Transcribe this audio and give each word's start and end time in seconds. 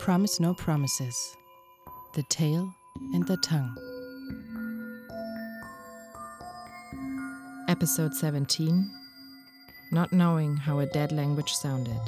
Promise 0.00 0.40
No 0.40 0.54
Promises 0.54 1.36
The 2.14 2.22
Tale 2.30 2.74
and 3.12 3.26
the 3.26 3.36
Tongue. 3.36 3.76
Episode 7.68 8.14
17 8.14 8.90
Not 9.92 10.10
Knowing 10.10 10.56
How 10.56 10.78
a 10.78 10.86
Dead 10.86 11.12
Language 11.12 11.52
Sounded. 11.52 12.00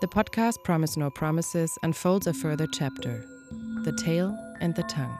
The 0.00 0.08
podcast 0.08 0.64
Promise 0.64 0.96
No 0.96 1.10
Promises 1.10 1.78
unfolds 1.82 2.26
a 2.26 2.32
further 2.32 2.66
chapter 2.72 3.26
The 3.84 3.92
Tale 3.92 4.34
and 4.62 4.74
the 4.74 4.84
Tongue. 4.84 5.18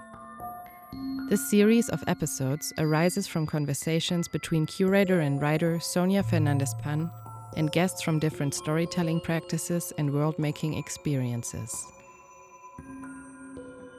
This 1.28 1.50
series 1.50 1.90
of 1.90 2.02
episodes 2.06 2.72
arises 2.78 3.26
from 3.26 3.44
conversations 3.44 4.28
between 4.28 4.64
curator 4.64 5.20
and 5.20 5.42
writer 5.42 5.78
Sonia 5.78 6.22
Fernández 6.22 6.76
Pan 6.80 7.10
and 7.56 7.72
guests 7.72 8.02
from 8.02 8.18
different 8.18 8.54
storytelling 8.54 9.20
practices 9.20 9.92
and 9.98 10.12
world 10.12 10.38
making 10.38 10.74
experiences. 10.74 11.86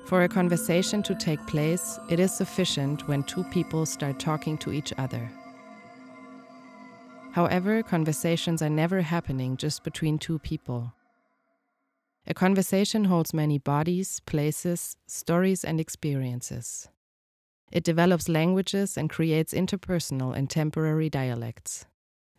For 0.05 0.23
a 0.23 0.29
conversation 0.29 1.01
to 1.03 1.15
take 1.15 1.45
place, 1.47 1.97
it 2.09 2.19
is 2.19 2.35
sufficient 2.35 3.07
when 3.07 3.23
two 3.23 3.43
people 3.45 3.85
start 3.85 4.19
talking 4.19 4.57
to 4.59 4.71
each 4.71 4.93
other. 4.97 5.31
However, 7.31 7.81
conversations 7.81 8.61
are 8.61 8.69
never 8.69 9.01
happening 9.01 9.57
just 9.57 9.83
between 9.83 10.19
two 10.19 10.39
people. 10.39 10.93
A 12.27 12.33
conversation 12.33 13.05
holds 13.05 13.33
many 13.33 13.57
bodies, 13.57 14.19
places, 14.25 14.97
stories, 15.07 15.63
and 15.63 15.79
experiences. 15.79 16.89
It 17.71 17.83
develops 17.83 18.29
languages 18.29 18.97
and 18.97 19.09
creates 19.09 19.53
interpersonal 19.53 20.35
and 20.35 20.47
temporary 20.47 21.09
dialects. 21.09 21.85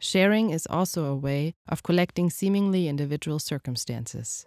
Sharing 0.04 0.50
is 0.50 0.66
also 0.68 1.06
a 1.06 1.16
way 1.16 1.54
of 1.66 1.82
collecting 1.82 2.28
seemingly 2.28 2.88
individual 2.88 3.38
circumstances. 3.38 4.44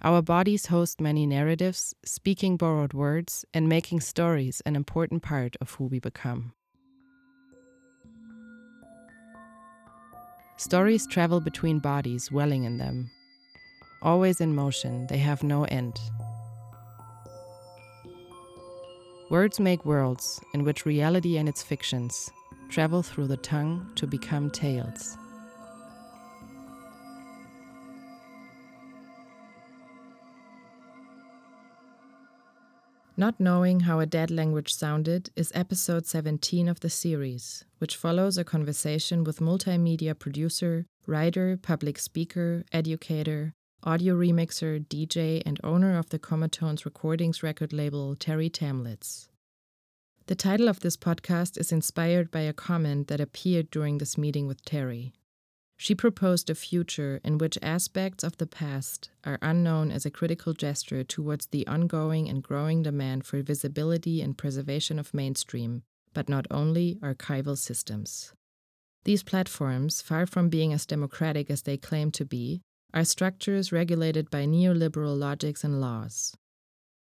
Our 0.00 0.22
bodies 0.22 0.66
host 0.66 1.02
many 1.02 1.26
narratives, 1.26 1.94
speaking 2.02 2.56
borrowed 2.56 2.94
words, 2.94 3.44
and 3.52 3.68
making 3.68 4.00
stories 4.00 4.62
an 4.64 4.76
important 4.76 5.22
part 5.22 5.54
of 5.60 5.72
who 5.72 5.84
we 5.84 6.00
become. 6.00 6.54
Stories 10.56 11.06
travel 11.06 11.42
between 11.42 11.78
bodies, 11.78 12.32
welling 12.32 12.64
in 12.64 12.78
them. 12.78 13.10
Always 14.00 14.40
in 14.40 14.54
motion, 14.54 15.08
they 15.08 15.18
have 15.18 15.42
no 15.42 15.64
end. 15.64 16.00
Words 19.28 19.60
make 19.60 19.84
worlds 19.84 20.40
in 20.54 20.64
which 20.64 20.86
reality 20.86 21.36
and 21.36 21.50
its 21.50 21.62
fictions 21.62 22.30
travel 22.70 23.02
through 23.02 23.26
the 23.26 23.36
tongue 23.36 23.90
to 23.96 24.06
become 24.06 24.50
tales. 24.50 25.16
Not 33.16 33.38
Knowing 33.38 33.80
How 33.80 34.00
a 34.00 34.06
Dead 34.06 34.30
Language 34.30 34.72
Sounded 34.72 35.30
is 35.36 35.52
episode 35.54 36.06
17 36.06 36.68
of 36.68 36.80
the 36.80 36.88
series, 36.88 37.64
which 37.78 37.96
follows 37.96 38.38
a 38.38 38.44
conversation 38.44 39.24
with 39.24 39.40
multimedia 39.40 40.18
producer, 40.18 40.86
writer, 41.06 41.58
public 41.60 41.98
speaker, 41.98 42.64
educator, 42.72 43.52
audio 43.82 44.14
remixer, 44.14 44.86
DJ, 44.86 45.42
and 45.44 45.60
owner 45.62 45.98
of 45.98 46.08
the 46.08 46.18
Comatonse 46.18 46.86
Recordings 46.86 47.42
record 47.42 47.74
label, 47.74 48.14
Terre 48.14 48.48
Thaemlitz. 48.48 49.29
The 50.30 50.36
title 50.36 50.68
of 50.68 50.78
this 50.78 50.96
podcast 50.96 51.58
is 51.58 51.72
inspired 51.72 52.30
by 52.30 52.42
a 52.42 52.52
comment 52.52 53.08
that 53.08 53.20
appeared 53.20 53.68
during 53.68 53.98
this 53.98 54.16
meeting 54.16 54.46
with 54.46 54.64
Terre. 54.64 55.10
She 55.76 55.92
proposed 55.96 56.48
a 56.48 56.54
future 56.54 57.20
in 57.24 57.36
which 57.38 57.58
aspects 57.60 58.22
of 58.22 58.36
the 58.36 58.46
past 58.46 59.10
are 59.24 59.40
unknown 59.42 59.90
as 59.90 60.06
a 60.06 60.10
critical 60.12 60.52
gesture 60.52 61.02
towards 61.02 61.46
the 61.46 61.66
ongoing 61.66 62.28
and 62.28 62.44
growing 62.44 62.84
demand 62.84 63.26
for 63.26 63.42
visibility 63.42 64.22
and 64.22 64.38
preservation 64.38 65.00
of 65.00 65.12
mainstream, 65.12 65.82
but 66.14 66.28
not 66.28 66.46
only 66.48 66.94
archival 67.02 67.58
systems. 67.58 68.32
These 69.02 69.24
platforms, 69.24 70.00
far 70.00 70.26
from 70.26 70.48
being 70.48 70.72
as 70.72 70.86
democratic 70.86 71.50
as 71.50 71.62
they 71.62 71.76
claim 71.76 72.12
to 72.12 72.24
be, 72.24 72.62
are 72.94 73.04
structures 73.04 73.72
regulated 73.72 74.30
by 74.30 74.46
neoliberal 74.46 75.18
logics 75.18 75.64
and 75.64 75.80
laws. 75.80 76.36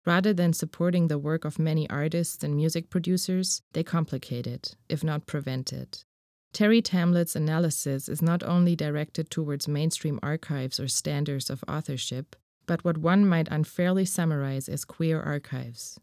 Rather 0.05 0.33
than 0.33 0.51
supporting 0.51 1.07
the 1.07 1.17
work 1.17 1.45
of 1.45 1.57
many 1.57 1.89
artists 1.89 2.43
and 2.43 2.55
music 2.55 2.89
producers, 2.89 3.61
they 3.71 3.83
complicate 3.83 4.45
it, 4.45 4.75
if 4.89 5.03
not 5.03 5.25
prevent 5.25 5.71
it. 5.71 6.03
Terre 6.51 6.81
Thaemlitz's 6.81 7.35
analysis 7.35 8.09
is 8.09 8.21
not 8.21 8.43
only 8.43 8.75
directed 8.75 9.29
towards 9.29 9.67
mainstream 9.67 10.19
archives 10.21 10.79
or 10.79 10.87
standards 10.87 11.49
of 11.49 11.63
authorship, 11.67 12.35
but 12.65 12.83
what 12.83 12.97
one 12.97 13.25
might 13.25 13.47
unfairly 13.49 14.05
summarize 14.05 14.69
as 14.69 14.85
queer 14.85 15.21
archives. 15.21 15.99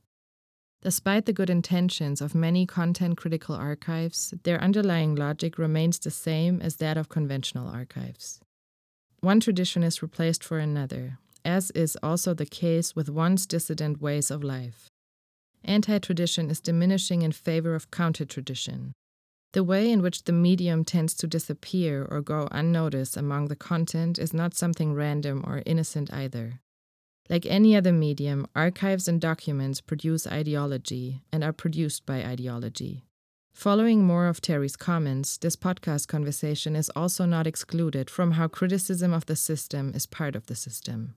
Despite 0.82 1.26
the 1.26 1.34
good 1.34 1.50
intentions 1.50 2.22
of 2.22 2.34
many 2.34 2.64
content 2.64 3.18
critical 3.18 3.54
archives, 3.54 4.32
their 4.44 4.60
underlying 4.60 5.14
logic 5.14 5.58
remains 5.58 5.98
the 5.98 6.10
same 6.10 6.60
as 6.62 6.76
that 6.76 6.96
of 6.96 7.10
conventional 7.10 7.68
archives. 7.68 8.40
One 9.20 9.40
tradition 9.40 9.82
is 9.82 10.02
replaced 10.02 10.42
for 10.42 10.58
another, 10.58 11.18
as 11.44 11.70
is 11.72 11.96
also 12.02 12.34
the 12.34 12.46
case 12.46 12.94
with 12.94 13.08
once 13.08 13.46
dissident 13.46 14.00
ways 14.00 14.30
of 14.30 14.42
life. 14.42 14.88
Anti 15.64 15.98
tradition 15.98 16.50
is 16.50 16.60
diminishing 16.60 17.22
in 17.22 17.32
favor 17.32 17.74
of 17.74 17.90
counter 17.90 18.24
tradition. 18.24 18.92
The 19.52 19.64
way 19.64 19.90
in 19.90 20.00
which 20.00 20.24
the 20.24 20.32
medium 20.32 20.84
tends 20.84 21.14
to 21.14 21.26
disappear 21.26 22.06
or 22.08 22.20
go 22.20 22.48
unnoticed 22.52 23.16
among 23.16 23.48
the 23.48 23.56
content 23.56 24.18
is 24.18 24.32
not 24.32 24.54
something 24.54 24.94
random 24.94 25.44
or 25.46 25.62
innocent 25.66 26.12
either. 26.12 26.60
Like 27.28 27.46
any 27.46 27.76
other 27.76 27.92
medium, 27.92 28.46
archives 28.54 29.08
and 29.08 29.20
documents 29.20 29.80
produce 29.80 30.26
ideology 30.26 31.22
and 31.32 31.42
are 31.42 31.52
produced 31.52 32.06
by 32.06 32.24
ideology. 32.24 33.04
Following 33.52 34.04
more 34.04 34.26
of 34.26 34.40
Terre's 34.40 34.76
comments, 34.76 35.36
this 35.36 35.56
podcast 35.56 36.08
conversation 36.08 36.74
is 36.74 36.90
also 36.96 37.26
not 37.26 37.46
excluded 37.46 38.08
from 38.08 38.32
how 38.32 38.48
criticism 38.48 39.12
of 39.12 39.26
the 39.26 39.36
system 39.36 39.92
is 39.94 40.06
part 40.06 40.34
of 40.34 40.46
the 40.46 40.54
system. 40.54 41.14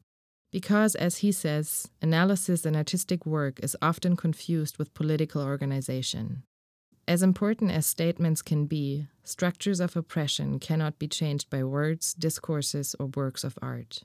Because, 0.54 0.94
as 0.94 1.18
he 1.18 1.32
says, 1.32 1.90
analysis 2.00 2.64
and 2.64 2.76
artistic 2.76 3.26
work 3.26 3.60
is 3.64 3.76
often 3.82 4.16
confused 4.16 4.78
with 4.78 4.94
political 4.94 5.42
organization. 5.42 6.44
As 7.08 7.24
important 7.24 7.72
as 7.72 7.88
statements 7.88 8.44
can 8.44 8.68
be, 8.68 9.08
structures 9.24 9.80
of 9.80 9.98
oppression 9.98 10.60
cannot 10.60 11.00
be 11.00 11.08
changed 11.08 11.50
by 11.50 11.64
words, 11.64 12.14
discourses, 12.14 12.96
or 13.00 13.08
works 13.08 13.44
of 13.44 13.58
art. 13.64 14.04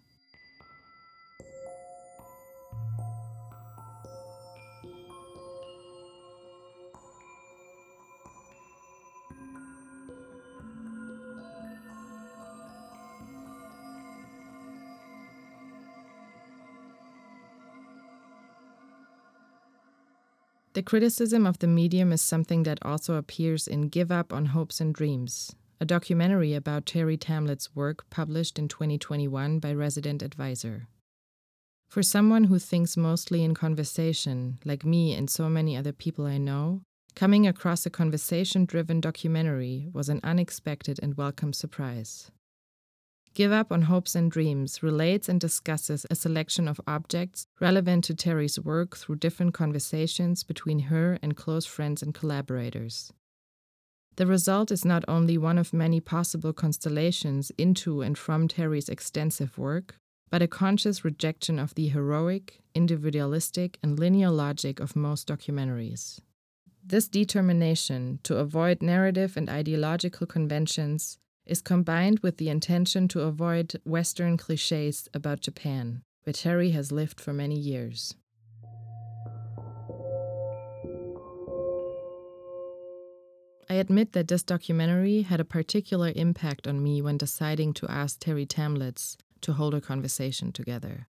The 20.78 20.84
criticism 20.84 21.44
of 21.44 21.58
the 21.58 21.66
medium 21.66 22.12
is 22.12 22.22
something 22.22 22.62
that 22.62 22.78
also 22.82 23.14
appears 23.14 23.66
in 23.66 23.88
Give 23.88 24.12
Up 24.12 24.32
on 24.32 24.46
Hopes 24.54 24.80
and 24.80 24.94
Dreams, 24.94 25.56
a 25.80 25.84
documentary 25.84 26.54
about 26.54 26.86
Terre 26.86 27.16
Thaemlitz's 27.16 27.74
work 27.74 28.08
published 28.10 28.60
in 28.60 28.68
2021 28.68 29.58
by 29.58 29.72
Resident 29.72 30.22
Advisor. 30.22 30.86
For 31.88 32.04
someone 32.04 32.44
who 32.44 32.60
thinks 32.60 32.96
mostly 32.96 33.42
in 33.42 33.54
conversation, 33.54 34.60
like 34.64 34.84
me 34.84 35.14
and 35.14 35.28
so 35.28 35.48
many 35.48 35.76
other 35.76 35.90
people 35.90 36.26
I 36.26 36.38
know, 36.38 36.82
coming 37.16 37.44
across 37.44 37.84
a 37.84 37.90
conversation 37.90 38.64
driven 38.64 39.00
documentary 39.00 39.88
was 39.92 40.08
an 40.08 40.20
unexpected 40.22 41.00
and 41.02 41.16
welcome 41.16 41.52
surprise. 41.52 42.30
Give 43.38 43.52
Up 43.52 43.70
on 43.70 43.82
Hopes 43.82 44.16
and 44.16 44.32
Dreams 44.32 44.82
relates 44.82 45.28
and 45.28 45.40
discusses 45.40 46.04
a 46.10 46.16
selection 46.16 46.66
of 46.66 46.80
objects 46.88 47.46
relevant 47.60 48.02
to 48.06 48.14
Terre's 48.16 48.58
work 48.58 48.96
through 48.96 49.14
different 49.20 49.54
conversations 49.54 50.42
between 50.42 50.80
her 50.90 51.20
and 51.22 51.36
close 51.36 51.64
friends 51.64 52.02
and 52.02 52.12
collaborators. 52.12 53.12
The 54.16 54.26
result 54.26 54.72
is 54.72 54.84
not 54.84 55.04
only 55.06 55.38
one 55.38 55.56
of 55.56 55.72
many 55.72 56.00
possible 56.00 56.52
constellations 56.52 57.52
into 57.56 58.02
and 58.02 58.18
from 58.18 58.48
Terre's 58.48 58.88
extensive 58.88 59.56
work, 59.56 60.00
but 60.30 60.42
a 60.42 60.48
conscious 60.48 61.04
rejection 61.04 61.60
of 61.60 61.76
the 61.76 61.86
heroic, 61.86 62.58
individualistic, 62.74 63.78
and 63.84 64.00
linear 64.00 64.30
logic 64.30 64.80
of 64.80 64.96
most 64.96 65.28
documentaries. 65.28 66.18
This 66.84 67.06
determination 67.06 68.18
to 68.24 68.38
avoid 68.38 68.82
narrative 68.82 69.36
and 69.36 69.48
ideological 69.48 70.26
conventions 70.26 71.18
is 71.48 71.62
combined 71.62 72.20
with 72.20 72.36
the 72.36 72.48
intention 72.48 73.08
to 73.08 73.22
avoid 73.22 73.80
Western 73.84 74.36
cliches 74.36 75.08
about 75.14 75.40
Japan, 75.40 76.02
where 76.22 76.34
Terre 76.34 76.70
has 76.70 76.92
lived 76.92 77.20
for 77.20 77.32
many 77.32 77.58
years. 77.58 78.14
I 83.70 83.74
admit 83.74 84.12
that 84.12 84.28
this 84.28 84.42
documentary 84.42 85.22
had 85.22 85.40
a 85.40 85.44
particular 85.44 86.12
impact 86.14 86.66
on 86.66 86.82
me 86.82 87.02
when 87.02 87.18
deciding 87.18 87.74
to 87.74 87.90
ask 87.90 88.18
Terre 88.20 88.46
Thaemlitz 88.46 89.16
to 89.42 89.52
hold 89.52 89.74
a 89.74 89.80
conversation 89.80 90.52
together, 90.52 91.06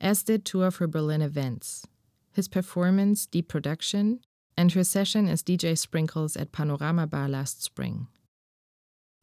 as 0.00 0.22
did 0.24 0.44
two 0.44 0.64
of 0.64 0.76
her 0.76 0.86
Berlin 0.86 1.22
events 1.22 1.86
his 2.32 2.46
performance, 2.46 3.26
Deproduction, 3.26 4.20
and 4.56 4.72
her 4.72 4.84
session 4.84 5.28
as 5.28 5.42
DJ 5.42 5.76
Sprinkles 5.76 6.36
at 6.36 6.52
Panorama 6.52 7.06
Bar 7.06 7.28
last 7.28 7.62
spring. 7.62 8.06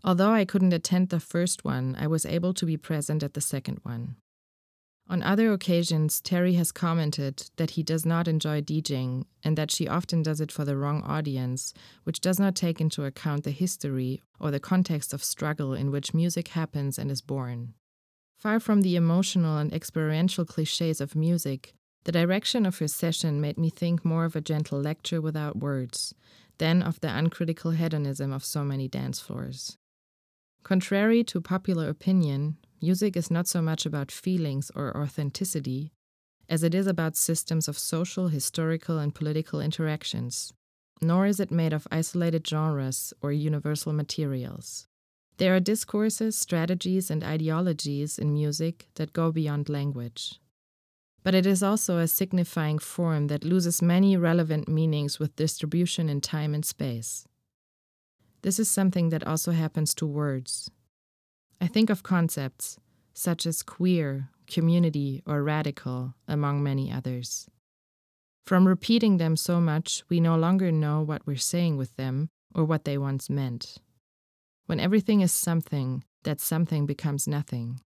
Although 0.03 0.31
I 0.31 0.45
couldn't 0.45 0.73
attend 0.73 1.09
the 1.09 1.19
first 1.19 1.65
one, 1.65 1.95
I 1.99 2.07
was 2.07 2.25
able 2.25 2.53
to 2.53 2.65
be 2.65 2.77
present 2.77 3.23
at 3.23 3.33
the 3.33 3.41
second 3.41 3.79
one. 3.83 4.15
On 5.09 5.23
other 5.23 5.53
occasions, 5.53 6.19
Terre 6.19 6.51
has 6.53 6.73
commented 6.73 7.49
that 7.55 7.71
he 7.71 7.83
does 7.83 8.05
not 8.05 8.27
enjoy 8.27 8.61
DJing 8.61 9.23
and 9.41 9.57
that 9.57 9.71
she 9.71 9.87
often 9.87 10.21
does 10.21 10.41
it 10.41 10.51
for 10.51 10.65
the 10.65 10.75
wrong 10.75 11.01
audience, 11.03 11.73
which 12.03 12.19
does 12.19 12.39
not 12.39 12.55
take 12.55 12.81
into 12.81 13.05
account 13.05 13.45
the 13.45 13.51
history 13.51 14.21
or 14.37 14.51
the 14.51 14.59
context 14.59 15.13
of 15.13 15.23
struggle 15.23 15.73
in 15.73 15.91
which 15.91 16.13
music 16.13 16.49
happens 16.49 16.99
and 16.99 17.09
is 17.09 17.21
born. 17.21 17.73
Far 18.37 18.59
from 18.59 18.81
the 18.81 18.97
emotional 18.97 19.57
and 19.57 19.73
experiential 19.73 20.45
cliches 20.45 20.99
of 20.99 21.15
music, 21.15 21.73
the 22.03 22.11
direction 22.11 22.65
of 22.65 22.77
her 22.79 22.87
session 22.87 23.39
made 23.39 23.57
me 23.57 23.69
think 23.69 24.03
more 24.03 24.25
of 24.25 24.35
a 24.35 24.41
gentle 24.41 24.79
lecture 24.79 25.21
without 25.21 25.57
words 25.57 26.13
than 26.57 26.83
of 26.83 26.99
the 26.99 27.15
uncritical 27.15 27.71
hedonism 27.71 28.33
of 28.33 28.43
so 28.43 28.63
many 28.63 28.87
dance 28.87 29.19
floors. 29.19 29.77
Contrary 30.67 31.23
to 31.23 31.39
popular 31.39 31.87
opinion, 31.87 32.57
Music 32.81 33.15
is 33.15 33.31
not 33.31 33.47
so 33.47 33.61
much 33.61 33.85
about 33.85 34.11
feelings 34.11 34.69
or 34.75 34.97
authenticity 34.97 35.93
as 36.49 36.61
it 36.61 36.75
is 36.75 36.87
about 36.87 37.15
systems 37.15 37.69
of 37.69 37.77
social, 37.77 38.27
historical, 38.27 38.99
and 38.99 39.15
political 39.15 39.61
interactions, 39.61 40.51
nor 41.01 41.25
is 41.25 41.39
it 41.39 41.51
made 41.51 41.71
of 41.71 41.87
isolated 41.89 42.45
genres 42.45 43.13
or 43.21 43.31
universal 43.31 43.93
materials. 43.93 44.87
There 45.37 45.55
are 45.55 45.61
discourses, 45.61 46.37
strategies, 46.37 47.09
and 47.09 47.23
ideologies 47.23 48.19
in 48.19 48.33
music 48.33 48.89
that 48.95 49.13
go 49.13 49.31
beyond 49.31 49.69
language. 49.69 50.37
But 51.23 51.33
it 51.33 51.45
is 51.45 51.63
also 51.63 51.97
a 51.97 52.09
signifying 52.09 52.79
form 52.79 53.27
that 53.27 53.45
loses 53.45 53.81
many 53.81 54.17
relevant 54.17 54.67
meanings 54.67 55.17
with 55.17 55.37
distribution 55.37 56.09
in 56.09 56.19
time 56.19 56.53
and 56.53 56.65
space. 56.65 57.25
This 58.41 58.59
is 58.59 58.69
something 58.69 59.09
that 59.09 59.25
also 59.25 59.51
happens 59.51 59.93
to 59.95 60.05
words. 60.05 60.69
I 61.59 61.67
think 61.67 61.89
of 61.89 62.03
concepts 62.03 62.77
such 63.13 63.47
as 63.47 63.63
queer, 63.63 64.29
community, 64.45 65.23
or 65.25 65.41
radical, 65.41 66.13
among 66.27 66.61
many 66.61 66.91
others. 66.91 67.49
From 68.45 68.67
repeating 68.67 69.17
them 69.17 69.35
so 69.35 69.59
much, 69.59 70.03
we 70.07 70.19
no 70.19 70.37
longer 70.37 70.71
know 70.71 71.01
what 71.01 71.25
we're 71.25 71.35
saying 71.35 71.77
with 71.77 71.95
them 71.95 72.29
or 72.53 72.63
what 72.63 72.85
they 72.85 72.97
once 72.97 73.29
meant. 73.29 73.77
When 74.67 74.79
everything 74.79 75.21
is 75.21 75.31
something, 75.31 76.03
that 76.23 76.39
something 76.39 76.85
becomes 76.85 77.27
nothing. 77.27 77.81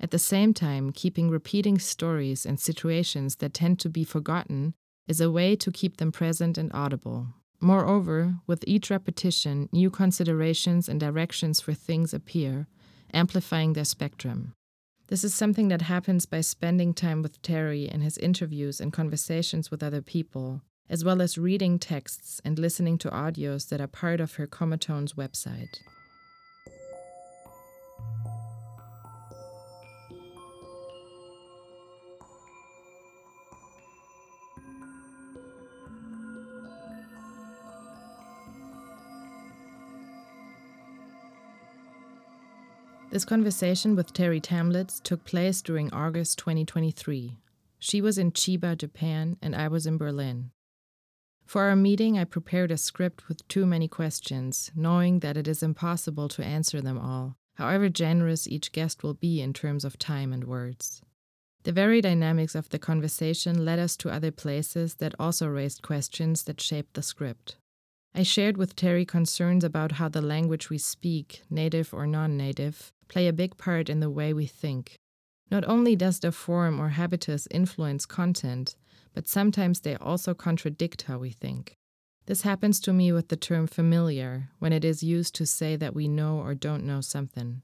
At 0.00 0.10
the 0.10 0.18
same 0.18 0.54
time, 0.54 0.92
keeping 0.92 1.30
repeating 1.30 1.78
stories 1.78 2.46
and 2.46 2.58
situations 2.58 3.36
that 3.36 3.54
tend 3.54 3.78
to 3.80 3.88
be 3.88 4.04
forgotten 4.04 4.74
is 5.06 5.20
a 5.20 5.30
way 5.30 5.56
to 5.56 5.72
keep 5.72 5.96
them 5.96 6.12
present 6.12 6.58
and 6.58 6.70
audible. 6.72 7.28
Moreover, 7.60 8.36
with 8.46 8.64
each 8.66 8.90
repetition, 8.90 9.68
new 9.72 9.90
considerations 9.90 10.88
and 10.88 11.00
directions 11.00 11.60
for 11.60 11.72
things 11.72 12.12
appear, 12.12 12.66
amplifying 13.12 13.72
their 13.72 13.84
spectrum. 13.84 14.54
This 15.08 15.24
is 15.24 15.34
something 15.34 15.68
that 15.68 15.82
happens 15.82 16.26
by 16.26 16.40
spending 16.40 16.94
time 16.94 17.22
with 17.22 17.40
Terre 17.42 17.86
in 17.86 18.00
his 18.00 18.18
interviews 18.18 18.80
and 18.80 18.92
conversations 18.92 19.70
with 19.70 19.82
other 19.82 20.02
people, 20.02 20.62
as 20.88 21.04
well 21.04 21.22
as 21.22 21.38
reading 21.38 21.78
texts 21.78 22.40
and 22.44 22.58
listening 22.58 22.98
to 22.98 23.10
audios 23.10 23.68
that 23.68 23.80
are 23.80 23.86
part 23.86 24.20
of 24.20 24.34
her 24.34 24.46
Comatonse 24.46 25.14
website. 25.14 25.80
This 43.14 43.24
conversation 43.24 43.94
with 43.94 44.12
Terre 44.12 44.40
Thaemlitz 44.40 45.00
took 45.00 45.24
place 45.24 45.62
during 45.62 45.88
August 45.94 46.36
2023. 46.40 47.38
She 47.78 48.00
was 48.00 48.18
in 48.18 48.32
Chiba, 48.32 48.76
Japan, 48.76 49.36
and 49.40 49.54
I 49.54 49.68
was 49.68 49.86
in 49.86 49.96
Berlin. 49.96 50.50
For 51.46 51.62
our 51.62 51.76
meeting, 51.76 52.18
I 52.18 52.24
prepared 52.24 52.72
a 52.72 52.76
script 52.76 53.28
with 53.28 53.46
too 53.46 53.66
many 53.66 53.86
questions, 53.86 54.72
knowing 54.74 55.20
that 55.20 55.36
it 55.36 55.46
is 55.46 55.62
impossible 55.62 56.28
to 56.30 56.44
answer 56.44 56.80
them 56.80 56.98
all, 56.98 57.36
however 57.54 57.88
generous 57.88 58.48
each 58.48 58.72
guest 58.72 59.04
will 59.04 59.14
be 59.14 59.40
in 59.40 59.52
terms 59.52 59.84
of 59.84 59.96
time 59.96 60.32
and 60.32 60.42
words. 60.42 61.00
The 61.62 61.70
very 61.70 62.00
dynamics 62.00 62.56
of 62.56 62.70
the 62.70 62.80
conversation 62.80 63.64
led 63.64 63.78
us 63.78 63.96
to 63.98 64.10
other 64.10 64.32
places 64.32 64.96
that 64.96 65.14
also 65.20 65.46
raised 65.46 65.82
questions 65.82 66.42
that 66.42 66.60
shaped 66.60 66.94
the 66.94 67.02
script. 67.02 67.58
I 68.12 68.24
shared 68.24 68.56
with 68.56 68.74
Terre 68.74 69.04
concerns 69.04 69.62
about 69.62 69.92
how 69.92 70.08
the 70.08 70.20
language 70.20 70.68
we 70.68 70.78
speak, 70.78 71.42
native 71.48 71.94
or 71.94 72.08
non 72.08 72.36
native, 72.36 72.92
play 73.08 73.28
a 73.28 73.32
big 73.32 73.56
part 73.56 73.88
in 73.88 74.00
the 74.00 74.10
way 74.10 74.32
we 74.32 74.46
think. 74.46 74.96
Not 75.50 75.64
only 75.66 75.94
does 75.96 76.20
the 76.20 76.32
form 76.32 76.80
or 76.80 76.90
habitus 76.90 77.46
influence 77.50 78.06
content, 78.06 78.76
but 79.14 79.28
sometimes 79.28 79.80
they 79.80 79.96
also 79.96 80.34
contradict 80.34 81.02
how 81.02 81.18
we 81.18 81.30
think. 81.30 81.76
This 82.26 82.42
happens 82.42 82.80
to 82.80 82.92
me 82.92 83.12
with 83.12 83.28
the 83.28 83.36
term 83.36 83.66
familiar 83.66 84.48
when 84.58 84.72
it 84.72 84.84
is 84.84 85.02
used 85.02 85.34
to 85.36 85.46
say 85.46 85.76
that 85.76 85.94
we 85.94 86.08
know 86.08 86.38
or 86.38 86.54
don't 86.54 86.84
know 86.84 87.00
something. 87.00 87.62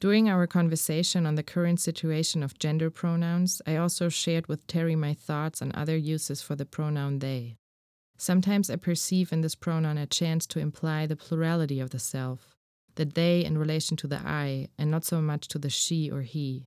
During 0.00 0.28
our 0.28 0.46
conversation 0.46 1.26
on 1.26 1.36
the 1.36 1.44
current 1.44 1.78
situation 1.78 2.42
of 2.42 2.58
gender 2.58 2.90
pronouns, 2.90 3.62
I 3.66 3.76
also 3.76 4.08
shared 4.08 4.48
with 4.48 4.66
Terre 4.66 4.96
my 4.96 5.14
thoughts 5.14 5.62
on 5.62 5.70
other 5.74 5.96
uses 5.96 6.42
for 6.42 6.56
the 6.56 6.66
pronoun 6.66 7.20
they. 7.20 7.56
Sometimes 8.16 8.70
I 8.70 8.76
perceive 8.76 9.32
in 9.32 9.42
this 9.42 9.54
pronoun 9.54 9.98
a 9.98 10.06
chance 10.06 10.46
to 10.48 10.58
imply 10.58 11.06
the 11.06 11.14
plurality 11.14 11.78
of 11.78 11.90
the 11.90 11.98
self, 11.98 12.56
the 12.96 13.04
they 13.04 13.44
in 13.44 13.58
relation 13.58 13.96
to 13.98 14.06
the 14.06 14.20
I, 14.24 14.68
and 14.78 14.90
not 14.90 15.04
so 15.04 15.22
much 15.22 15.48
to 15.48 15.58
the 15.58 15.70
she 15.70 16.10
or 16.10 16.22
he. 16.22 16.64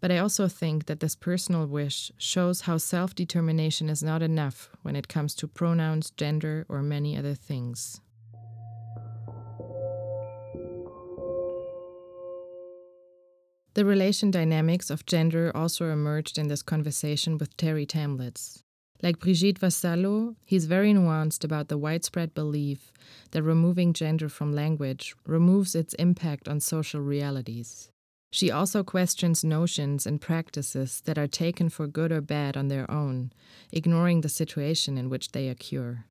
But 0.00 0.10
I 0.10 0.18
also 0.18 0.48
think 0.48 0.86
that 0.86 1.00
this 1.00 1.16
personal 1.16 1.66
wish 1.66 2.12
shows 2.18 2.62
how 2.62 2.76
self 2.76 3.14
determination 3.14 3.88
is 3.88 4.02
not 4.02 4.22
enough 4.22 4.68
when 4.82 4.96
it 4.96 5.08
comes 5.08 5.34
to 5.36 5.48
pronouns, 5.48 6.10
gender, 6.10 6.66
or 6.68 6.82
many 6.82 7.16
other 7.16 7.34
things. 7.34 8.00
The 13.74 13.84
relation 13.84 14.30
dynamics 14.30 14.90
of 14.90 15.06
gender 15.06 15.50
also 15.54 15.90
emerged 15.90 16.38
in 16.38 16.48
this 16.48 16.62
conversation 16.62 17.38
with 17.38 17.56
Terre 17.56 17.86
Thaemlitz. 17.86 18.63
Like 19.04 19.18
Brigitte 19.18 19.60
Vasallo, 19.60 20.34
he's 20.46 20.64
very 20.64 20.94
nuanced 20.94 21.44
about 21.44 21.68
the 21.68 21.76
widespread 21.76 22.32
belief 22.32 22.90
that 23.32 23.42
removing 23.42 23.92
gender 23.92 24.30
from 24.30 24.54
language 24.54 25.14
removes 25.26 25.74
its 25.74 25.92
impact 25.94 26.48
on 26.48 26.58
social 26.58 27.02
realities. 27.02 27.90
She 28.32 28.50
also 28.50 28.82
questions 28.82 29.44
notions 29.44 30.06
and 30.06 30.22
practices 30.22 31.02
that 31.04 31.18
are 31.18 31.26
taken 31.26 31.68
for 31.68 31.86
good 31.86 32.12
or 32.12 32.22
bad 32.22 32.56
on 32.56 32.68
their 32.68 32.90
own, 32.90 33.30
ignoring 33.70 34.22
the 34.22 34.30
situation 34.30 34.96
in 34.96 35.10
which 35.10 35.32
they 35.32 35.50
occur. 35.50 36.04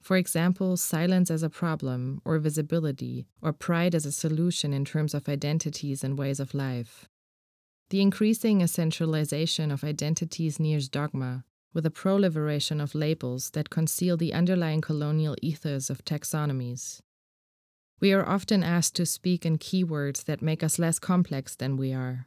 For 0.00 0.16
example, 0.16 0.76
silence 0.76 1.30
as 1.30 1.44
a 1.44 1.48
problem, 1.48 2.20
or 2.24 2.40
visibility, 2.40 3.24
or 3.40 3.52
pride 3.52 3.94
as 3.94 4.04
a 4.04 4.10
solution 4.10 4.72
in 4.72 4.84
terms 4.84 5.14
of 5.14 5.28
identities 5.28 6.02
and 6.02 6.18
ways 6.18 6.40
of 6.40 6.54
life. 6.54 7.06
The 7.90 8.00
increasing 8.00 8.62
essentialization 8.62 9.72
of 9.72 9.84
identities 9.84 10.58
nears 10.58 10.88
dogma, 10.88 11.44
with 11.72 11.86
a 11.86 11.90
proliferation 11.90 12.80
of 12.80 12.94
labels 12.94 13.50
that 13.50 13.70
conceal 13.70 14.16
the 14.16 14.34
underlying 14.34 14.80
colonial 14.80 15.36
ethos 15.40 15.90
of 15.90 16.04
taxonomies. 16.04 17.00
We 18.00 18.12
are 18.12 18.28
often 18.28 18.62
asked 18.62 18.96
to 18.96 19.06
speak 19.06 19.46
in 19.46 19.58
keywords 19.58 20.24
that 20.24 20.42
make 20.42 20.62
us 20.62 20.78
less 20.78 20.98
complex 20.98 21.54
than 21.54 21.76
we 21.76 21.92
are. 21.92 22.26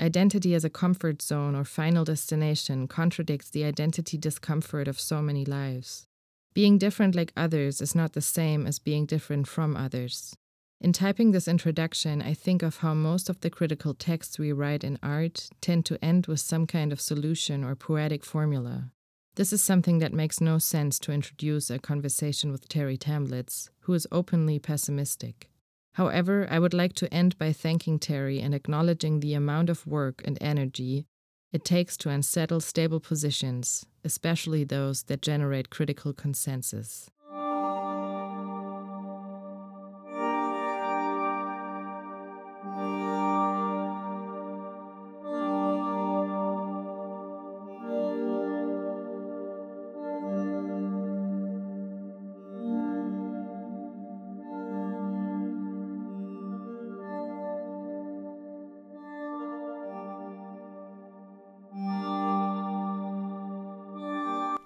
Identity 0.00 0.54
as 0.54 0.64
a 0.64 0.70
comfort 0.70 1.22
zone 1.22 1.54
or 1.54 1.64
final 1.64 2.04
destination 2.04 2.88
contradicts 2.88 3.50
the 3.50 3.64
identity 3.64 4.18
discomfort 4.18 4.88
of 4.88 5.00
so 5.00 5.20
many 5.20 5.44
lives. 5.44 6.06
Being 6.52 6.78
different 6.78 7.14
like 7.14 7.32
others 7.36 7.80
is 7.80 7.94
not 7.94 8.12
the 8.12 8.20
same 8.20 8.66
as 8.66 8.78
being 8.78 9.06
different 9.06 9.48
from 9.48 9.76
others. 9.76 10.36
In 10.84 10.92
typing 10.92 11.30
this 11.30 11.48
introduction, 11.48 12.20
I 12.20 12.34
think 12.34 12.62
of 12.62 12.76
how 12.76 12.92
most 12.92 13.30
of 13.30 13.40
the 13.40 13.48
critical 13.48 13.94
texts 13.94 14.38
we 14.38 14.52
write 14.52 14.84
in 14.84 14.98
art 15.02 15.48
tend 15.62 15.86
to 15.86 16.04
end 16.04 16.26
with 16.26 16.40
some 16.40 16.66
kind 16.66 16.92
of 16.92 17.00
solution 17.00 17.64
or 17.64 17.74
poetic 17.74 18.22
formula. 18.22 18.90
This 19.36 19.50
is 19.50 19.62
something 19.62 20.00
that 20.00 20.12
makes 20.12 20.42
no 20.42 20.58
sense 20.58 20.98
to 20.98 21.12
introduce 21.12 21.70
a 21.70 21.78
conversation 21.78 22.52
with 22.52 22.68
Terre 22.68 22.98
Thaemlitz, 22.98 23.70
who 23.84 23.94
is 23.94 24.06
openly 24.12 24.58
pessimistic. 24.58 25.48
However, 25.94 26.46
I 26.50 26.58
would 26.58 26.74
like 26.74 26.92
to 26.96 27.10
end 27.14 27.38
by 27.38 27.54
thanking 27.54 27.98
Terre 27.98 28.38
and 28.38 28.54
acknowledging 28.54 29.20
the 29.20 29.32
amount 29.32 29.70
of 29.70 29.86
work 29.86 30.20
and 30.26 30.36
energy 30.42 31.06
it 31.50 31.64
takes 31.64 31.96
to 31.96 32.10
unsettle 32.10 32.60
stable 32.60 33.00
positions, 33.00 33.86
especially 34.04 34.64
those 34.64 35.04
that 35.04 35.22
generate 35.22 35.70
critical 35.70 36.12
consensus. 36.12 37.08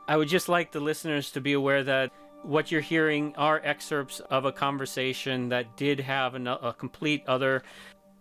I 0.08 0.16
would 0.16 0.28
just 0.28 0.48
like 0.48 0.72
the 0.72 0.80
listeners 0.80 1.30
to 1.32 1.40
be 1.42 1.52
aware 1.52 1.84
that 1.84 2.10
what 2.42 2.72
you're 2.72 2.80
hearing 2.80 3.34
are 3.36 3.60
excerpts 3.62 4.20
of 4.20 4.46
a 4.46 4.52
conversation 4.52 5.50
that 5.50 5.76
did 5.76 6.00
have 6.00 6.34
a, 6.34 6.58
a 6.62 6.72
complete 6.72 7.22
other 7.26 7.62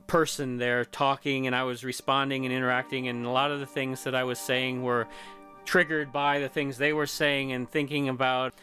person 0.06 0.58
there 0.58 0.84
talking, 0.84 1.48
and 1.48 1.56
I 1.56 1.64
was 1.64 1.86
responding 1.86 2.46
and 2.46 2.54
interacting, 2.54 3.08
and 3.08 3.26
a 3.26 3.30
lot 3.30 3.52
of 3.52 3.62
the 3.62 3.66
things 3.66 4.04
that 4.04 4.16
I 4.16 4.26
was 4.26 4.38
saying 4.38 4.84
were 4.84 5.08
triggered 5.64 6.12
by 6.12 6.40
the 6.40 6.50
things 6.50 6.78
they 6.78 6.92
were 6.92 7.08
saying 7.08 7.54
and 7.54 7.70
thinking 7.70 8.10
about. 8.10 8.54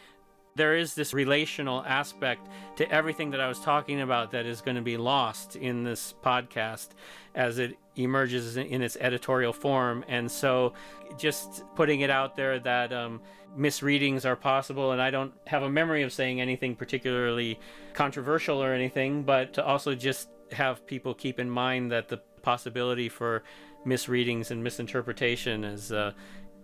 There 0.56 0.76
is 0.76 0.94
this 0.94 1.12
relational 1.12 1.82
aspect 1.84 2.48
to 2.76 2.88
everything 2.88 3.32
that 3.32 3.40
I 3.40 3.48
was 3.48 3.58
talking 3.58 4.02
about 4.02 4.30
that 4.30 4.46
is 4.46 4.60
going 4.60 4.76
to 4.76 4.82
be 4.82 4.96
lost 4.96 5.56
in 5.56 5.82
this 5.82 6.14
podcast 6.22 6.90
as 7.34 7.58
it 7.58 7.76
emerges 7.96 8.56
in 8.56 8.80
its 8.80 8.96
editorial 9.00 9.52
form. 9.52 10.04
And 10.06 10.30
so, 10.30 10.74
just 11.18 11.64
putting 11.74 12.02
it 12.02 12.10
out 12.10 12.36
there 12.36 12.60
that 12.60 12.92
um, 12.92 13.20
misreadings 13.56 14.24
are 14.24 14.36
possible, 14.36 14.92
and 14.92 15.02
I 15.02 15.10
don't 15.10 15.32
have 15.48 15.64
a 15.64 15.70
memory 15.70 16.04
of 16.04 16.12
saying 16.12 16.40
anything 16.40 16.76
particularly 16.76 17.58
controversial 17.92 18.62
or 18.62 18.72
anything, 18.72 19.24
but 19.24 19.54
to 19.54 19.64
also 19.64 19.96
just 19.96 20.28
have 20.52 20.86
people 20.86 21.14
keep 21.14 21.40
in 21.40 21.50
mind 21.50 21.90
that 21.90 22.08
the 22.08 22.18
possibility 22.42 23.08
for 23.08 23.42
misreadings 23.84 24.52
and 24.52 24.62
misinterpretation 24.62 25.64
is 25.64 25.90
uh, 25.90 26.12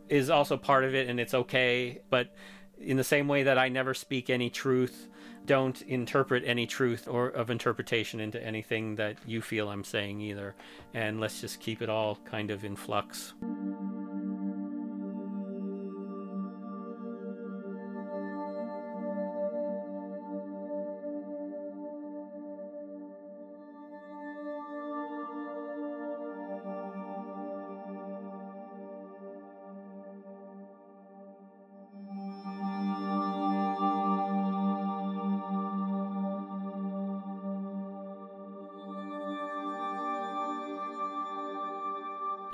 is 0.09 0.31
also 0.31 0.57
part 0.57 0.85
of 0.85 0.95
it, 0.95 1.09
and 1.09 1.19
it's 1.19 1.35
okay. 1.35 2.01
But 2.09 2.33
in 2.81 2.97
the 2.97 3.05
same 3.05 3.29
way 3.29 3.43
that 3.43 3.59
I 3.59 3.69
never 3.69 3.95
speak 3.95 4.31
any 4.31 4.51
truth, 4.51 5.09
don't 5.47 5.81
interpret 5.83 6.45
any 6.47 6.67
truth 6.67 7.09
or 7.09 7.29
of 7.29 7.51
interpretation 7.51 8.21
into 8.21 8.43
anything 8.43 8.97
that 8.97 9.17
you 9.27 9.43
feel 9.43 9.69
I'm 9.69 9.85
saying 9.85 10.21
either. 10.21 10.55
And 10.95 11.21
let's 11.21 11.41
just 11.41 11.61
keep 11.61 11.83
it 11.83 11.89
all 11.89 12.19
kind 12.25 12.51
of 12.51 12.65
in 12.65 12.77
flux. 12.77 13.35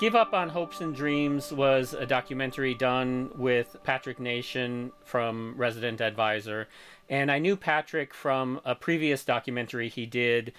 Give 0.07 0.15
Up 0.15 0.35
on 0.35 0.51
Hopes 0.51 0.81
and 0.81 0.95
Dreams 0.95 1.53
was 1.53 1.93
a 1.93 2.07
documentary 2.07 2.75
done 2.75 3.29
with 3.35 3.77
Patrick 3.83 4.21
Nation 4.21 4.93
from 5.03 5.55
Resident 5.57 6.01
Advisor. 6.01 6.69
And 7.09 7.29
I 7.29 7.41
knew 7.41 7.57
Patrick 7.57 8.15
from 8.15 8.61
a 8.65 8.77
previous 8.77 9.25
documentary 9.25 9.89
he 9.89 10.07
did. 10.07 10.53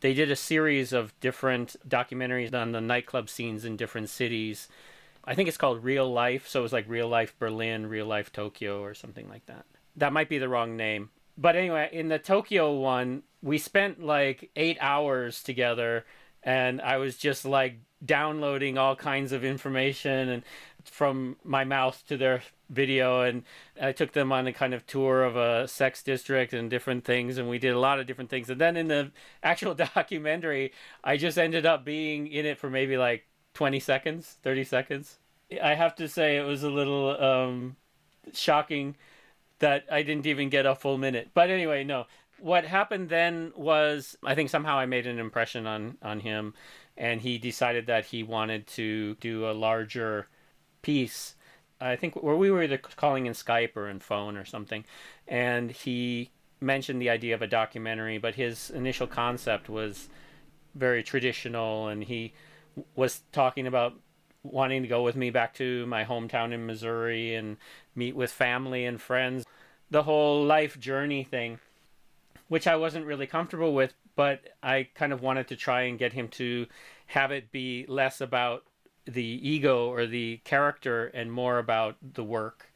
They 0.00 0.14
did 0.14 0.32
a 0.32 0.34
series 0.34 0.92
of 0.92 1.14
different 1.20 1.76
documentaries 1.88 2.52
on 2.52 2.72
the 2.72 2.80
nightclub 2.80 3.30
scenes 3.30 3.64
in 3.64 3.76
different 3.76 4.08
cities. 4.08 4.66
I 5.24 5.36
think 5.36 5.48
it's 5.48 5.56
called 5.56 5.84
Real 5.84 6.12
Life. 6.12 6.48
So 6.48 6.58
it 6.58 6.64
was 6.64 6.72
like 6.72 6.88
Real 6.88 7.06
Life 7.06 7.38
Berlin, 7.38 7.86
Real 7.86 8.06
Life 8.06 8.32
Tokyo, 8.32 8.82
or 8.82 8.94
something 8.94 9.28
like 9.28 9.46
that. 9.46 9.64
That 9.94 10.12
might 10.12 10.28
be 10.28 10.38
the 10.38 10.48
wrong 10.48 10.76
name. 10.76 11.10
But 11.36 11.54
anyway, 11.54 11.88
in 11.92 12.08
the 12.08 12.18
Tokyo 12.18 12.74
one, 12.74 13.22
we 13.42 13.58
spent 13.58 14.02
like 14.04 14.50
eight 14.56 14.76
hours 14.80 15.40
together. 15.44 16.04
And 16.42 16.80
I 16.80 16.96
was 16.98 17.16
just 17.16 17.44
like 17.44 17.78
downloading 18.04 18.78
all 18.78 18.94
kinds 18.94 19.32
of 19.32 19.44
information 19.44 20.28
and 20.28 20.42
from 20.84 21.36
my 21.44 21.64
mouth 21.64 22.02
to 22.08 22.16
their 22.16 22.42
video 22.70 23.22
and 23.22 23.42
I 23.80 23.92
took 23.92 24.12
them 24.12 24.32
on 24.32 24.46
a 24.46 24.52
kind 24.52 24.74
of 24.74 24.86
tour 24.86 25.24
of 25.24 25.36
a 25.36 25.66
sex 25.66 26.02
district 26.02 26.52
and 26.52 26.70
different 26.70 27.04
things 27.04 27.38
and 27.38 27.48
we 27.48 27.58
did 27.58 27.74
a 27.74 27.78
lot 27.78 27.98
of 27.98 28.06
different 28.06 28.30
things. 28.30 28.50
And 28.50 28.60
then 28.60 28.76
in 28.76 28.88
the 28.88 29.10
actual 29.42 29.74
documentary 29.74 30.72
I 31.02 31.16
just 31.16 31.38
ended 31.38 31.66
up 31.66 31.84
being 31.84 32.28
in 32.28 32.46
it 32.46 32.58
for 32.58 32.70
maybe 32.70 32.96
like 32.96 33.26
20 33.54 33.80
seconds 33.80 34.36
30 34.42 34.64
seconds. 34.64 35.18
I 35.62 35.74
have 35.74 35.94
to 35.96 36.08
say 36.08 36.36
it 36.36 36.46
was 36.46 36.62
a 36.62 36.70
little 36.70 37.22
um, 37.22 37.76
shocking 38.32 38.96
that 39.60 39.84
I 39.90 40.02
didn't 40.02 40.26
even 40.26 40.50
get 40.50 40.66
a 40.66 40.74
full 40.74 40.98
minute. 40.98 41.30
But 41.34 41.50
anyway 41.50 41.84
no 41.84 42.06
what 42.40 42.64
happened 42.64 43.08
then 43.08 43.52
was 43.56 44.16
I 44.24 44.34
think 44.34 44.50
somehow 44.50 44.78
I 44.78 44.86
made 44.86 45.06
an 45.06 45.18
impression 45.18 45.66
on 45.66 45.98
on 46.02 46.20
him 46.20 46.54
and 46.96 47.20
he 47.20 47.38
decided 47.38 47.86
that 47.86 48.06
he 48.06 48.22
wanted 48.22 48.66
to 48.66 49.14
do 49.16 49.48
a 49.48 49.52
larger 49.52 50.26
piece. 50.82 51.36
I 51.80 51.96
think 51.96 52.16
where 52.16 52.36
we 52.36 52.50
were 52.50 52.62
either 52.62 52.78
calling 52.78 53.26
in 53.26 53.32
Skype 53.34 53.76
or 53.76 53.88
in 53.88 54.00
phone 54.00 54.36
or 54.36 54.44
something, 54.44 54.84
and 55.28 55.70
he 55.70 56.30
mentioned 56.60 57.00
the 57.00 57.10
idea 57.10 57.34
of 57.34 57.42
a 57.42 57.46
documentary, 57.46 58.18
but 58.18 58.34
his 58.34 58.70
initial 58.70 59.06
concept 59.06 59.68
was 59.68 60.08
very 60.74 61.04
traditional, 61.04 61.86
and 61.86 62.02
he 62.02 62.32
was 62.96 63.22
talking 63.30 63.66
about 63.66 63.94
wanting 64.42 64.82
to 64.82 64.88
go 64.88 65.02
with 65.02 65.14
me 65.14 65.30
back 65.30 65.54
to 65.54 65.86
my 65.86 66.04
hometown 66.04 66.52
in 66.52 66.66
Missouri 66.66 67.34
and 67.34 67.56
meet 67.94 68.16
with 68.16 68.30
family 68.30 68.84
and 68.84 69.00
friends, 69.00 69.44
the 69.90 70.02
whole 70.02 70.44
life 70.44 70.78
journey 70.80 71.22
thing, 71.22 71.58
which 72.48 72.66
I 72.66 72.76
wasn't 72.76 73.06
really 73.06 73.26
comfortable 73.26 73.74
with 73.74 73.94
but 74.16 74.48
I 74.62 74.88
kind 74.94 75.12
of 75.12 75.22
wanted 75.22 75.46
to 75.48 75.56
try 75.56 75.82
and 75.82 75.98
get 75.98 76.12
him 76.12 76.28
to 76.28 76.66
have 77.06 77.30
it 77.30 77.52
be 77.52 77.86
less 77.88 78.20
about 78.20 78.64
the 79.06 79.22
ego 79.22 79.88
or 79.90 80.06
the 80.06 80.38
character 80.44 81.06
and 81.06 81.32
more 81.32 81.58
about 81.58 81.96
the 82.02 82.24
work 82.24 82.72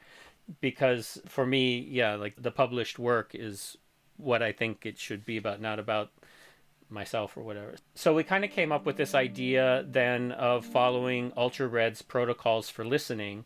because 0.61 1.21
for 1.27 1.45
me 1.47 1.79
yeah 1.79 2.15
like 2.15 2.35
the 2.41 2.51
published 2.51 2.99
work 2.99 3.33
is 3.35 3.77
what 4.17 4.43
I 4.43 4.53
think 4.53 4.87
it 4.87 4.99
should 4.99 5.27
be 5.27 5.37
about 5.37 5.61
not 5.61 5.79
about 5.79 6.11
myself 6.93 7.37
or 7.37 7.43
whatever. 7.43 7.75
So 7.95 8.15
we 8.15 8.23
kind 8.23 8.45
of 8.45 8.51
came 8.51 8.71
up 8.71 8.85
with 8.87 8.97
this 8.97 9.15
idea 9.15 9.85
then 9.89 10.33
of 10.33 10.65
following 10.65 11.33
Ultra 11.37 11.67
Red's 11.67 12.03
protocols 12.03 12.69
for 12.69 12.85
listening, 12.85 13.45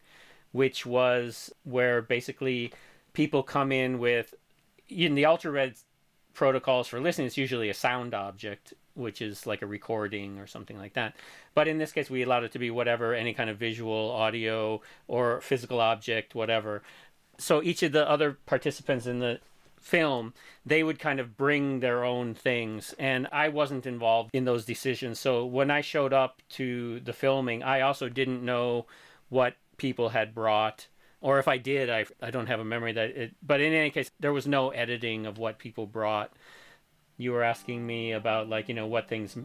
which 0.53 0.85
was 0.85 1.53
where 1.65 2.03
basically 2.03 2.73
people 3.13 3.43
come 3.43 3.73
in 3.73 3.99
with 3.99 4.35
in 4.89 5.15
the 5.15 5.25
Ultra 5.25 5.51
Red 5.51 5.75
protocols 6.37 6.87
for 6.87 7.01
listening, 7.01 7.27
it's 7.27 7.37
usually 7.37 7.71
a 7.71 7.75
sound 7.75 8.15
object, 8.15 8.75
which 8.95 9.21
is 9.21 9.47
like 9.47 9.63
a 9.63 9.67
recording 9.67 10.39
or 10.39 10.47
something 10.47 10.79
like 10.79 10.93
that. 10.93 11.17
But 11.55 11.67
in 11.67 11.79
this 11.79 11.93
case, 11.93 12.09
we 12.09 12.23
allowed 12.23 12.45
it 12.45 12.53
to 12.53 12.59
be 12.59 12.71
whatever, 12.71 13.15
any 13.15 13.35
kind 13.35 13.51
of 13.51 13.57
visual, 13.57 14.11
audio, 14.11 14.83
or 15.09 15.41
physical 15.41 15.81
object, 15.81 16.35
whatever. 16.35 16.83
So 17.39 17.63
each 17.63 17.83
of 17.83 17.93
the 17.93 18.09
other 18.09 18.39
participants 18.47 19.07
in 19.07 19.19
the 19.19 19.41
film, 19.81 20.35
they 20.65 20.83
would 20.83 20.99
kind 20.99 21.21
of 21.21 21.37
bring 21.37 21.81
their 21.81 22.05
own 22.05 22.35
things. 22.35 22.95
And 22.99 23.27
I 23.33 23.49
wasn't 23.49 23.87
involved 23.87 24.31
in 24.33 24.45
those 24.45 24.65
decisions. 24.65 25.19
So 25.19 25.45
when 25.45 25.71
I 25.71 25.81
showed 25.81 26.13
up 26.13 26.43
to 26.51 27.01
the 27.01 27.13
filming, 27.13 27.63
I 27.63 27.81
also 27.81 28.09
didn't 28.09 28.45
know 28.45 28.87
what 29.31 29.55
people 29.79 30.11
had 30.11 30.35
brought 30.35 30.87
or 31.27 31.41
if 31.41 31.49
I 31.49 31.59
did, 31.59 31.91
I 31.91 32.07
I 32.23 32.31
don't 32.31 32.47
have 32.47 32.61
a 32.61 32.65
memory 32.65 32.93
that 32.93 33.11
it. 33.11 33.35
But 33.43 33.61
in 33.61 33.73
any 33.73 33.91
case, 33.91 34.13
there 34.21 34.33
was 34.33 34.47
no 34.47 34.71
editing 34.71 35.27
of 35.27 35.39
what 35.39 35.59
people 35.59 35.85
brought. 35.85 36.33
You 37.17 37.33
were 37.33 37.43
asking 37.43 37.85
me 37.85 38.13
about 38.13 38.49
like 38.49 38.69
you 38.69 38.77
know 38.77 38.87
what 38.87 39.09
things 39.09 39.37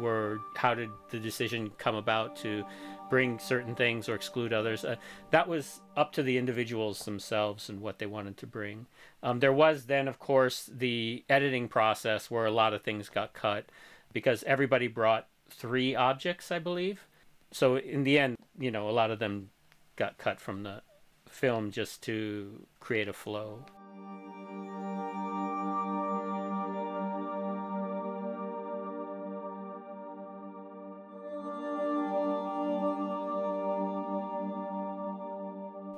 were. 0.00 0.38
How 0.54 0.74
did 0.74 0.88
the 1.10 1.18
decision 1.18 1.72
come 1.78 1.96
about 1.96 2.36
to 2.36 2.64
bring 3.10 3.40
certain 3.40 3.74
things 3.74 4.08
or 4.08 4.14
exclude 4.14 4.52
others? 4.52 4.84
Uh, 4.84 4.94
that 5.32 5.48
was 5.48 5.80
up 5.96 6.12
to 6.12 6.22
the 6.22 6.38
individuals 6.38 7.00
themselves 7.00 7.68
and 7.68 7.80
what 7.80 7.98
they 7.98 8.06
wanted 8.06 8.36
to 8.36 8.46
bring. 8.46 8.86
Um, 9.20 9.40
there 9.40 9.52
was 9.52 9.86
then, 9.86 10.06
of 10.06 10.20
course, 10.20 10.70
the 10.72 11.24
editing 11.28 11.66
process 11.66 12.30
where 12.30 12.46
a 12.46 12.52
lot 12.52 12.72
of 12.72 12.82
things 12.82 13.08
got 13.08 13.32
cut 13.32 13.66
because 14.12 14.44
everybody 14.44 14.86
brought 14.86 15.26
three 15.50 15.96
objects, 15.96 16.52
I 16.52 16.60
believe. 16.60 17.04
So 17.50 17.78
in 17.78 18.04
the 18.04 18.16
end, 18.16 18.36
you 18.56 18.70
know, 18.70 18.88
a 18.88 18.92
lot 18.92 19.10
of 19.10 19.18
them 19.18 19.50
got 19.96 20.18
cut 20.18 20.40
from 20.40 20.62
the 20.62 20.82
film 21.36 21.70
just 21.70 22.02
to 22.02 22.66
create 22.80 23.08
a 23.08 23.12
flow. 23.12 23.62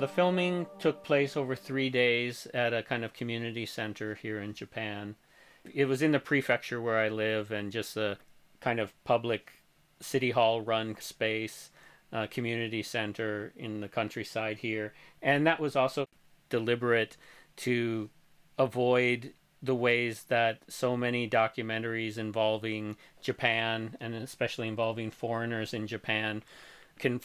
The 0.00 0.08
filming 0.08 0.66
took 0.78 1.04
place 1.04 1.36
over 1.36 1.54
three 1.54 1.90
days 1.90 2.46
at 2.52 2.72
a 2.72 2.82
kind 2.82 3.04
of 3.04 3.12
community 3.12 3.66
center 3.66 4.14
here 4.14 4.40
in 4.40 4.54
Japan. 4.54 5.16
It 5.72 5.86
was 5.86 6.02
in 6.02 6.12
the 6.12 6.20
prefecture 6.20 6.80
where 6.80 6.98
I 6.98 7.08
live 7.08 7.50
and 7.50 7.70
just 7.70 7.96
a 7.96 8.18
kind 8.60 8.80
of 8.80 8.92
public 9.04 9.52
city 10.00 10.30
hall 10.30 10.60
run 10.60 10.96
space 11.00 11.70
uh, 12.12 12.26
community 12.30 12.82
center 12.82 13.52
in 13.56 13.80
the 13.80 13.88
countryside 13.88 14.58
here. 14.58 14.94
And 15.22 15.46
that 15.46 15.60
was 15.60 15.76
also 15.76 16.06
deliberate 16.48 17.16
to 17.56 18.08
avoid 18.58 19.32
the 19.62 19.74
ways 19.74 20.24
that 20.28 20.60
so 20.68 20.96
many 20.96 21.28
documentaries 21.28 22.16
involving 22.16 22.96
Japan 23.20 23.96
and 24.00 24.14
especially 24.14 24.68
involving 24.68 25.10
foreigners 25.10 25.74
in 25.74 25.86
Japan 25.86 26.42
can 26.98 27.20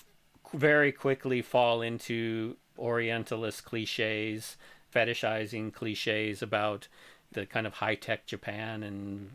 very 0.54 0.92
quickly 0.92 1.42
fall 1.42 1.82
into 1.82 2.58
Orientalist 2.78 3.66
cliches, 3.66 4.58
fetishizing 4.94 5.72
cliches 5.72 6.42
about 6.42 6.88
the 7.32 7.46
kind 7.46 7.68
of 7.68 7.74
high 7.74 7.96
tech 7.96 8.26
Japan 8.26 8.84
and 8.84 9.30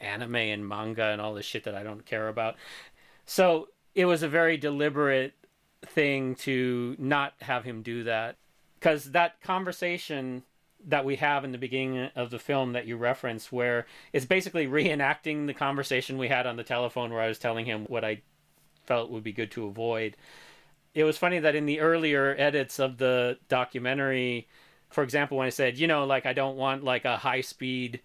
anime 0.00 0.36
and 0.36 0.66
manga 0.66 1.06
and 1.06 1.20
all 1.20 1.34
this 1.34 1.46
shit 1.46 1.64
that 1.64 1.74
I 1.74 1.82
don't 1.82 2.06
care 2.06 2.28
about. 2.28 2.56
So 3.26 3.68
it 3.94 4.06
was 4.06 4.22
a 4.22 4.28
very 4.28 4.56
deliberate 4.56 5.34
thing 5.84 6.34
to 6.34 6.96
not 6.98 7.34
have 7.40 7.64
him 7.64 7.82
do 7.82 8.04
that 8.04 8.36
because 8.78 9.12
that 9.12 9.40
conversation 9.42 10.42
that 10.84 11.04
we 11.04 11.16
have 11.16 11.44
in 11.44 11.52
the 11.52 11.58
beginning 11.58 12.10
of 12.16 12.30
the 12.30 12.38
film 12.38 12.72
that 12.72 12.86
you 12.86 12.96
reference 12.96 13.52
where 13.52 13.86
it's 14.12 14.26
basically 14.26 14.66
reenacting 14.66 15.46
the 15.46 15.54
conversation 15.54 16.18
we 16.18 16.28
had 16.28 16.46
on 16.46 16.56
the 16.56 16.64
telephone 16.64 17.12
where 17.12 17.22
I 17.22 17.28
was 17.28 17.38
telling 17.38 17.66
him 17.66 17.84
what 17.84 18.04
I 18.04 18.22
felt 18.84 19.10
would 19.10 19.22
be 19.22 19.32
good 19.32 19.50
to 19.52 19.66
avoid. 19.66 20.16
It 20.94 21.04
was 21.04 21.18
funny 21.18 21.38
that 21.38 21.54
in 21.54 21.66
the 21.66 21.80
earlier 21.80 22.34
edits 22.36 22.78
of 22.78 22.98
the 22.98 23.38
documentary, 23.48 24.48
for 24.90 25.04
example, 25.04 25.38
when 25.38 25.46
I 25.46 25.50
said, 25.50 25.78
you 25.78 25.86
know, 25.86 26.04
like 26.04 26.26
I 26.26 26.32
don't 26.32 26.56
want 26.56 26.84
like 26.84 27.04
a 27.04 27.16
high 27.16 27.40
speed 27.40 28.00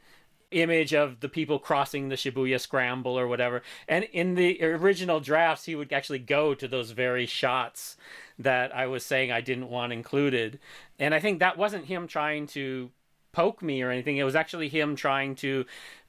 image 0.51 0.93
of 0.93 1.19
the 1.19 1.29
people 1.29 1.59
crossing 1.59 2.09
the 2.09 2.15
Shibuya 2.15 2.59
Scramble 2.59 3.17
or 3.17 3.27
whatever. 3.27 3.61
And 3.87 4.05
in 4.05 4.35
the 4.35 4.63
original 4.63 5.19
drafts, 5.19 5.65
he 5.65 5.75
would 5.75 5.91
actually 5.91 6.19
go 6.19 6.53
to 6.53 6.67
those 6.67 6.91
very 6.91 7.25
shots 7.25 7.97
that 8.39 8.75
I 8.75 8.87
was 8.87 9.05
saying 9.05 9.31
I 9.31 9.41
didn't 9.41 9.69
want 9.69 9.93
included. 9.93 10.59
And 10.99 11.13
I 11.13 11.19
think 11.19 11.39
that 11.39 11.57
wasn't 11.57 11.85
him 11.85 12.07
trying 12.07 12.47
to 12.47 12.91
poke 13.31 13.61
me 13.61 13.81
or 13.81 13.91
anything. 13.91 14.17
It 14.17 14.23
was 14.23 14.35
actually 14.35 14.69
him 14.69 14.95
trying 14.95 15.35
to 15.35 15.65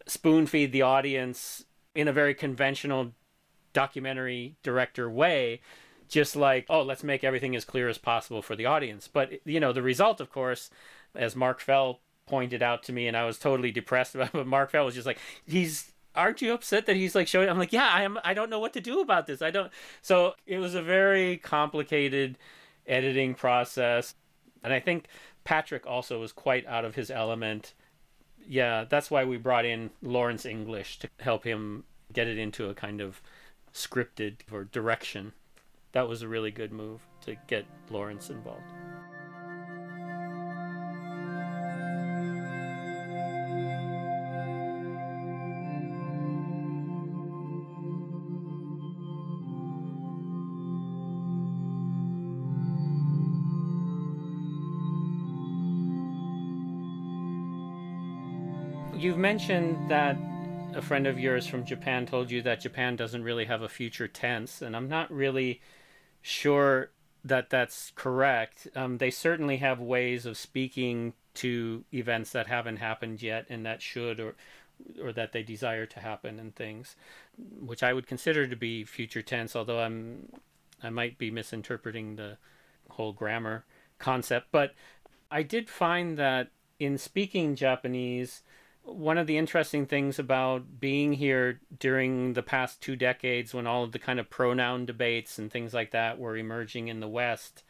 spoon 0.06 0.46
feed 0.46 0.72
the 0.72 0.82
audience 0.82 1.64
in 1.94 2.08
a 2.08 2.12
very 2.12 2.34
conventional 2.34 3.12
documentary 3.72 4.56
director 4.62 5.10
way 5.10 5.60
just 6.08 6.34
like 6.34 6.64
oh 6.70 6.82
let's 6.82 7.04
make 7.04 7.22
everything 7.22 7.54
as 7.54 7.66
clear 7.66 7.88
as 7.88 7.98
possible 7.98 8.40
for 8.40 8.56
the 8.56 8.64
audience 8.64 9.06
but 9.06 9.30
you 9.44 9.60
know 9.60 9.72
the 9.72 9.82
result 9.82 10.20
of 10.20 10.32
course 10.32 10.70
as 11.14 11.36
mark 11.36 11.60
fell 11.60 12.00
pointed 12.28 12.62
out 12.62 12.82
to 12.82 12.92
me 12.92 13.08
and 13.08 13.16
i 13.16 13.24
was 13.24 13.38
totally 13.38 13.70
depressed 13.70 14.14
about 14.14 14.28
it 14.28 14.32
but 14.32 14.46
mark 14.46 14.70
fell 14.70 14.84
was 14.84 14.94
just 14.94 15.06
like 15.06 15.18
he's 15.46 15.92
aren't 16.14 16.42
you 16.42 16.52
upset 16.52 16.86
that 16.86 16.96
he's 16.96 17.14
like 17.14 17.28
showing 17.28 17.48
i'm 17.48 17.58
like 17.58 17.72
yeah 17.72 17.88
i 17.92 18.02
am 18.02 18.18
i 18.24 18.34
don't 18.34 18.50
know 18.50 18.58
what 18.58 18.72
to 18.72 18.80
do 18.80 19.00
about 19.00 19.26
this 19.26 19.42
i 19.42 19.50
don't 19.50 19.72
so 20.02 20.34
it 20.46 20.58
was 20.58 20.74
a 20.74 20.82
very 20.82 21.36
complicated 21.38 22.36
editing 22.86 23.34
process 23.34 24.14
and 24.62 24.72
i 24.72 24.80
think 24.80 25.06
patrick 25.44 25.86
also 25.86 26.20
was 26.20 26.32
quite 26.32 26.66
out 26.66 26.84
of 26.84 26.94
his 26.94 27.10
element 27.10 27.74
yeah 28.46 28.84
that's 28.84 29.10
why 29.10 29.24
we 29.24 29.36
brought 29.36 29.64
in 29.64 29.90
lawrence 30.02 30.44
english 30.44 30.98
to 30.98 31.08
help 31.20 31.44
him 31.44 31.84
get 32.12 32.26
it 32.26 32.38
into 32.38 32.68
a 32.68 32.74
kind 32.74 33.00
of 33.00 33.20
scripted 33.72 34.36
or 34.50 34.64
direction. 34.64 35.32
That 35.92 36.08
was 36.08 36.22
a 36.22 36.28
really 36.28 36.50
good 36.50 36.72
move 36.72 37.00
to 37.22 37.36
get 37.46 37.66
Lawrence 37.90 38.30
involved. 38.30 38.72
You've 59.18 59.22
mentioned 59.22 59.90
that 59.90 60.16
a 60.74 60.80
friend 60.80 61.04
of 61.04 61.18
yours 61.18 61.44
from 61.44 61.64
Japan 61.64 62.06
told 62.06 62.30
you 62.30 62.40
that 62.42 62.60
Japan 62.60 62.94
doesn't 62.94 63.24
really 63.24 63.46
have 63.46 63.62
a 63.62 63.68
future 63.68 64.06
tense, 64.06 64.62
and 64.62 64.76
I'm 64.76 64.88
not 64.88 65.10
really 65.10 65.60
sure 66.22 66.92
that 67.24 67.50
that's 67.50 67.90
correct. 67.96 68.68
Um, 68.76 68.98
they 68.98 69.10
certainly 69.10 69.56
have 69.56 69.80
ways 69.80 70.24
of 70.24 70.38
speaking 70.38 71.14
to 71.34 71.84
events 71.92 72.30
that 72.30 72.46
haven't 72.46 72.76
happened 72.76 73.20
yet 73.20 73.46
and 73.48 73.66
that 73.66 73.82
should 73.82 74.20
or 74.20 74.36
or 75.02 75.12
that 75.12 75.32
they 75.32 75.42
desire 75.42 75.84
to 75.86 75.98
happen 75.98 76.38
and 76.38 76.54
things, 76.54 76.94
which 77.58 77.82
I 77.82 77.92
would 77.92 78.06
consider 78.06 78.46
to 78.46 78.54
be 78.54 78.84
future 78.84 79.20
tense. 79.20 79.56
Although 79.56 79.80
I'm 79.80 80.28
I 80.80 80.90
might 80.90 81.18
be 81.18 81.32
misinterpreting 81.32 82.14
the 82.14 82.38
whole 82.90 83.12
grammar 83.12 83.64
concept, 83.98 84.46
but 84.52 84.74
I 85.28 85.42
did 85.42 85.68
find 85.68 86.16
that 86.18 86.52
in 86.78 86.96
speaking 86.96 87.56
Japanese 87.56 88.42
one 88.88 89.18
of 89.18 89.26
the 89.26 89.38
interesting 89.38 89.86
things 89.86 90.18
about 90.18 90.80
being 90.80 91.12
here 91.12 91.60
during 91.78 92.32
the 92.32 92.42
past 92.42 92.80
two 92.80 92.96
decades 92.96 93.54
when 93.54 93.66
all 93.66 93.84
of 93.84 93.92
the 93.92 93.98
kind 93.98 94.18
of 94.18 94.30
pronoun 94.30 94.86
debates 94.86 95.38
and 95.38 95.50
things 95.50 95.74
like 95.74 95.90
that 95.90 96.18
were 96.18 96.36
emerging 96.36 96.88
in 96.88 97.00
the 97.00 97.08
West 97.08 97.62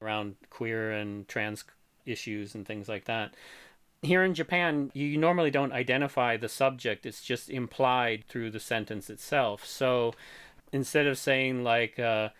around 0.00 0.36
queer 0.48 0.92
and 0.92 1.28
trans 1.28 1.64
issues 2.06 2.54
and 2.54 2.66
things 2.66 2.88
like 2.88 3.04
that. 3.04 3.34
Here 4.02 4.24
in 4.24 4.34
Japan, 4.34 4.90
you 4.94 5.18
normally 5.18 5.50
don't 5.50 5.72
identify 5.72 6.36
the 6.36 6.48
subject, 6.48 7.04
it's 7.04 7.22
just 7.22 7.50
implied 7.50 8.24
through 8.28 8.50
the 8.50 8.60
sentence 8.60 9.10
itself. 9.10 9.66
So 9.66 10.14
instead 10.72 11.06
of 11.06 11.18
saying, 11.18 11.64
like, 11.64 11.98
uh, 11.98 12.30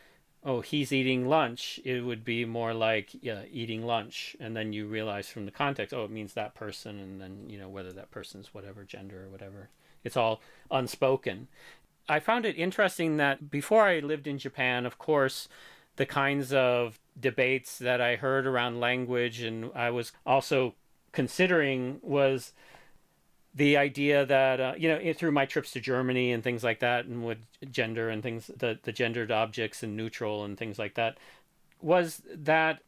oh, 0.44 0.60
he's 0.60 0.92
eating 0.92 1.28
lunch, 1.28 1.80
it 1.84 2.00
would 2.00 2.24
be 2.24 2.44
more 2.44 2.72
like 2.72 3.10
yeah, 3.20 3.42
eating 3.50 3.84
lunch. 3.84 4.36
And 4.40 4.56
then 4.56 4.72
you 4.72 4.86
realize 4.86 5.28
from 5.28 5.44
the 5.44 5.50
context, 5.50 5.94
oh, 5.94 6.04
it 6.04 6.10
means 6.10 6.32
that 6.34 6.54
person. 6.54 6.98
And 6.98 7.20
then, 7.20 7.44
you 7.48 7.58
know, 7.58 7.68
whether 7.68 7.92
that 7.92 8.10
person's 8.10 8.54
whatever 8.54 8.84
gender 8.84 9.24
or 9.24 9.28
whatever. 9.28 9.68
It's 10.02 10.16
all 10.16 10.40
unspoken. 10.70 11.48
I 12.08 12.20
found 12.20 12.46
it 12.46 12.56
interesting 12.56 13.18
that 13.18 13.50
before 13.50 13.86
I 13.86 14.00
lived 14.00 14.26
in 14.26 14.38
Japan, 14.38 14.86
of 14.86 14.98
course, 14.98 15.46
the 15.96 16.06
kinds 16.06 16.52
of 16.52 16.98
debates 17.18 17.78
that 17.78 18.00
I 18.00 18.16
heard 18.16 18.46
around 18.46 18.80
language 18.80 19.42
and 19.42 19.70
I 19.74 19.90
was 19.90 20.12
also 20.24 20.74
considering 21.12 21.98
was 22.02 22.52
the 23.54 23.76
idea 23.76 24.24
that 24.26 24.60
uh, 24.60 24.74
you 24.76 24.88
know 24.88 25.12
through 25.12 25.32
my 25.32 25.46
trips 25.46 25.72
to 25.72 25.80
Germany 25.80 26.32
and 26.32 26.42
things 26.42 26.62
like 26.62 26.80
that, 26.80 27.06
and 27.06 27.24
with 27.24 27.38
gender 27.70 28.08
and 28.08 28.22
things, 28.22 28.46
the 28.56 28.78
the 28.82 28.92
gendered 28.92 29.30
objects 29.30 29.82
and 29.82 29.96
neutral 29.96 30.44
and 30.44 30.56
things 30.56 30.78
like 30.78 30.94
that, 30.94 31.18
was 31.80 32.22
that 32.32 32.80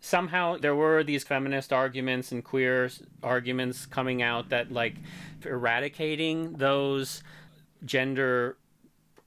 somehow 0.00 0.56
there 0.58 0.74
were 0.74 1.02
these 1.02 1.24
feminist 1.24 1.72
arguments 1.72 2.32
and 2.32 2.44
queer 2.44 2.90
arguments 3.22 3.86
coming 3.86 4.22
out 4.22 4.48
that 4.50 4.70
like 4.70 4.96
eradicating 5.44 6.52
those 6.54 7.22
gender 7.84 8.56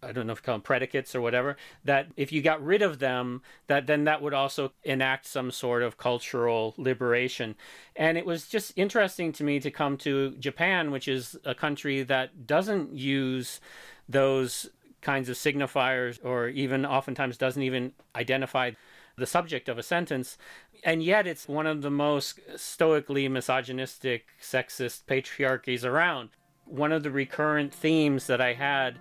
I 0.06 0.12
don't 0.12 0.28
know 0.28 0.34
if 0.34 0.40
you 0.40 0.44
call 0.44 0.56
them 0.56 0.62
predicates 0.62 1.16
or 1.16 1.22
whatever, 1.22 1.58
that 1.84 2.08
if 2.16 2.32
you 2.32 2.42
got 2.42 2.64
rid 2.64 2.82
of 2.82 3.00
them, 3.00 3.42
that 3.68 3.88
then 3.88 4.04
that 4.06 4.22
would 4.22 4.34
also 4.34 4.72
enact 4.84 5.26
some 5.26 5.52
sort 5.52 5.84
of 5.84 5.98
cultural 5.98 6.74
liberation. 6.78 7.56
And 7.96 8.18
it 8.18 8.26
was 8.26 8.48
just 8.48 8.74
interesting 8.76 9.32
to 9.34 9.44
me 9.44 9.60
to 9.60 9.72
come 9.72 9.98
to 9.98 10.32
Japan, 10.38 10.92
which 10.92 11.08
is 11.08 11.38
a 11.44 11.56
country 11.56 12.04
that 12.04 12.46
doesn't 12.46 12.94
use 12.94 13.60
those 14.08 14.70
kinds 15.02 15.30
of 15.30 15.36
signifiers 15.36 16.20
or 16.24 16.48
even 16.50 16.86
oftentimes 16.86 17.38
doesn't 17.38 17.62
even 17.62 17.94
identify 18.16 18.72
the 19.18 19.26
subject 19.26 19.70
of 19.70 19.78
a 19.78 19.84
sentence. 19.84 20.38
And 20.84 21.04
yet 21.04 21.28
it's 21.28 21.48
one 21.48 21.68
of 21.68 21.82
the 21.82 21.92
most 21.92 22.40
stoically 22.56 23.28
misogynistic, 23.28 24.26
sexist 24.42 25.06
patriarchies 25.06 25.86
around. 25.86 26.30
One 26.66 26.92
of 26.92 27.04
the 27.04 27.12
recurrent 27.12 27.74
themes 27.74 28.28
that 28.28 28.42
I 28.42 28.54
had 28.54 28.98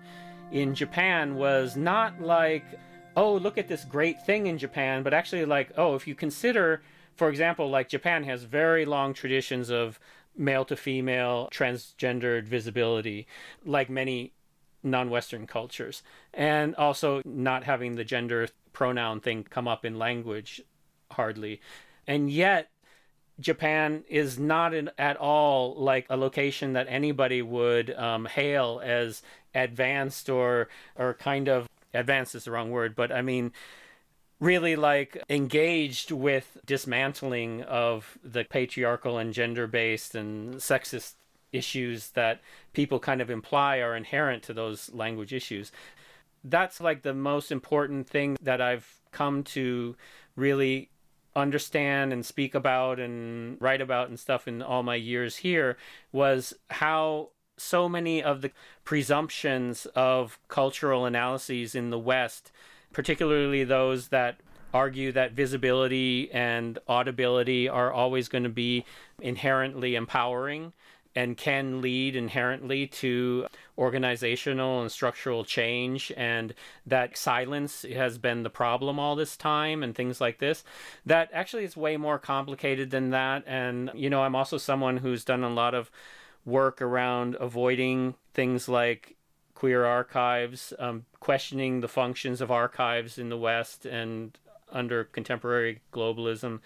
in 0.55 0.73
Japan 0.73 1.35
was 1.35 1.75
not 1.75 2.21
like, 2.21 2.63
oh, 3.17 3.35
look 3.35 3.57
at 3.57 3.67
this 3.67 3.83
great 3.83 4.25
thing 4.25 4.47
in 4.47 4.57
Japan, 4.57 5.03
but 5.03 5.13
actually 5.13 5.43
like, 5.43 5.73
oh, 5.75 5.95
if 5.95 6.07
you 6.07 6.15
consider, 6.15 6.81
for 7.13 7.27
example, 7.27 7.69
like 7.69 7.89
Japan 7.89 8.23
has 8.23 8.43
very 8.43 8.85
long 8.85 9.13
traditions 9.13 9.69
of 9.69 9.99
male 10.37 10.63
to 10.63 10.77
female 10.77 11.49
transgendered 11.51 12.45
visibility, 12.45 13.27
like 13.65 13.89
many 13.89 14.31
non 14.81 15.09
Western 15.09 15.45
cultures, 15.45 16.01
and 16.33 16.73
also 16.75 17.21
not 17.25 17.65
having 17.65 17.95
the 17.95 18.05
gender 18.05 18.47
pronoun 18.71 19.19
thing 19.19 19.43
come 19.43 19.67
up 19.67 19.83
in 19.83 19.99
language 19.99 20.61
hardly. 21.11 21.59
And 22.07 22.31
yet, 22.31 22.69
Japan 23.41 24.05
is 24.07 24.39
not 24.39 24.73
in, 24.73 24.89
at 24.97 25.17
all 25.17 25.75
like 25.75 26.05
a 26.09 26.15
location 26.15 26.73
that 26.73 26.87
anybody 26.89 27.41
would 27.41 27.93
um, 27.93 28.23
hail 28.23 28.81
as 28.81 29.21
advanced 29.55 30.29
or 30.29 30.69
or 30.95 31.15
kind 31.15 31.47
of 31.47 31.67
advanced 31.93 32.35
is 32.35 32.43
the 32.43 32.51
wrong 32.51 32.69
word, 32.69 32.95
but 32.95 33.11
I 33.11 33.21
mean 33.21 33.51
really 34.39 34.75
like 34.75 35.23
engaged 35.29 36.11
with 36.11 36.57
dismantling 36.65 37.63
of 37.63 38.17
the 38.23 38.43
patriarchal 38.43 39.17
and 39.17 39.33
gender 39.33 39.65
based 39.65 40.13
and 40.13 40.55
sexist 40.55 41.13
issues 41.53 42.09
that 42.11 42.41
people 42.73 42.99
kind 42.99 43.21
of 43.21 43.29
imply 43.29 43.77
are 43.77 43.95
inherent 43.95 44.43
to 44.43 44.53
those 44.53 44.93
language 44.93 45.33
issues. 45.33 45.71
That's 46.43 46.81
like 46.81 47.01
the 47.01 47.13
most 47.13 47.51
important 47.51 48.09
thing 48.09 48.37
that 48.41 48.61
I've 48.61 49.01
come 49.11 49.43
to 49.43 49.95
really 50.35 50.89
understand 51.35 52.13
and 52.13 52.25
speak 52.25 52.55
about 52.55 52.99
and 52.99 53.57
write 53.61 53.81
about 53.81 54.09
and 54.09 54.19
stuff 54.19 54.47
in 54.47 54.61
all 54.61 54.83
my 54.83 54.95
years 54.95 55.37
here 55.37 55.77
was 56.11 56.53
how 56.69 57.29
so 57.57 57.87
many 57.87 58.21
of 58.21 58.41
the 58.41 58.51
presumptions 58.83 59.85
of 59.95 60.39
cultural 60.47 61.05
analyses 61.05 61.75
in 61.75 61.89
the 61.89 61.99
West, 61.99 62.51
particularly 62.91 63.63
those 63.63 64.09
that 64.09 64.39
argue 64.73 65.11
that 65.11 65.31
visibility 65.31 66.29
and 66.31 66.79
audibility 66.89 67.69
are 67.69 67.93
always 67.93 68.27
going 68.27 68.43
to 68.43 68.49
be 68.49 68.83
inherently 69.21 69.95
empowering 69.95 70.73
and 71.15 71.37
can 71.37 71.81
lead 71.81 72.13
inherently 72.15 72.85
to 72.85 73.47
organizational 73.77 74.81
and 74.81 74.91
structural 74.91 75.45
change 75.45 76.11
and 76.17 76.53
that 76.85 77.17
silence 77.17 77.85
has 77.93 78.17
been 78.17 78.43
the 78.43 78.49
problem 78.49 78.99
all 78.99 79.15
this 79.15 79.37
time 79.37 79.81
and 79.81 79.95
things 79.95 80.19
like 80.19 80.39
this 80.39 80.63
that 81.05 81.29
actually 81.31 81.63
is 81.63 81.77
way 81.77 81.95
more 81.95 82.19
complicated 82.19 82.91
than 82.91 83.11
that. 83.11 83.43
And 83.47 83.89
you 83.95 84.09
know 84.09 84.23
i'm 84.23 84.35
also 84.35 84.57
someone 84.57 84.97
who's 84.97 85.23
done 85.23 85.43
a 85.43 85.49
lot 85.49 85.73
of 85.73 85.89
work 86.45 86.81
around 86.81 87.35
avoiding 87.39 88.15
things 88.33 88.69
like 88.69 89.15
queer 89.53 89.85
archives 89.85 90.73
um, 90.79 91.05
questioning 91.19 91.81
the 91.81 91.87
functions 91.87 92.41
of 92.41 92.51
archives 92.51 93.17
in 93.17 93.29
the 93.29 93.37
west 93.37 93.85
and 93.85 94.37
under 94.71 95.03
contemporary 95.05 95.81
globalism 95.93 96.59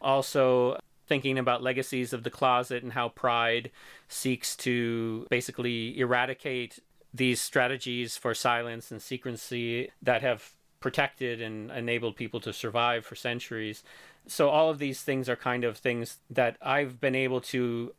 also 0.00 0.78
thinking 1.06 1.38
about 1.38 1.62
legacies 1.62 2.12
of 2.12 2.22
the 2.22 2.30
closet 2.30 2.82
and 2.82 2.92
how 2.92 3.08
pride 3.08 3.70
seeks 4.08 4.56
to 4.56 5.26
basically 5.30 5.98
eradicate 5.98 6.80
these 7.14 7.40
strategies 7.40 8.16
for 8.16 8.34
silence 8.34 8.90
and 8.90 9.00
secrecy 9.00 9.90
that 10.02 10.22
have 10.22 10.52
protected 10.80 11.40
and 11.40 11.70
enabled 11.70 12.16
people 12.16 12.40
to 12.40 12.52
survive 12.52 13.04
for 13.04 13.14
centuries. 13.14 13.82
So, 14.26 14.48
all 14.50 14.70
of 14.70 14.78
these 14.78 15.02
things 15.02 15.28
are 15.28 15.36
kind 15.36 15.64
of 15.64 15.78
things 15.78 16.18
that 16.28 16.56
I've 16.60 17.00
been 17.00 17.14
able 17.14 17.40
to 17.42 17.94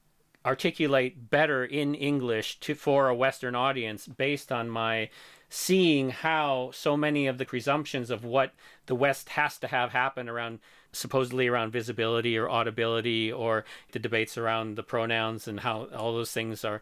articulate 0.48 1.30
better 1.30 1.66
in 1.66 1.94
English 1.94 2.58
to 2.62 2.74
for 2.74 3.10
a 3.10 3.16
Western 3.16 3.54
audience 3.54 4.08
based 4.08 4.50
on 4.50 4.70
my 4.70 5.10
seeing 5.50 6.10
how 6.10 6.72
so 6.74 6.96
many 6.96 7.28
of 7.28 7.38
the 7.38 7.46
presumptions 7.46 8.10
of 8.10 8.24
what 8.24 8.54
the 8.86 8.96
West 8.96 9.30
has 9.30 9.58
to 9.58 9.68
have 9.68 9.92
happen 9.92 10.30
around 10.30 10.60
supposedly 10.94 11.48
around 11.48 11.72
visibility 11.72 12.38
or 12.38 12.50
audibility 12.50 13.30
or 13.30 13.66
the 13.92 14.00
debates 14.00 14.38
around 14.38 14.76
the 14.76 14.84
pronouns 14.84 15.50
and 15.50 15.60
how 15.60 15.88
all 15.96 16.14
those 16.14 16.32
things 16.32 16.64
are 16.64 16.82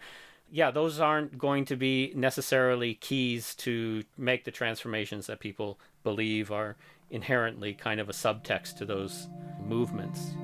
yeah 0.51 0.69
those 0.69 0.99
aren't 0.99 1.35
going 1.37 1.65
to 1.65 1.75
be 1.75 2.13
necessarily 2.15 2.93
keys 2.93 3.55
to 3.55 4.03
make 4.15 4.43
the 4.43 4.51
transformations 4.51 5.25
that 5.25 5.39
people 5.39 5.79
believe 6.03 6.51
are 6.51 6.75
inherently 7.09 7.73
kind 7.73 7.99
of 7.99 8.09
a 8.09 8.13
subtext 8.13 8.77
to 8.77 8.85
those 8.85 9.27
movements 9.59 10.35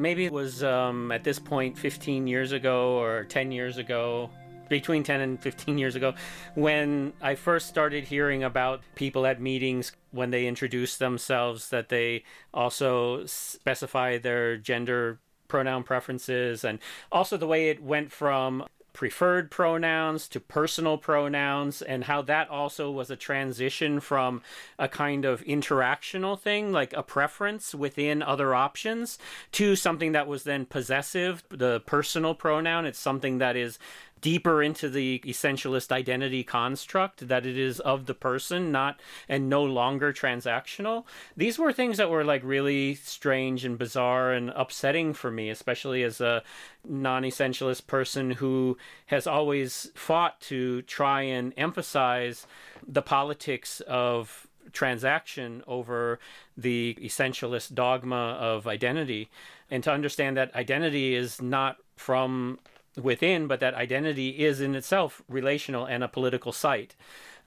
maybe 0.00 0.24
it 0.24 0.32
was 0.32 0.62
um, 0.62 1.12
at 1.12 1.24
this 1.24 1.38
point 1.38 1.78
15 1.78 2.26
years 2.26 2.52
ago 2.52 2.98
or 2.98 3.24
10 3.24 3.52
years 3.52 3.78
ago 3.78 4.30
between 4.68 5.02
10 5.02 5.20
and 5.20 5.42
15 5.42 5.78
years 5.78 5.96
ago 5.96 6.14
when 6.54 7.12
i 7.20 7.34
first 7.34 7.66
started 7.66 8.04
hearing 8.04 8.44
about 8.44 8.80
people 8.94 9.26
at 9.26 9.40
meetings 9.40 9.92
when 10.12 10.30
they 10.30 10.46
introduce 10.46 10.96
themselves 10.96 11.70
that 11.70 11.88
they 11.88 12.22
also 12.54 13.26
specify 13.26 14.16
their 14.16 14.56
gender 14.56 15.18
pronoun 15.48 15.82
preferences 15.82 16.64
and 16.64 16.78
also 17.10 17.36
the 17.36 17.46
way 17.46 17.68
it 17.68 17.82
went 17.82 18.12
from 18.12 18.64
preferred 18.92 19.50
pronouns 19.50 20.28
to 20.28 20.40
personal 20.40 20.98
pronouns 20.98 21.82
and 21.82 22.04
how 22.04 22.22
that 22.22 22.48
also 22.48 22.90
was 22.90 23.10
a 23.10 23.16
transition 23.16 24.00
from 24.00 24.42
a 24.78 24.88
kind 24.88 25.24
of 25.24 25.42
interactional 25.44 26.38
thing 26.38 26.72
like 26.72 26.92
a 26.92 27.02
preference 27.02 27.74
within 27.74 28.22
other 28.22 28.54
options 28.54 29.18
to 29.52 29.76
something 29.76 30.12
that 30.12 30.26
was 30.26 30.44
then 30.44 30.66
possessive 30.66 31.42
the 31.48 31.80
personal 31.80 32.34
pronoun. 32.34 32.86
It's 32.86 32.98
something 32.98 33.38
that 33.38 33.56
is 33.56 33.78
deeper 34.20 34.62
into 34.62 34.88
the 34.88 35.20
essentialist 35.26 35.92
identity 35.92 36.42
construct 36.42 37.28
that 37.28 37.46
it 37.46 37.56
is 37.56 37.80
of 37.80 38.06
the 38.06 38.14
person 38.14 38.70
not 38.72 39.00
and 39.28 39.48
no 39.48 39.62
longer 39.62 40.12
transactional. 40.12 41.04
These 41.36 41.58
were 41.58 41.72
things 41.72 41.96
that 41.96 42.10
were 42.10 42.24
like 42.24 42.42
really 42.44 42.94
strange 42.94 43.64
and 43.64 43.78
bizarre 43.78 44.32
and 44.32 44.50
upsetting 44.50 45.14
for 45.14 45.30
me 45.30 45.50
especially 45.50 46.02
as 46.02 46.20
a 46.20 46.42
non-essentialist 46.84 47.86
person 47.86 48.32
who 48.32 48.76
has 49.06 49.26
always 49.26 49.90
fought 49.94 50.40
to 50.40 50.82
try 50.82 51.22
and 51.22 51.52
emphasize 51.56 52.46
the 52.86 53.02
politics 53.02 53.80
of 53.82 54.46
transaction 54.72 55.62
over 55.66 56.18
the 56.56 56.96
essentialist 57.00 57.74
dogma 57.74 58.36
of 58.40 58.66
identity. 58.66 59.28
And 59.70 59.82
to 59.84 59.92
understand 59.92 60.36
that 60.36 60.54
identity 60.54 61.14
is 61.14 61.40
not 61.40 61.78
from 61.96 62.58
within, 62.96 63.46
but 63.46 63.60
that 63.60 63.74
identity 63.74 64.30
is 64.44 64.60
in 64.60 64.74
itself 64.74 65.22
relational 65.28 65.86
and 65.86 66.02
a 66.02 66.08
political 66.08 66.52
site. 66.52 66.96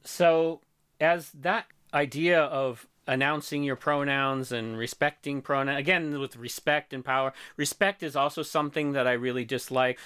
So, 0.04 0.62
as 1.00 1.32
that 1.32 1.66
idea 1.94 2.42
of 2.42 2.88
announcing 3.08 3.64
your 3.64 3.76
pronouns 3.76 4.52
and 4.52 4.78
respecting 4.78 5.42
pronouns, 5.42 5.80
again, 5.80 6.20
with 6.20 6.36
respect 6.36 6.94
and 6.94 7.04
power, 7.04 7.34
respect 7.58 8.04
is 8.04 8.16
also 8.16 8.44
something 8.44 8.94
that 8.94 9.08
I 9.08 9.14
really 9.14 9.46
dislike. 9.46 10.00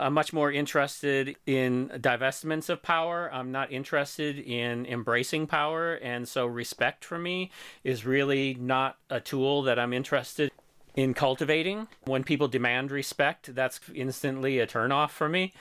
I'm 0.00 0.14
much 0.14 0.32
more 0.32 0.52
interested 0.52 1.36
in 1.44 1.88
divestments 1.88 2.68
of 2.68 2.82
power. 2.82 3.28
I'm 3.32 3.50
not 3.50 3.72
interested 3.72 4.38
in 4.38 4.86
embracing 4.86 5.48
power. 5.48 5.94
And 5.94 6.28
so, 6.28 6.46
respect 6.46 7.04
for 7.04 7.18
me 7.18 7.50
is 7.84 8.06
really 8.06 8.54
not 8.54 8.96
a 9.10 9.20
tool 9.20 9.62
that 9.62 9.78
I'm 9.78 9.92
interested 9.92 10.52
in 10.94 11.14
cultivating. 11.14 11.88
When 12.04 12.24
people 12.24 12.48
demand 12.48 12.90
respect, 12.90 13.54
that's 13.54 13.80
instantly 13.94 14.58
a 14.58 14.66
turnoff 14.66 15.10
for 15.10 15.28
me. 15.28 15.52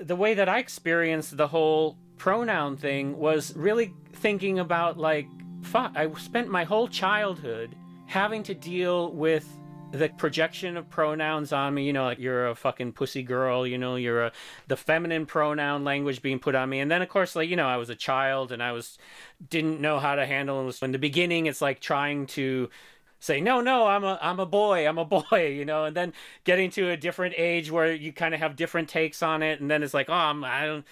The 0.00 0.16
way 0.16 0.34
that 0.34 0.48
I 0.48 0.58
experienced 0.58 1.36
the 1.36 1.48
whole 1.48 1.96
pronoun 2.16 2.76
thing 2.76 3.18
was 3.18 3.54
really 3.56 3.92
thinking 4.14 4.58
about 4.58 4.98
like, 4.98 5.26
fuck, 5.62 5.92
I 5.96 6.12
spent 6.14 6.48
my 6.48 6.64
whole 6.64 6.88
childhood 6.88 7.74
having 8.06 8.42
to 8.44 8.54
deal 8.54 9.12
with 9.12 9.46
the 9.92 10.08
projection 10.08 10.76
of 10.76 10.88
pronouns 10.88 11.52
on 11.52 11.74
me, 11.74 11.84
you 11.84 11.92
know, 11.92 12.04
like 12.04 12.18
you're 12.18 12.48
a 12.48 12.54
fucking 12.54 12.92
pussy 12.92 13.22
girl, 13.22 13.66
you 13.66 13.76
know, 13.76 13.96
you're 13.96 14.24
a 14.24 14.32
the 14.66 14.76
feminine 14.76 15.26
pronoun 15.26 15.84
language 15.84 16.22
being 16.22 16.38
put 16.38 16.54
on 16.54 16.70
me. 16.70 16.80
And 16.80 16.90
then 16.90 17.02
of 17.02 17.08
course 17.10 17.36
like, 17.36 17.50
you 17.50 17.56
know, 17.56 17.68
I 17.68 17.76
was 17.76 17.90
a 17.90 17.94
child 17.94 18.52
and 18.52 18.62
I 18.62 18.72
was 18.72 18.98
didn't 19.50 19.80
know 19.80 19.98
how 19.98 20.14
to 20.14 20.26
handle 20.26 20.66
it. 20.66 20.82
In 20.82 20.92
the 20.92 20.98
beginning 20.98 21.46
it's 21.46 21.60
like 21.60 21.80
trying 21.80 22.26
to 22.28 22.70
say 23.22 23.40
no 23.40 23.60
no 23.60 23.86
i'm 23.86 24.04
a 24.04 24.18
i'm 24.20 24.40
a 24.40 24.46
boy 24.46 24.86
i'm 24.86 24.98
a 24.98 25.04
boy 25.30 25.46
you 25.46 25.64
know 25.64 25.84
and 25.84 25.96
then 25.96 26.12
getting 26.44 26.70
to 26.70 26.90
a 26.90 26.96
different 26.96 27.34
age 27.38 27.70
where 27.70 27.92
you 27.92 28.12
kind 28.12 28.34
of 28.34 28.40
have 28.40 28.56
different 28.56 28.88
takes 28.88 29.22
on 29.22 29.42
it 29.42 29.60
and 29.60 29.70
then 29.70 29.82
it's 29.82 29.94
like 29.94 30.10
oh 30.10 30.14
I'm, 30.14 30.44
i 30.44 30.66
don't 30.66 30.84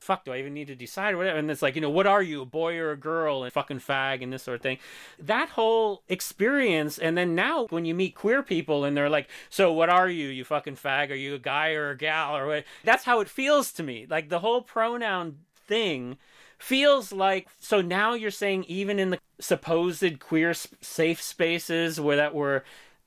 fuck 0.00 0.24
do 0.24 0.32
i 0.32 0.38
even 0.38 0.52
need 0.52 0.66
to 0.66 0.74
decide 0.74 1.14
or 1.14 1.18
whatever 1.18 1.38
and 1.38 1.50
it's 1.50 1.62
like 1.62 1.74
you 1.74 1.80
know 1.80 1.90
what 1.90 2.06
are 2.06 2.22
you 2.22 2.42
a 2.42 2.46
boy 2.46 2.76
or 2.76 2.90
a 2.90 2.96
girl 2.96 3.42
and 3.42 3.52
fucking 3.52 3.80
fag 3.80 4.22
and 4.22 4.32
this 4.32 4.42
sort 4.42 4.56
of 4.56 4.62
thing? 4.62 4.78
That 5.18 5.50
whole 5.50 6.02
experience 6.08 6.98
and 6.98 7.16
then 7.16 7.34
now 7.34 7.66
when 7.66 7.84
you 7.84 7.94
meet 7.94 8.14
queer 8.14 8.42
people 8.42 8.84
and 8.84 8.96
they're 8.96 9.10
like 9.10 9.28
so 9.50 9.72
what 9.72 9.88
are 9.88 10.08
you 10.08 10.28
you 10.28 10.44
fucking 10.44 10.76
fag? 10.76 11.10
Are 11.10 11.14
you 11.14 11.34
a 11.34 11.38
guy 11.38 11.72
or 11.72 11.90
a 11.90 11.96
gal 11.96 12.36
or 12.36 12.46
what? 12.46 12.64
That's 12.82 13.04
how 13.04 13.20
it 13.20 13.28
feels 13.28 13.72
to 13.72 13.82
me. 13.82 14.06
Like 14.08 14.28
the 14.28 14.40
whole 14.40 14.62
pronoun 14.62 15.38
thing 15.66 16.18
feels 16.58 17.12
like 17.12 17.48
so 17.58 17.80
now 17.80 18.14
you're 18.14 18.30
saying 18.30 18.64
even 18.64 18.98
in 18.98 19.10
the 19.10 19.18
supposed 19.40 20.18
queer 20.20 20.54
safe 20.54 21.20
spaces 21.20 22.00
where 22.00 22.16
that 22.16 22.34
were 22.34 22.64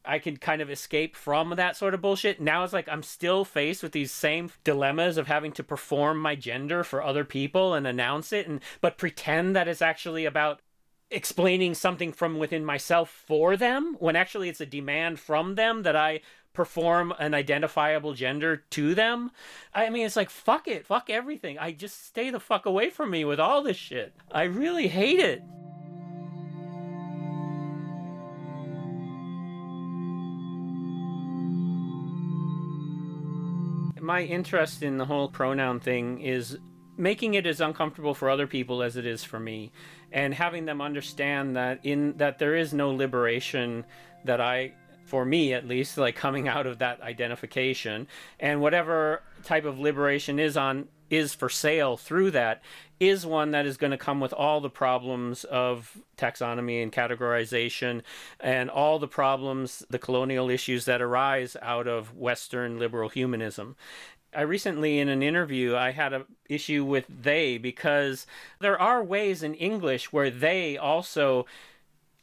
I 0.08 0.20
could 0.20 0.40
kind 0.40 0.62
of 0.62 0.70
escape 0.70 1.16
from 1.16 1.50
that 1.58 1.76
sort 1.76 1.94
of 1.94 2.02
bullshit. 2.02 2.40
Now 2.40 2.64
it's 2.64 2.72
like 2.72 2.88
I'm 2.88 3.04
still 3.04 3.44
faced 3.44 3.84
with 3.84 3.92
these 3.92 4.12
same 4.12 4.50
dilemmas 4.64 5.18
of 5.18 5.28
having 5.28 5.52
to 5.54 5.64
perform 5.64 6.20
my 6.20 6.36
gender 6.36 6.84
for 6.84 7.04
other 7.04 7.26
people 7.26 7.74
and 7.74 7.86
announce 7.86 8.32
it 8.32 8.48
and 8.48 8.62
but 8.80 8.98
pretend 8.98 9.56
that 9.56 9.68
it's 9.68 9.82
actually 9.82 10.26
about 10.26 10.62
explaining 11.10 11.74
something 11.74 12.12
from 12.12 12.38
within 12.38 12.66
myself 12.66 13.10
for 13.10 13.56
them 13.56 13.96
when 14.00 14.16
actually 14.16 14.50
it's 14.50 14.62
a 14.62 14.66
demand 14.66 15.20
from 15.20 15.56
them 15.56 15.84
that 15.84 15.96
I 15.96 16.22
perform 16.58 17.14
an 17.20 17.36
identifiable 17.36 18.16
gender 18.16 18.64
to 18.72 18.96
them. 18.96 19.30
I 19.76 19.92
mean, 19.92 20.08
it's 20.08 20.16
like, 20.16 20.32
fuck 20.32 20.68
it, 20.68 20.88
fuck 20.88 21.08
everything. 21.08 21.60
I 21.60 21.72
just 21.72 22.08
stay 22.08 22.32
the 22.32 22.40
fuck 22.40 22.66
away 22.66 22.90
from 22.90 23.12
me 23.12 23.24
with 23.26 23.40
all 23.40 23.62
this 23.62 23.78
shit. 23.78 24.16
I 24.32 24.46
really 24.46 24.88
hate 24.88 25.20
it. 25.20 25.44
My 34.02 34.24
interest 34.24 34.82
in 34.82 34.98
the 34.98 35.06
whole 35.06 35.30
pronoun 35.30 35.80
thing 35.80 36.22
is 36.22 36.58
making 36.98 37.36
it 37.36 37.46
as 37.46 37.62
uncomfortable 37.62 38.16
for 38.16 38.32
other 38.32 38.48
people 38.48 38.82
as 38.82 38.98
it 38.98 39.06
is 39.06 39.24
for 39.24 39.40
me 39.40 39.72
and 40.12 40.34
having 40.34 40.66
them 40.66 40.82
understand 40.82 41.56
that 41.56 41.86
in 41.86 42.18
that 42.18 42.40
there 42.40 42.56
is 42.56 42.74
no 42.74 42.90
liberation 42.90 43.86
that 44.26 44.42
I 44.42 44.74
for 45.08 45.26
me 45.26 45.54
at 45.54 45.68
least 45.68 45.98
like 45.98 46.16
coming 46.16 46.48
out 46.48 46.68
of 46.68 46.80
that 46.80 47.02
identification 47.02 48.08
and 48.40 48.62
whatever 48.62 49.22
type 49.44 49.66
of 49.66 49.80
liberation 49.80 50.38
is 50.38 50.58
on 50.58 50.88
is 51.10 51.34
for 51.34 51.48
sale 51.48 51.96
through 51.96 52.30
that 52.30 52.62
is 53.00 53.26
one 53.26 53.52
that 53.52 53.66
is 53.66 53.78
going 53.78 53.92
to 53.92 53.98
come 53.98 54.20
with 54.20 54.34
all 54.34 54.60
the 54.60 54.70
problems 54.70 55.44
of 55.46 55.98
taxonomy 56.18 56.82
and 56.82 56.92
categorization 56.92 58.02
and 58.40 58.70
all 58.70 59.00
the 59.00 59.08
problems, 59.08 59.86
the 59.90 60.00
colonial 60.00 60.50
issues 60.50 60.86
that 60.86 61.02
arise 61.02 61.56
out 61.62 61.88
of 61.88 62.16
Western 62.16 62.80
liberal 62.80 63.10
humanism. 63.10 63.76
I 64.36 64.42
recently, 64.42 65.00
in 65.00 65.10
an 65.10 65.24
interview, 65.24 65.76
I 65.76 65.92
had 65.92 66.14
an 66.14 66.26
issue 66.50 66.84
with 66.84 67.06
they 67.08 67.58
because 67.58 68.28
there 68.60 68.80
are 68.80 69.04
ways 69.04 69.42
in 69.42 69.54
English 69.54 70.12
where 70.12 70.30
they 70.30 70.78
also 70.78 71.46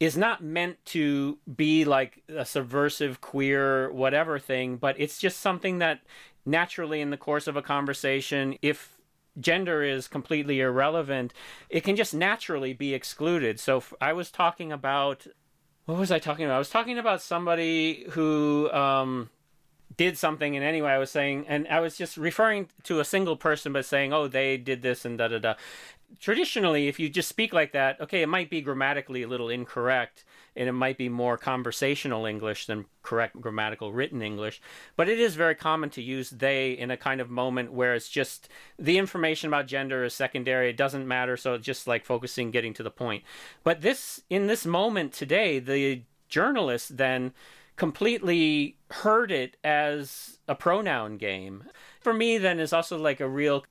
is 0.00 0.16
not 0.16 0.42
meant 0.42 0.84
to 0.84 1.38
be 1.56 1.84
like 1.84 2.22
a 2.28 2.44
subversive, 2.44 3.20
queer, 3.20 3.90
whatever 3.92 4.38
thing, 4.38 4.76
but 4.76 4.96
it's 4.98 5.18
just 5.18 5.40
something 5.40 5.78
that 5.78 6.00
naturally 6.44 7.00
in 7.00 7.10
the 7.10 7.16
course 7.16 7.46
of 7.46 7.56
a 7.56 7.62
conversation, 7.62 8.58
if 8.60 8.98
gender 9.38 9.82
is 9.82 10.08
completely 10.08 10.60
irrelevant, 10.60 11.32
it 11.68 11.82
can 11.82 11.96
just 11.96 12.14
naturally 12.14 12.72
be 12.72 12.94
excluded. 12.94 13.58
So 13.58 13.82
I 14.00 14.12
was 14.12 14.30
talking 14.30 14.72
about 14.72 15.26
what 15.86 15.98
was 15.98 16.10
I 16.10 16.18
talking 16.18 16.46
about? 16.46 16.54
I 16.54 16.58
was 16.58 16.70
talking 16.70 16.98
about 16.98 17.20
somebody 17.20 18.06
who 18.10 18.70
um, 18.72 19.28
did 19.96 20.16
something 20.16 20.54
in 20.54 20.62
any 20.62 20.80
way. 20.80 20.90
I 20.90 20.98
was 20.98 21.10
saying, 21.10 21.44
and 21.46 21.68
I 21.68 21.80
was 21.80 21.98
just 21.98 22.16
referring 22.16 22.68
to 22.84 23.00
a 23.00 23.04
single 23.04 23.36
person, 23.36 23.72
but 23.72 23.84
saying, 23.84 24.12
"Oh, 24.12 24.26
they 24.26 24.56
did 24.56 24.82
this 24.82 25.04
and 25.04 25.18
da 25.18 25.28
da 25.28 25.38
da." 25.38 25.54
Traditionally, 26.20 26.88
if 26.88 26.98
you 26.98 27.08
just 27.08 27.28
speak 27.28 27.52
like 27.52 27.72
that, 27.72 28.00
okay, 28.00 28.22
it 28.22 28.28
might 28.28 28.48
be 28.48 28.60
grammatically 28.60 29.22
a 29.22 29.28
little 29.28 29.48
incorrect, 29.48 30.24
and 30.56 30.68
it 30.68 30.72
might 30.72 30.96
be 30.96 31.08
more 31.08 31.36
conversational 31.36 32.24
English 32.24 32.66
than 32.66 32.86
correct 33.02 33.40
grammatical 33.40 33.92
written 33.92 34.22
English. 34.22 34.62
But 34.96 35.08
it 35.08 35.18
is 35.18 35.34
very 35.34 35.54
common 35.54 35.90
to 35.90 36.02
use 36.02 36.30
they 36.30 36.72
in 36.72 36.90
a 36.90 36.96
kind 36.96 37.20
of 37.20 37.28
moment 37.28 37.72
where 37.72 37.94
it's 37.94 38.08
just 38.08 38.48
the 38.78 38.96
information 38.96 39.48
about 39.48 39.66
gender 39.66 40.04
is 40.04 40.14
secondary. 40.14 40.70
It 40.70 40.76
doesn't 40.76 41.06
matter. 41.06 41.36
So 41.36 41.54
it's 41.54 41.66
just 41.66 41.86
like 41.86 42.04
focusing, 42.04 42.50
getting 42.50 42.74
to 42.74 42.82
the 42.82 42.90
point. 42.90 43.24
But 43.62 43.82
this, 43.82 44.22
in 44.30 44.46
this 44.46 44.64
moment 44.64 45.12
today, 45.12 45.58
the 45.58 46.02
journalist 46.28 46.96
then 46.96 47.32
completely 47.76 48.76
heard 48.90 49.30
it 49.30 49.56
as 49.64 50.38
a 50.46 50.54
pronoun 50.54 51.16
game. 51.16 51.64
For 52.00 52.14
me, 52.14 52.38
then, 52.38 52.60
is 52.60 52.72
also 52.72 52.96
like 52.96 53.20
a 53.20 53.28
real 53.28 53.64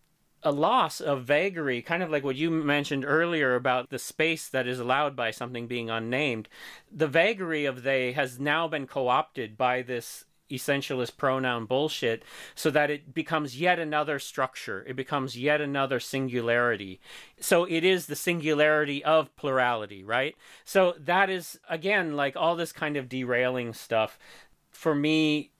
a 0.43 0.51
loss 0.51 0.99
of 0.99 1.23
vagary, 1.23 1.81
kind 1.81 2.03
of 2.03 2.09
like 2.09 2.23
what 2.23 2.35
you 2.35 2.49
mentioned 2.49 3.05
earlier 3.05 3.55
about 3.55 3.89
the 3.89 3.99
space 3.99 4.47
that 4.49 4.67
is 4.67 4.79
allowed 4.79 5.15
by 5.15 5.31
something 5.31 5.67
being 5.67 5.89
unnamed. 5.89 6.49
The 6.91 7.07
vagary 7.07 7.65
of 7.65 7.83
they 7.83 8.11
has 8.13 8.39
now 8.39 8.67
been 8.67 8.87
co 8.87 9.07
opted 9.07 9.57
by 9.57 9.81
this 9.81 10.25
essentialist 10.51 11.17
pronoun 11.17 11.65
bullshit 11.65 12.23
so 12.53 12.69
that 12.69 12.91
it 12.91 13.13
becomes 13.13 13.59
yet 13.59 13.79
another 13.79 14.19
structure. 14.19 14.85
It 14.87 14.95
becomes 14.95 15.37
yet 15.37 15.61
another 15.61 15.99
singularity. 15.99 16.99
So 17.39 17.63
it 17.65 17.83
is 17.83 18.05
the 18.05 18.15
singularity 18.15 19.03
of 19.03 19.35
plurality, 19.35 20.03
right? 20.03 20.35
So 20.63 20.93
that 20.99 21.29
is, 21.29 21.59
again, 21.69 22.15
like 22.15 22.35
all 22.35 22.55
this 22.55 22.71
kind 22.71 22.97
of 22.97 23.09
derailing 23.09 23.73
stuff 23.73 24.19
for 24.69 24.93
me 24.93 25.51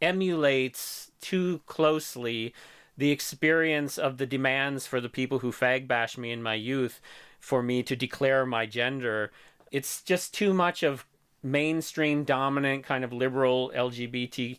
emulates 0.00 1.10
too 1.20 1.60
closely 1.66 2.54
the 3.00 3.10
experience 3.10 3.96
of 3.96 4.18
the 4.18 4.26
demands 4.26 4.86
for 4.86 5.00
the 5.00 5.08
people 5.08 5.38
who 5.38 5.50
fag 5.50 5.88
bash 5.88 6.18
me 6.18 6.30
in 6.30 6.42
my 6.42 6.52
youth 6.52 7.00
for 7.38 7.62
me 7.62 7.82
to 7.82 7.96
declare 7.96 8.44
my 8.44 8.66
gender. 8.66 9.32
It's 9.72 10.02
just 10.02 10.34
too 10.34 10.52
much 10.52 10.82
of 10.82 11.06
mainstream 11.42 12.24
dominant 12.24 12.84
kind 12.84 13.02
of 13.02 13.10
liberal 13.10 13.72
LGBT 13.74 14.58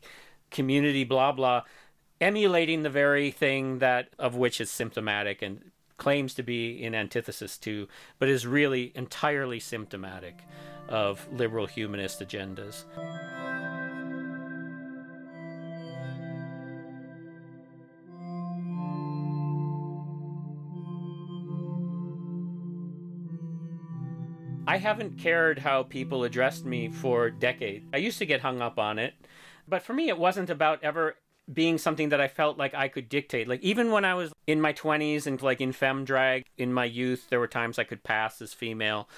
community 0.49 1.04
blah 1.04 1.32
blah 1.32 1.62
emulating 2.19 2.82
the 2.82 2.89
very 2.89 3.30
thing 3.30 3.77
that 3.77 4.10
of 4.17 4.36
which 4.36 4.60
is 4.60 4.71
symptomatic 4.71 5.43
and 5.43 5.69
claims 5.97 6.34
to 6.34 6.41
be 6.41 6.84
in 6.84 6.95
antithesis 6.95 7.60
to 7.60 7.88
but 8.17 8.27
is 8.27 8.47
really 8.47 8.91
entirely 8.95 9.60
symptomatic 9.60 10.39
of 10.89 11.32
liberal 11.32 11.67
humanist 11.67 12.19
agendas. 12.19 12.86
I 24.71 24.77
haven't 24.77 25.17
cared 25.17 25.60
how 25.60 25.84
people 25.84 26.23
addressed 26.23 26.63
me 26.63 26.88
for 26.88 27.29
decades. 27.29 27.86
I 27.93 27.97
used 27.97 28.19
to 28.19 28.25
get 28.25 28.39
hung 28.39 28.62
up 28.62 28.79
on 28.79 28.99
it, 28.99 29.13
but 29.67 29.81
for 29.81 29.91
me, 29.91 30.07
it 30.07 30.17
wasn't 30.17 30.49
about 30.49 30.81
ever 30.81 31.17
being 31.51 31.77
something 31.77 32.07
that 32.07 32.21
I 32.21 32.29
felt 32.29 32.57
like 32.57 32.73
I 32.73 32.88
could 32.88 33.10
dictate. 33.10 33.49
Like 33.49 33.62
even 33.63 33.91
when 33.91 34.05
I 34.05 34.13
was 34.13 34.31
in 34.47 34.62
my 34.62 34.71
20s 34.71 35.27
and 35.27 35.41
like 35.41 35.60
in 35.60 35.73
fem 35.73 36.05
drag 36.05 36.45
in 36.57 36.71
my 36.71 36.86
youth, 36.86 37.27
there 37.29 37.41
were 37.41 37.47
times 37.47 37.79
I 37.79 37.84
could 37.84 38.01
pass 38.01 38.41
as 38.41 38.53
female. 38.53 39.10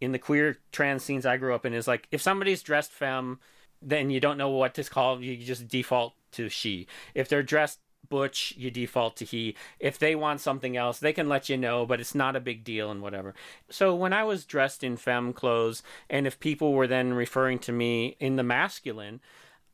In 0.00 0.12
the 0.12 0.18
queer 0.20 0.58
trans 0.70 1.02
scenes 1.02 1.26
I 1.26 1.38
grew 1.38 1.56
up 1.56 1.66
in 1.66 1.74
is 1.74 1.88
like 1.88 2.06
if 2.12 2.22
somebody's 2.22 2.62
dressed 2.62 2.92
femme, 2.92 3.40
then 3.82 4.10
you 4.10 4.20
don't 4.20 4.38
know 4.38 4.50
what 4.50 4.74
to 4.74 4.84
call, 4.84 5.20
you 5.20 5.36
just 5.36 5.66
default 5.66 6.14
to 6.32 6.48
she. 6.48 6.86
If 7.16 7.28
they're 7.28 7.42
dressed 7.42 7.80
butch 8.08 8.54
you 8.56 8.70
default 8.70 9.16
to 9.16 9.24
he 9.24 9.54
if 9.78 9.98
they 9.98 10.14
want 10.14 10.40
something 10.40 10.76
else 10.76 10.98
they 10.98 11.12
can 11.12 11.28
let 11.28 11.48
you 11.48 11.56
know 11.56 11.86
but 11.86 12.00
it's 12.00 12.14
not 12.14 12.36
a 12.36 12.40
big 12.40 12.64
deal 12.64 12.90
and 12.90 13.02
whatever 13.02 13.34
so 13.68 13.94
when 13.94 14.12
i 14.12 14.22
was 14.22 14.44
dressed 14.44 14.84
in 14.84 14.96
femme 14.96 15.32
clothes 15.32 15.82
and 16.08 16.26
if 16.26 16.40
people 16.40 16.72
were 16.72 16.86
then 16.86 17.14
referring 17.14 17.58
to 17.58 17.72
me 17.72 18.16
in 18.20 18.36
the 18.36 18.42
masculine 18.42 19.20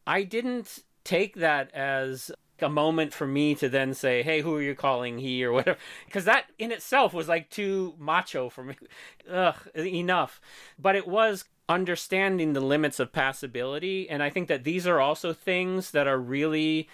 i 0.07 0.23
didn't 0.23 0.81
take 1.05 1.37
that 1.37 1.73
as 1.75 2.31
a 2.63 2.69
moment 2.69 3.13
for 3.13 3.27
me 3.27 3.55
to 3.55 3.69
then 3.69 3.95
say, 3.95 4.23
"Hey, 4.23 4.41
who 4.41 4.55
are 4.57 4.63
you 4.63 4.75
calling 4.75 5.19
he 5.19 5.45
or 5.45 5.53
whatever?" 5.53 5.79
Because 6.07 6.25
that 6.25 6.47
in 6.59 6.73
itself 6.73 7.13
was 7.15 7.29
like 7.29 7.51
too 7.51 7.95
macho 7.99 8.49
for 8.49 8.65
me. 8.65 8.77
Ugh, 9.31 9.57
enough. 9.77 10.41
But 10.79 10.97
it 10.97 11.07
was 11.07 11.45
understanding 11.69 12.53
the 12.53 12.61
limits 12.61 12.99
of 12.99 13.13
passability, 13.13 14.07
and 14.11 14.23
I 14.23 14.31
think 14.31 14.49
that 14.49 14.65
these 14.65 14.87
are 14.87 15.01
also 15.01 15.33
things 15.33 15.93
that 15.93 16.07
are 16.07 16.19
really 16.19 16.89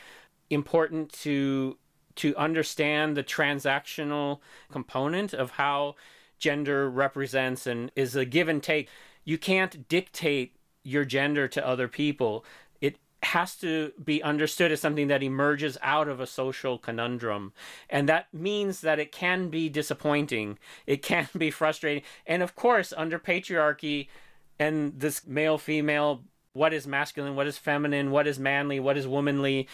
important 0.51 1.13
to 1.13 1.79
to 2.17 2.35
understand 2.37 3.17
the 3.17 3.23
transactional 3.23 4.41
component 4.71 5.35
of 5.35 5.53
how 5.53 5.95
gender 6.39 6.89
represents 6.91 7.67
and 7.67 7.93
is 7.95 8.17
a 8.17 8.25
give 8.25 8.49
and 8.49 8.63
take. 8.63 8.89
You 9.25 9.39
can't 9.39 9.89
dictate 9.89 10.57
your 10.83 11.05
gender 11.05 11.49
to 11.49 11.67
other 11.67 11.89
people. 11.89 12.45
It 12.81 12.99
has 13.23 13.57
to 13.57 13.93
be 14.03 14.23
understood 14.23 14.73
as 14.73 14.81
something 14.81 15.09
that 15.09 15.23
emerges 15.23 15.77
out 15.83 16.09
of 16.09 16.21
a 16.21 16.27
social 16.27 16.79
conundrum. 16.79 17.53
And 17.91 18.09
that 18.09 18.33
means 18.33 18.81
that 18.83 18.99
it 18.99 19.13
can 19.13 19.49
be 19.49 19.69
disappointing, 19.69 20.59
it 20.87 21.03
can 21.03 21.29
be 21.37 21.51
frustrating. 21.51 22.03
And 22.27 22.43
of 22.43 22.55
course, 22.55 22.93
under 22.97 23.19
patriarchy 23.19 24.09
and 24.59 24.99
this 24.99 25.27
male 25.27 25.59
female, 25.59 26.23
what 26.53 26.73
is 26.73 26.87
masculine, 26.87 27.37
what 27.37 27.47
is 27.47 27.59
feminine, 27.59 28.11
what 28.11 28.27
is 28.27 28.39
manly, 28.39 28.81
what 28.81 28.97
is 28.97 29.07
womanly, 29.07 29.69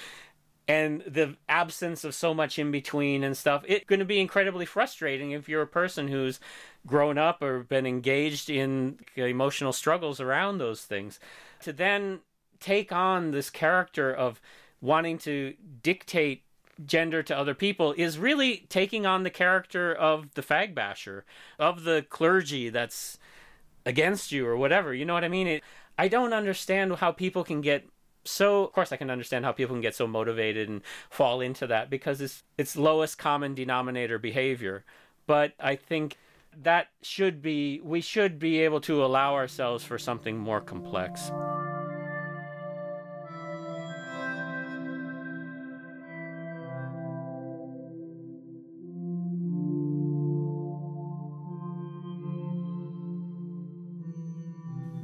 and 0.68 1.03
the 1.07 1.37
absence 1.48 2.05
of 2.05 2.14
so 2.14 2.33
much 2.33 2.59
in 2.59 2.70
between 2.70 3.25
and 3.25 3.37
stuff 3.37 3.64
it's 3.66 3.85
going 3.85 3.98
to 3.98 4.05
be 4.05 4.20
incredibly 4.20 4.64
frustrating 4.64 5.33
if 5.33 5.48
you're 5.48 5.62
a 5.62 5.66
person 5.66 6.09
who's 6.09 6.38
grown 6.87 7.18
up 7.18 7.42
or 7.42 7.61
been 7.61 7.87
engaged 7.87 8.51
in 8.51 8.98
emotional 9.16 9.72
struggles 9.72 10.20
around 10.20 10.59
those 10.59 10.83
things. 10.83 11.20
To 11.61 11.72
then 11.72 12.20
take 12.61 12.92
on 12.92 13.31
this 13.31 13.51
character 13.51 14.12
of 14.12 14.40
wanting 14.81 15.18
to 15.18 15.55
dictate 15.83 16.44
gender 16.85 17.22
to 17.22 17.37
other 17.37 17.55
people 17.55 17.94
is 17.96 18.18
really 18.18 18.66
taking 18.68 19.07
on 19.07 19.22
the 19.22 19.31
character 19.31 19.92
of 19.92 20.33
the 20.35 20.42
fag 20.42 20.75
basher 20.75 21.25
of 21.59 21.85
the 21.85 22.05
clergy 22.09 22.70
that's 22.70 23.18
against 23.85 24.33
you 24.33 24.46
or 24.46 24.57
whatever 24.57 24.94
you 24.94 25.05
know 25.05 25.12
what 25.12 25.22
i 25.22 25.29
mean? 25.29 25.46
It, 25.46 25.62
i 25.98 26.09
don't 26.09 26.33
understand 26.33 26.96
how 26.96 27.12
people 27.12 27.44
can 27.44 27.61
get 27.61 27.87
so 28.24 28.64
of 28.64 28.72
course 28.72 28.92
I 28.92 28.96
can 28.96 29.11
understand 29.11 29.44
how 29.44 29.52
people 29.52 29.74
can 29.74 29.82
get 29.82 29.94
so 29.94 30.06
motivated 30.06 30.68
and 30.68 30.82
fall 31.11 31.40
into 31.40 31.66
that 31.66 31.90
because 31.90 32.20
it's 32.20 32.42
it's 32.58 32.76
lowest 32.76 33.18
common 33.18 33.54
denominator 33.54 34.18
behavior. 34.18 34.85
But 35.26 35.52
I 35.58 35.76
think 35.76 36.16
that 36.62 36.88
should 37.00 37.40
be 37.42 37.80
we 37.82 38.00
should 38.00 38.38
be 38.38 38.61
able 38.61 38.80
to 38.82 39.04
allow 39.04 39.35
ourselves 39.35 39.85
for 39.85 39.98
something 39.98 40.38
more 40.38 40.61
complex. 40.61 41.30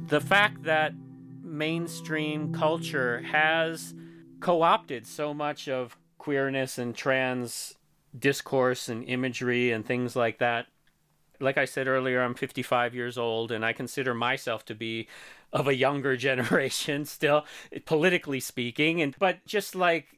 The 0.07 0.19
fact 0.19 0.63
that 0.63 0.93
mainstream 1.59 2.53
culture 2.53 3.21
has 3.21 3.93
co 4.39 4.61
opted 4.63 5.05
so 5.05 5.33
much 5.33 5.67
of 5.67 5.97
queerness 6.17 6.77
and 6.77 6.95
trans 6.95 7.75
discourse 8.17 8.89
and 8.89 9.03
imagery 9.03 9.71
and 9.71 9.85
things 9.85 10.15
like 10.15 10.39
that. 10.39 10.67
Like 11.41 11.57
I 11.57 11.65
said 11.65 11.87
earlier, 11.87 12.21
I'm 12.21 12.33
55 12.33 12.95
years 12.95 13.17
old 13.17 13.51
and 13.51 13.63
I 13.63 13.73
consider 13.73 14.13
myself 14.13 14.65
to 14.65 14.75
be 14.75 15.07
of 15.51 15.67
a 15.67 15.75
younger 15.75 16.15
generation 16.29 17.05
still, 17.05 17.45
politically 17.85 18.39
speaking. 18.39 19.01
And 19.01 19.15
but 19.19 19.45
just 19.45 19.75
like 19.75 20.17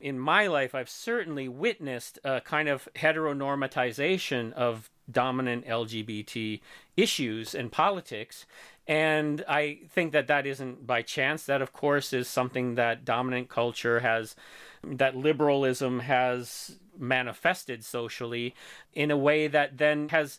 in 0.00 0.18
my 0.18 0.46
life, 0.46 0.74
I've 0.74 0.90
certainly 0.90 1.48
witnessed 1.48 2.18
a 2.24 2.40
kind 2.40 2.68
of 2.68 2.88
heteronormatization 2.96 4.52
of 4.54 4.90
dominant 5.10 5.66
LGBT 5.66 6.60
issues 6.96 7.54
and 7.54 7.70
politics. 7.70 8.46
And 8.86 9.44
I 9.48 9.80
think 9.88 10.12
that 10.12 10.26
that 10.26 10.46
isn't 10.46 10.86
by 10.86 11.02
chance. 11.02 11.44
That, 11.44 11.62
of 11.62 11.72
course, 11.72 12.12
is 12.12 12.28
something 12.28 12.74
that 12.74 13.04
dominant 13.04 13.48
culture 13.48 14.00
has, 14.00 14.34
that 14.82 15.16
liberalism 15.16 16.00
has 16.00 16.78
manifested 16.98 17.84
socially 17.84 18.54
in 18.92 19.10
a 19.10 19.16
way 19.16 19.46
that 19.46 19.78
then 19.78 20.08
has 20.08 20.38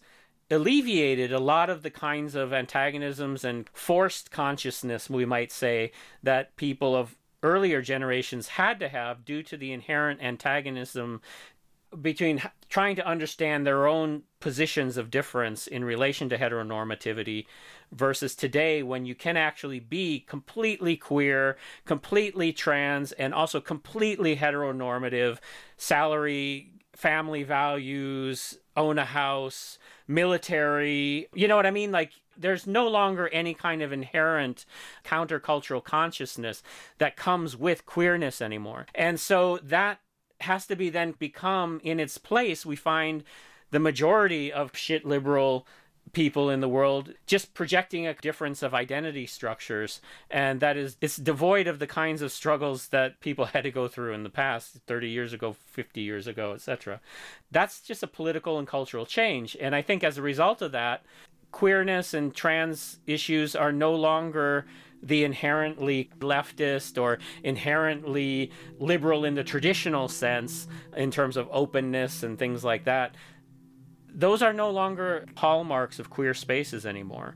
alleviated 0.52 1.32
a 1.32 1.40
lot 1.40 1.70
of 1.70 1.84
the 1.84 1.90
kinds 1.90 2.36
of 2.36 2.54
antagonisms 2.54 3.44
and 3.44 3.70
forced 3.74 4.30
consciousness, 4.30 5.10
we 5.10 5.26
might 5.26 5.52
say, 5.52 5.92
that 6.22 6.56
people 6.58 6.96
of 6.96 7.16
earlier 7.42 7.82
generations 7.82 8.50
had 8.50 8.80
to 8.80 8.88
have 8.88 9.26
due 9.26 9.44
to 9.44 9.58
the 9.58 9.72
inherent 9.72 10.22
antagonism 10.22 11.22
between 12.02 12.42
trying 12.70 12.96
to 12.96 13.08
understand 13.08 13.66
their 13.66 13.88
own 13.88 14.24
positions 14.40 14.98
of 14.98 15.12
difference 15.12 15.68
in 15.68 15.84
relation 15.84 16.30
to 16.30 16.38
heteronormativity 16.38 17.46
versus 17.92 18.36
today 18.36 18.82
when 18.84 19.06
you 19.06 19.16
can 19.16 19.38
actually 19.38 19.80
be 19.80 20.20
completely 20.22 20.98
queer, 20.98 21.58
completely 21.86 22.52
trans, 22.52 23.12
and 23.14 23.34
also 23.34 23.62
completely 23.62 24.36
heteronormative, 24.36 25.38
salary, 25.78 26.72
family 26.96 27.44
values, 27.44 28.58
own 28.76 28.98
a 28.98 29.06
house, 29.06 29.78
military. 30.08 31.28
You 31.34 31.48
know 31.48 31.56
what 31.56 31.66
I 31.66 31.72
mean? 31.72 31.92
Like, 31.92 32.12
there's 32.36 32.66
no 32.66 32.88
longer 32.88 33.28
any 33.30 33.54
kind 33.54 33.82
of 33.82 33.92
inherent 33.92 34.66
countercultural 35.06 35.84
consciousness 35.84 36.64
that 36.98 37.16
comes 37.16 37.56
with 37.56 37.86
queerness 37.86 38.42
anymore. 38.42 38.88
And 38.96 39.20
so 39.20 39.60
that 39.64 40.00
has 40.44 40.66
to 40.68 40.76
be 40.76 40.90
then 40.90 41.14
become 41.20 41.82
in 41.84 42.00
its 42.00 42.18
place. 42.18 42.66
We 42.66 42.76
find 42.76 43.24
the 43.72 43.80
majority 43.80 44.54
of 44.54 44.76
shit 44.76 45.06
liberal 45.06 45.68
people 46.12 46.50
in 46.50 46.60
the 46.60 46.70
world 46.70 47.14
just 47.26 47.54
projecting 47.54 48.06
a 48.06 48.14
difference 48.14 48.62
of 48.62 48.74
identity 48.74 49.26
structures 49.26 50.02
and 50.30 50.60
that 50.60 50.76
is 50.76 50.98
it's 51.02 51.16
devoid 51.16 51.66
of 51.66 51.80
the 51.80 51.88
kinds 51.88 52.22
of 52.22 52.32
struggles 52.32 52.90
that 52.90 53.20
people 53.20 53.46
had 53.54 53.64
to 53.64 53.72
go 53.72 53.88
through 53.88 54.14
in 54.14 54.24
the 54.24 54.30
past 54.30 54.78
30 54.86 55.10
years 55.10 55.34
ago 55.34 55.56
50 55.72 56.02
years 56.02 56.28
ago 56.28 56.52
etc 56.52 57.00
that's 57.52 57.80
just 57.80 58.04
a 58.04 58.08
political 58.08 58.60
and 58.60 58.68
cultural 58.68 59.06
change 59.06 59.58
and 59.60 59.74
i 59.74 59.82
think 59.82 60.04
as 60.04 60.18
a 60.18 60.22
result 60.22 60.62
of 60.62 60.74
that 60.74 61.04
queerness 61.52 62.14
and 62.14 62.36
trans 62.36 63.00
issues 63.08 63.56
are 63.56 63.72
no 63.72 63.96
longer 63.96 64.66
the 65.04 65.24
inherently 65.24 66.10
leftist 66.20 67.02
or 67.02 67.20
inherently 67.44 68.52
liberal 68.80 69.26
in 69.26 69.36
the 69.36 69.44
traditional 69.44 70.08
sense 70.08 70.68
in 70.96 71.12
terms 71.12 71.36
of 71.36 71.48
openness 71.52 72.24
and 72.24 72.40
things 72.40 72.64
like 72.64 72.86
that 72.86 73.16
those 74.14 74.42
are 74.42 74.54
no 74.54 74.70
longer 74.70 75.26
hallmarks 75.36 76.00
of 76.00 76.10
queer 76.10 76.34
spaces 76.34 76.86
anymore. 76.86 77.36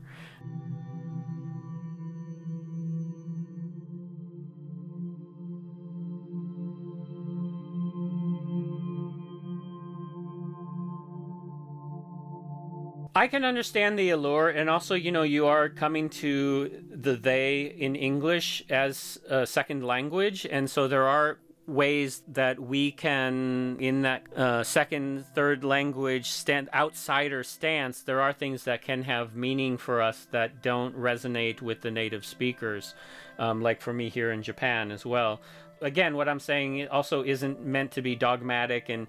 I 13.18 13.26
can 13.26 13.44
understand 13.44 13.98
the 13.98 14.10
allure, 14.10 14.48
and 14.48 14.70
also, 14.70 14.94
you 14.94 15.10
know, 15.10 15.24
you 15.24 15.48
are 15.48 15.68
coming 15.68 16.08
to 16.22 16.70
the 16.88 17.16
they 17.16 17.62
in 17.62 17.96
English 17.96 18.62
as 18.70 19.18
a 19.28 19.44
second 19.44 19.82
language, 19.82 20.46
and 20.48 20.70
so 20.70 20.86
there 20.86 21.08
are 21.08 21.38
ways 21.66 22.22
that 22.28 22.60
we 22.60 22.92
can, 22.92 23.76
in 23.80 24.02
that 24.02 24.22
uh, 24.36 24.62
second, 24.62 25.26
third 25.34 25.64
language 25.64 26.30
stand 26.30 26.68
outsider 26.72 27.42
stance, 27.42 28.02
there 28.02 28.20
are 28.20 28.32
things 28.32 28.62
that 28.62 28.82
can 28.82 29.02
have 29.02 29.34
meaning 29.34 29.78
for 29.78 30.00
us 30.00 30.28
that 30.30 30.62
don't 30.62 30.96
resonate 30.96 31.60
with 31.60 31.80
the 31.80 31.90
native 31.90 32.24
speakers, 32.24 32.94
um, 33.40 33.60
like 33.60 33.80
for 33.80 33.92
me 33.92 34.08
here 34.08 34.30
in 34.30 34.44
Japan 34.44 34.92
as 34.92 35.04
well. 35.04 35.40
Again, 35.80 36.14
what 36.14 36.28
I'm 36.28 36.40
saying 36.40 36.86
also 36.86 37.24
isn't 37.24 37.66
meant 37.66 37.90
to 37.92 38.00
be 38.00 38.14
dogmatic 38.14 38.88
and 38.88 39.08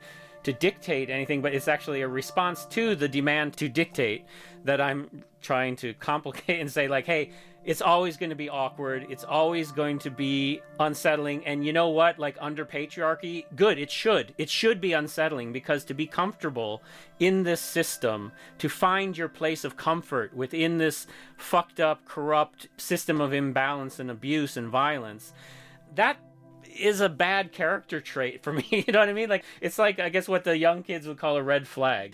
to 0.49 0.59
dictate 0.59 1.09
anything, 1.09 1.41
but 1.41 1.53
it's 1.53 1.67
actually 1.67 2.01
a 2.01 2.07
response 2.07 2.65
to 2.65 2.95
the 2.95 3.07
demand 3.07 3.55
to 3.57 3.69
dictate 3.69 4.25
that 4.65 4.81
I'm 4.81 5.23
trying 5.41 5.75
to 5.77 5.93
complicate 5.93 6.59
and 6.62 6.71
say, 6.71 6.88
like, 6.88 7.05
hey, 7.05 7.29
it's 7.63 7.81
always 7.81 8.17
going 8.17 8.31
to 8.31 8.35
be 8.35 8.49
awkward. 8.49 9.05
It's 9.09 9.23
always 9.23 9.71
going 9.71 9.99
to 9.99 10.09
be 10.09 10.62
unsettling. 10.79 11.45
And 11.45 11.63
you 11.63 11.71
know 11.71 11.89
what? 11.89 12.17
Like 12.17 12.35
under 12.39 12.65
patriarchy, 12.65 13.45
good. 13.55 13.77
It 13.77 13.91
should. 13.91 14.33
It 14.38 14.49
should 14.49 14.81
be 14.81 14.93
unsettling 14.93 15.51
because 15.51 15.83
to 15.85 15.93
be 15.93 16.07
comfortable 16.07 16.81
in 17.19 17.43
this 17.43 17.62
system, 17.62 18.31
to 18.57 18.69
find 18.69 19.17
your 19.17 19.29
place 19.29 19.63
of 19.63 19.77
comfort 19.77 20.33
within 20.33 20.77
this 20.77 21.05
fucked 21.38 21.79
up, 21.79 22.05
corrupt 22.05 22.69
system 22.77 23.21
of 23.21 23.33
imbalance 23.33 23.99
and 23.99 24.09
abuse 24.09 24.57
and 24.57 24.69
violence, 24.69 25.33
that 25.93 26.17
is 26.79 27.01
a 27.01 27.09
bad 27.09 27.51
character 27.51 27.99
trait 27.99 28.43
for 28.43 28.53
me. 28.53 28.65
you 28.69 28.91
know 28.91 28.99
what 28.99 29.09
I 29.09 29.13
mean? 29.13 29.29
Like, 29.29 29.45
it's 29.61 29.77
like, 29.77 29.99
I 29.99 30.09
guess, 30.09 30.27
what 30.27 30.43
the 30.43 30.57
young 30.57 30.83
kids 30.83 31.07
would 31.07 31.17
call 31.17 31.37
a 31.37 31.43
red 31.43 31.67
flag. 31.67 32.13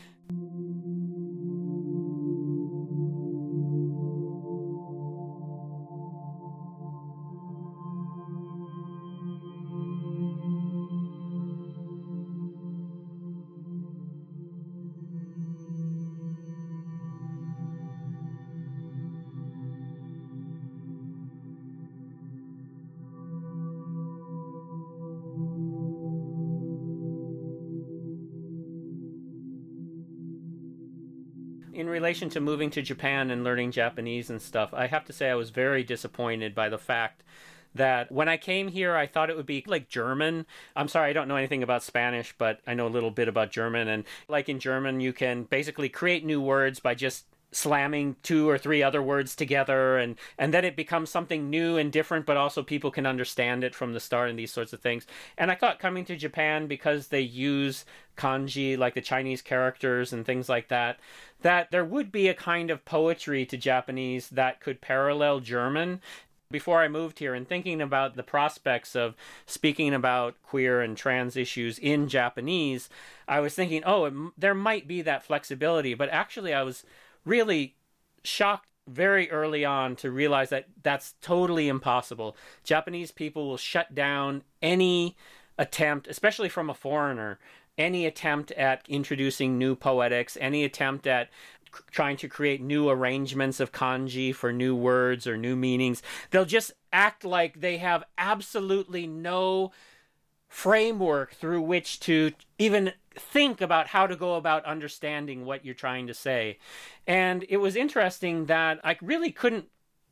Relation 32.15 32.30
to 32.30 32.39
moving 32.39 32.69
to 32.69 32.82
Japan 32.82 33.30
and 33.30 33.43
learning 33.43 33.71
Japanese 33.71 34.30
and 34.30 34.41
stuff, 34.41 34.73
I 34.73 34.88
have 34.88 35.04
to 35.04 35.12
say 35.12 35.30
I 35.30 35.36
was 35.36 35.49
very 35.49 35.84
disappointed 35.84 36.56
by 36.56 36.69
the 36.69 36.78
fact 36.78 37.23
that 37.73 38.10
when 38.10 38.30
I 38.30 38.38
came 38.38 38.69
here, 38.69 38.95
I 38.95 39.06
thought 39.06 39.30
it 39.30 39.36
would 39.36 39.45
be 39.45 39.65
like 39.67 39.89
German. 39.89 40.45
I'm 40.78 40.88
sorry, 40.88 41.10
I 41.10 41.13
don't 41.13 41.28
know 41.28 41.36
anything 41.36 41.62
about 41.62 41.84
Spanish, 41.84 42.34
but 42.38 42.62
I 42.65 42.73
know 42.73 42.88
a 42.88 42.95
little 42.95 43.12
bit 43.12 43.28
about 43.28 43.51
German. 43.51 43.89
And 43.89 44.06
like 44.30 44.47
in 44.47 44.62
German, 44.62 45.01
you 45.01 45.12
can 45.12 45.43
basically 45.43 45.89
create 45.89 46.23
new 46.23 46.39
words 46.39 46.80
by 46.80 46.95
just 46.95 47.25
slamming 47.56 48.18
two 48.22 48.50
or 48.50 48.58
three 48.58 48.84
other 48.84 49.02
words 49.02 49.34
together 49.34 49.98
and 49.98 50.18
and 50.38 50.54
then 50.54 50.65
it 50.65 50.76
becomes 50.76 51.10
something 51.10 51.50
new 51.50 51.78
and 51.78 51.91
different 51.91 52.26
but 52.26 52.36
also 52.36 52.62
people 52.62 52.91
can 52.91 53.06
understand 53.06 53.63
it 53.63 53.74
from 53.74 53.94
the 53.94 54.00
start 54.00 54.30
and 54.30 54.38
these 54.38 54.52
sorts 54.52 54.74
of 54.74 54.82
things 54.82 55.08
and 55.38 55.50
i 55.50 55.56
thought 55.56 55.80
coming 55.80 56.04
to 56.04 56.18
japan 56.18 56.68
because 56.68 57.08
they 57.08 57.22
use 57.22 57.86
kanji 58.18 58.78
like 58.78 58.94
the 58.94 59.02
chinese 59.02 59.41
characters 59.41 60.12
and 60.12 60.26
things 60.26 60.50
like 60.50 60.68
that 60.68 61.00
that 61.41 61.72
there 61.72 61.86
would 61.86 62.12
be 62.12 62.28
a 62.28 62.34
kind 62.34 62.70
of 62.70 62.84
poetry 62.84 63.46
to 63.46 63.56
japanese 63.56 64.30
that 64.30 64.60
could 64.60 64.82
parallel 64.82 65.39
german 65.39 66.02
before 66.52 66.82
I 66.82 66.88
moved 66.88 67.20
here 67.20 67.34
and 67.34 67.48
thinking 67.48 67.82
about 67.82 68.15
the 68.15 68.24
prospects 68.24 68.96
of 68.96 69.15
speaking 69.48 69.94
about 69.94 70.36
queer 70.44 70.79
and 70.79 70.96
trans 70.96 71.36
issues 71.36 71.79
in 71.79 72.08
Japanese, 72.08 72.88
I 73.27 73.40
was 73.40 73.56
thinking, 73.56 73.84
oh, 73.84 74.06
it, 74.06 74.13
there 74.38 74.54
might 74.54 74.88
be 74.88 75.02
that 75.02 75.25
flexibility. 75.25 75.96
But 75.96 76.10
actually, 76.10 76.54
I 76.54 76.62
was 76.62 76.86
really 77.26 77.76
shocked 78.23 78.67
very 78.88 79.30
early 79.32 79.65
on 79.65 79.96
to 79.96 80.12
realize 80.12 80.50
that 80.50 80.67
that's 80.84 81.15
totally 81.21 81.67
impossible. 81.67 82.38
Japanese 82.63 83.12
people 83.12 83.48
will 83.48 83.58
shut 83.58 83.96
down 83.96 84.44
any 84.62 85.17
attempt, 85.58 86.08
especially 86.08 86.50
from 86.50 86.69
a 86.69 86.73
foreigner, 86.73 87.40
any 87.78 88.06
attempt 88.06 88.52
at 88.52 88.86
introducing 88.88 89.58
new 89.58 89.76
poetics, 89.76 90.38
any 90.40 90.63
attempt 90.63 91.08
at 91.08 91.30
trying 91.92 92.15
to 92.17 92.30
create 92.30 92.62
new 92.62 92.90
arrangements 92.90 93.60
of 93.60 93.71
kanji 93.71 94.34
for 94.34 94.54
new 94.54 94.76
words 94.76 95.28
or 95.28 95.36
new 95.36 95.56
meanings. 95.56 96.02
They'll 96.32 96.46
just 96.46 96.71
act 96.94 97.26
like 97.26 97.60
they 97.60 97.78
have 97.78 98.04
absolutely 98.17 99.08
no 99.08 99.71
framework 100.56 101.33
through 101.33 101.62
which 101.62 101.99
to 101.99 102.31
even 102.58 102.93
think 103.13 103.60
about 103.60 103.87
how 103.87 104.08
to 104.08 104.15
go 104.15 104.35
about 104.35 104.63
understanding 104.63 105.43
what 105.43 105.65
you're 105.65 105.75
trying 105.75 106.08
to 106.08 106.13
say. 106.13 106.58
And 107.06 107.45
it 107.49 107.58
was 107.58 107.75
interesting 107.75 108.45
that 108.45 108.79
I 108.81 108.97
really 109.01 109.33
couldn't 109.33 109.67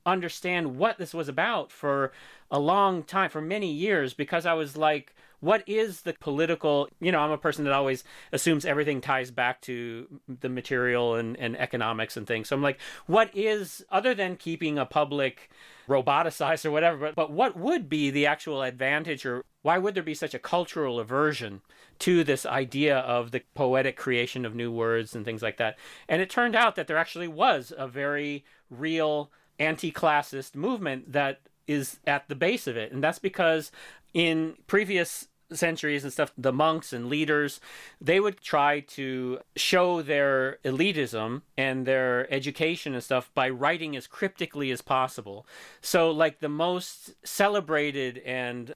understand 0.06 0.78
what 0.78 0.98
this 0.98 1.14
was 1.14 1.28
about 1.28 1.72
for 1.72 2.12
a 2.52 2.60
long 2.60 3.04
time, 3.04 3.30
for 3.30 3.42
many 3.42 3.72
years, 3.72 4.14
because 4.14 4.46
I 4.46 4.54
was 4.54 4.78
like, 4.78 5.16
what 5.40 5.62
is 5.68 6.02
the 6.02 6.14
political 6.14 6.88
you 7.02 7.12
know 7.12 7.20
i'm 7.20 7.30
a 7.30 7.38
person 7.38 7.66
that 7.66 7.74
always 7.74 8.06
assumes 8.32 8.64
everything 8.64 9.02
ties 9.02 9.30
back 9.30 9.60
to 9.60 10.08
the 10.40 10.48
material 10.48 11.16
and, 11.16 11.38
and 11.38 11.58
economics 11.58 12.16
and 12.16 12.26
things. 12.26 12.48
So 12.48 12.56
i'm 12.56 12.62
like 12.62 12.80
what 13.08 13.30
is 13.34 13.84
other 13.92 14.16
than 14.16 14.38
keeping 14.38 14.78
a 14.78 14.86
public 14.86 15.50
roboticized 15.90 16.64
or 16.64 16.72
whatever 16.72 16.98
but, 16.98 17.16
but 17.16 17.32
what 17.32 17.58
would 17.58 17.90
be 17.90 18.10
the 18.10 18.26
actual 18.26 18.62
advantage 18.62 19.26
or 19.26 19.44
why 19.64 19.78
would 19.78 19.96
there 19.96 20.04
be 20.04 20.14
such 20.14 20.34
a 20.34 20.40
cultural 20.40 21.00
aversion 21.00 21.62
to 22.00 22.24
this 22.24 22.46
idea 22.46 23.00
of 23.00 23.32
the 23.32 23.42
poetic 23.56 23.96
creation 23.96 24.46
of 24.46 24.54
new 24.54 24.70
words 24.70 25.16
and 25.16 25.24
things 25.24 25.42
like 25.42 25.56
that? 25.58 25.78
And 26.08 26.22
it 26.22 26.30
turned 26.30 26.56
out 26.56 26.76
that 26.76 26.88
there 26.88 26.98
actually 26.98 27.30
was 27.30 27.72
a 27.76 27.88
very 27.88 28.44
real 28.70 29.32
anti-classist 29.60 30.56
movement 30.56 31.12
that 31.12 31.42
is 31.68 32.00
at 32.06 32.28
the 32.28 32.36
base 32.36 32.68
of 32.68 32.76
it 32.76 32.92
and 32.92 33.04
that's 33.04 33.20
because 33.20 33.72
in 34.14 34.56
previous 34.68 35.28
centuries 35.56 36.04
and 36.04 36.12
stuff, 36.12 36.34
the 36.38 36.54
monks 36.54 36.94
and 36.94 37.08
leaders, 37.08 37.60
they 38.02 38.20
would 38.20 38.42
try 38.42 38.80
to 38.80 39.40
show 39.56 40.02
their 40.02 40.58
elitism 40.64 41.42
and 41.58 41.86
their 41.86 42.32
education 42.34 42.94
and 42.94 43.04
stuff 43.04 43.32
by 43.34 43.50
writing 43.50 43.96
as 43.96 44.08
cryptically 44.08 44.72
as 44.72 44.82
possible. 44.82 45.46
So, 45.82 46.12
like 46.12 46.40
the 46.40 46.50
most 46.50 47.14
celebrated 47.26 48.20
and 48.20 48.74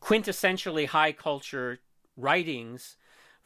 quintessentially 0.00 0.86
high 0.86 1.12
culture 1.12 1.80
writings 2.16 2.96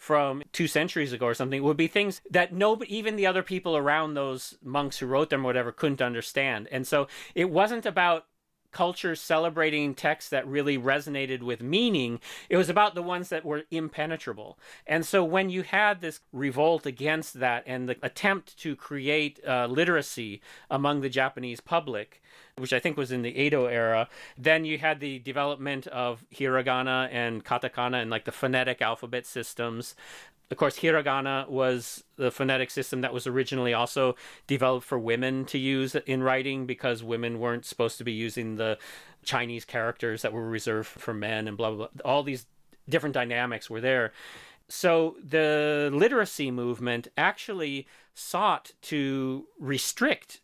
from 0.00 0.42
two 0.50 0.66
centuries 0.66 1.12
ago 1.12 1.26
or 1.26 1.34
something 1.34 1.62
would 1.62 1.76
be 1.76 1.86
things 1.86 2.22
that 2.30 2.54
no 2.54 2.80
even 2.88 3.16
the 3.16 3.26
other 3.26 3.42
people 3.42 3.76
around 3.76 4.14
those 4.14 4.56
monks 4.64 4.98
who 4.98 5.06
wrote 5.06 5.28
them 5.28 5.44
or 5.44 5.48
whatever 5.48 5.70
couldn't 5.70 6.00
understand. 6.00 6.66
And 6.72 6.86
so 6.86 7.06
it 7.34 7.50
wasn't 7.50 7.84
about 7.84 8.24
culture 8.72 9.14
celebrating 9.14 9.94
texts 9.94 10.30
that 10.30 10.46
really 10.46 10.78
resonated 10.78 11.42
with 11.42 11.60
meaning. 11.60 12.20
It 12.48 12.56
was 12.56 12.68
about 12.68 12.94
the 12.94 13.02
ones 13.02 13.28
that 13.28 13.44
were 13.44 13.64
impenetrable. 13.70 14.58
And 14.86 15.04
so 15.04 15.24
when 15.24 15.50
you 15.50 15.62
had 15.62 16.00
this 16.00 16.20
revolt 16.32 16.86
against 16.86 17.40
that 17.40 17.64
and 17.66 17.88
the 17.88 17.96
attempt 18.02 18.56
to 18.58 18.76
create 18.76 19.40
uh, 19.46 19.66
literacy 19.66 20.40
among 20.70 21.00
the 21.00 21.08
Japanese 21.08 21.60
public, 21.60 22.22
which 22.56 22.72
I 22.72 22.78
think 22.78 22.96
was 22.96 23.12
in 23.12 23.22
the 23.22 23.40
Edo 23.40 23.66
era, 23.66 24.08
then 24.36 24.64
you 24.64 24.78
had 24.78 25.00
the 25.00 25.18
development 25.18 25.86
of 25.88 26.24
hiragana 26.34 27.08
and 27.10 27.44
katakana 27.44 28.02
and 28.02 28.10
like 28.10 28.24
the 28.24 28.32
phonetic 28.32 28.82
alphabet 28.82 29.26
systems 29.26 29.94
of 30.50 30.56
course, 30.56 30.78
hiragana 30.80 31.48
was 31.48 32.02
the 32.16 32.30
phonetic 32.30 32.70
system 32.70 33.02
that 33.02 33.14
was 33.14 33.26
originally 33.26 33.72
also 33.72 34.16
developed 34.48 34.84
for 34.84 34.98
women 34.98 35.44
to 35.46 35.58
use 35.58 35.94
in 35.94 36.22
writing 36.22 36.66
because 36.66 37.04
women 37.04 37.38
weren't 37.38 37.64
supposed 37.64 37.98
to 37.98 38.04
be 38.04 38.12
using 38.12 38.56
the 38.56 38.76
Chinese 39.22 39.64
characters 39.64 40.22
that 40.22 40.32
were 40.32 40.48
reserved 40.48 40.88
for 40.88 41.14
men 41.14 41.46
and 41.46 41.56
blah, 41.56 41.70
blah, 41.70 41.88
blah. 41.94 42.10
All 42.10 42.22
these 42.24 42.46
different 42.88 43.14
dynamics 43.14 43.70
were 43.70 43.80
there. 43.80 44.12
So 44.68 45.16
the 45.22 45.90
literacy 45.92 46.50
movement 46.50 47.08
actually 47.16 47.86
sought 48.14 48.72
to 48.82 49.46
restrict 49.58 50.40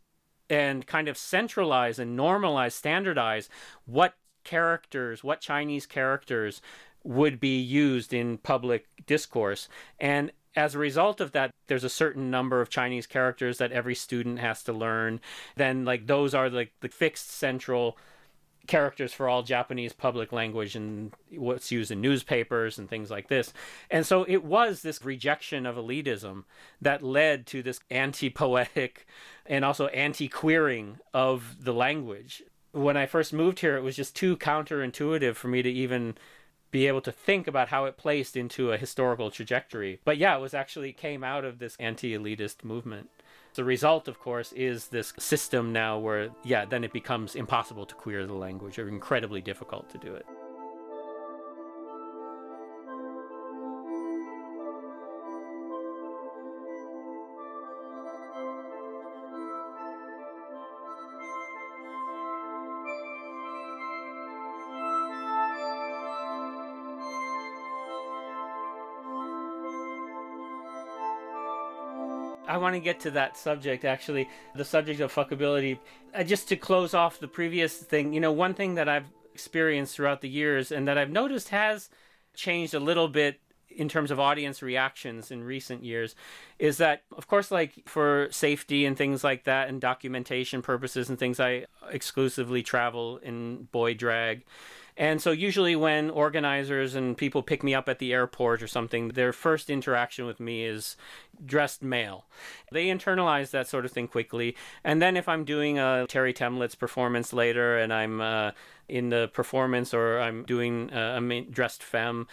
and 0.48 0.86
kind 0.86 1.08
of 1.08 1.18
centralize 1.18 1.98
and 1.98 2.16
normalize, 2.16 2.72
standardize 2.72 3.48
what 3.86 4.14
characters, 4.44 5.24
what 5.24 5.40
Chinese 5.40 5.86
characters 5.86 6.62
would 7.06 7.40
be 7.40 7.58
used 7.60 8.12
in 8.12 8.38
public 8.38 8.86
discourse. 9.06 9.68
And 10.00 10.32
as 10.56 10.74
a 10.74 10.78
result 10.78 11.20
of 11.20 11.32
that, 11.32 11.50
there's 11.68 11.84
a 11.84 11.88
certain 11.88 12.30
number 12.30 12.60
of 12.60 12.70
Chinese 12.70 13.06
characters 13.06 13.58
that 13.58 13.72
every 13.72 13.94
student 13.94 14.38
has 14.38 14.62
to 14.64 14.72
learn. 14.72 15.20
Then, 15.54 15.84
like, 15.84 16.06
those 16.06 16.34
are 16.34 16.48
like 16.48 16.72
the 16.80 16.88
fixed 16.88 17.30
central 17.30 17.96
characters 18.66 19.12
for 19.12 19.28
all 19.28 19.42
Japanese 19.42 19.92
public 19.92 20.32
language 20.32 20.74
and 20.74 21.12
what's 21.30 21.70
used 21.70 21.90
in 21.90 22.00
newspapers 22.00 22.78
and 22.78 22.88
things 22.88 23.10
like 23.10 23.28
this. 23.28 23.52
And 23.90 24.04
so 24.04 24.24
it 24.24 24.44
was 24.44 24.82
this 24.82 25.04
rejection 25.04 25.66
of 25.66 25.76
elitism 25.76 26.44
that 26.80 27.02
led 27.02 27.46
to 27.48 27.62
this 27.62 27.80
anti 27.90 28.30
poetic 28.30 29.06
and 29.44 29.64
also 29.64 29.86
anti 29.88 30.26
queering 30.26 30.98
of 31.14 31.64
the 31.64 31.74
language. 31.74 32.42
When 32.72 32.96
I 32.96 33.06
first 33.06 33.32
moved 33.32 33.60
here, 33.60 33.76
it 33.76 33.82
was 33.82 33.96
just 33.96 34.16
too 34.16 34.36
counterintuitive 34.36 35.36
for 35.36 35.48
me 35.48 35.62
to 35.62 35.70
even 35.70 36.16
be 36.70 36.86
able 36.86 37.00
to 37.02 37.12
think 37.12 37.46
about 37.46 37.68
how 37.68 37.84
it 37.84 37.96
placed 37.96 38.36
into 38.36 38.72
a 38.72 38.76
historical 38.76 39.30
trajectory. 39.30 40.00
But 40.04 40.18
yeah, 40.18 40.36
it 40.36 40.40
was 40.40 40.54
actually 40.54 40.92
came 40.92 41.24
out 41.24 41.44
of 41.44 41.58
this 41.58 41.76
anti-elitist 41.78 42.64
movement. 42.64 43.10
The 43.54 43.64
result, 43.64 44.08
of 44.08 44.18
course, 44.18 44.52
is 44.52 44.88
this 44.88 45.14
system 45.18 45.72
now 45.72 45.98
where, 45.98 46.28
yeah, 46.44 46.66
then 46.66 46.84
it 46.84 46.92
becomes 46.92 47.34
impossible 47.34 47.86
to 47.86 47.94
queer 47.94 48.26
the 48.26 48.34
language 48.34 48.78
or 48.78 48.88
incredibly 48.88 49.40
difficult 49.40 49.88
to 49.90 49.98
do 49.98 50.14
it. 50.14 50.26
Want 72.66 72.74
to 72.74 72.80
get 72.80 72.98
to 73.00 73.12
that 73.12 73.36
subject 73.36 73.84
actually, 73.84 74.28
the 74.56 74.64
subject 74.64 74.98
of 75.00 75.14
fuckability. 75.14 75.78
Uh, 76.12 76.24
just 76.24 76.48
to 76.48 76.56
close 76.56 76.94
off 76.94 77.20
the 77.20 77.28
previous 77.28 77.76
thing, 77.76 78.12
you 78.12 78.18
know, 78.18 78.32
one 78.32 78.54
thing 78.54 78.74
that 78.74 78.88
I've 78.88 79.06
experienced 79.32 79.94
throughout 79.94 80.20
the 80.20 80.28
years 80.28 80.72
and 80.72 80.88
that 80.88 80.98
I've 80.98 81.10
noticed 81.10 81.50
has 81.50 81.88
changed 82.34 82.74
a 82.74 82.80
little 82.80 83.06
bit 83.06 83.40
in 83.68 83.88
terms 83.88 84.10
of 84.10 84.18
audience 84.18 84.62
reactions 84.62 85.30
in 85.30 85.44
recent 85.44 85.84
years 85.84 86.14
is 86.58 86.78
that 86.78 87.02
of 87.16 87.28
course 87.28 87.50
like 87.50 87.86
for 87.86 88.28
safety 88.30 88.86
and 88.86 88.96
things 88.96 89.22
like 89.22 89.44
that 89.44 89.68
and 89.68 89.80
documentation 89.80 90.62
purposes 90.62 91.08
and 91.08 91.18
things 91.18 91.38
I 91.38 91.66
exclusively 91.90 92.62
travel 92.62 93.18
in 93.18 93.64
boy 93.72 93.92
drag 93.94 94.44
and 94.96 95.20
so 95.20 95.30
usually 95.30 95.76
when 95.76 96.08
organizers 96.08 96.94
and 96.94 97.16
people 97.16 97.42
pick 97.42 97.62
me 97.62 97.74
up 97.74 97.88
at 97.88 97.98
the 97.98 98.14
airport 98.14 98.62
or 98.62 98.66
something, 98.66 99.08
their 99.08 99.32
first 99.32 99.68
interaction 99.68 100.24
with 100.24 100.40
me 100.40 100.64
is 100.64 100.96
dressed 101.44 101.82
male. 101.82 102.24
They 102.72 102.86
internalize 102.86 103.50
that 103.50 103.68
sort 103.68 103.84
of 103.84 103.92
thing 103.92 104.08
quickly. 104.08 104.56
And 104.82 105.02
then 105.02 105.16
if 105.16 105.28
I'm 105.28 105.44
doing 105.44 105.78
a 105.78 106.06
Terre 106.08 106.32
Thaemlitz 106.32 106.78
performance 106.78 107.34
later 107.34 107.76
and 107.76 107.92
I'm 107.92 108.22
uh, 108.22 108.52
in 108.88 109.10
the 109.10 109.28
performance 109.34 109.92
or 109.92 110.18
I'm 110.18 110.44
doing 110.44 110.90
uh, 110.90 111.20
a 111.20 111.40
dressed 111.42 111.82
femme, 111.82 112.26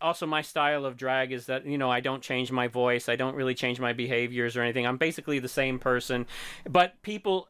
also 0.00 0.26
my 0.26 0.42
style 0.42 0.84
of 0.84 0.96
drag 0.96 1.30
is 1.30 1.46
that 1.46 1.64
you 1.64 1.78
know 1.78 1.90
I 1.90 2.00
don't 2.00 2.22
change 2.22 2.50
my 2.50 2.66
voice, 2.66 3.08
I 3.08 3.16
don't 3.16 3.36
really 3.36 3.54
change 3.54 3.78
my 3.78 3.92
behaviors 3.92 4.56
or 4.56 4.62
anything. 4.62 4.86
I'm 4.86 4.96
basically 4.96 5.38
the 5.38 5.48
same 5.48 5.78
person, 5.78 6.26
but 6.68 7.00
people 7.02 7.48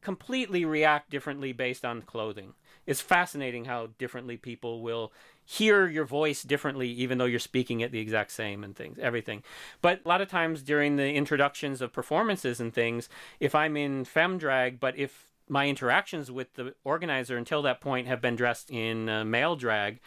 completely 0.00 0.64
react 0.64 1.10
differently 1.10 1.52
based 1.52 1.84
on 1.84 2.02
clothing 2.02 2.54
it's 2.90 3.00
fascinating 3.00 3.66
how 3.66 3.88
differently 3.98 4.36
people 4.36 4.82
will 4.82 5.12
hear 5.44 5.86
your 5.86 6.04
voice 6.04 6.42
differently 6.42 6.88
even 6.88 7.18
though 7.18 7.24
you're 7.24 7.38
speaking 7.38 7.80
it 7.80 7.92
the 7.92 8.00
exact 8.00 8.32
same 8.32 8.64
and 8.64 8.74
things 8.74 8.98
everything. 8.98 9.44
But 9.80 10.00
a 10.04 10.08
lot 10.08 10.20
of 10.20 10.28
times 10.28 10.60
during 10.60 10.96
the 10.96 11.14
introductions 11.14 11.80
of 11.80 11.92
performances 11.92 12.58
and 12.58 12.74
things 12.74 13.08
if 13.38 13.54
i'm 13.54 13.76
in 13.76 14.04
fem 14.04 14.38
drag 14.38 14.80
but 14.80 14.98
if 14.98 15.28
my 15.48 15.68
interactions 15.68 16.32
with 16.32 16.54
the 16.54 16.74
organizer 16.82 17.36
until 17.36 17.62
that 17.62 17.80
point 17.80 18.08
have 18.08 18.20
been 18.20 18.34
dressed 18.34 18.70
in 18.72 19.08
uh, 19.08 19.24
male 19.24 19.54
drag 19.54 20.00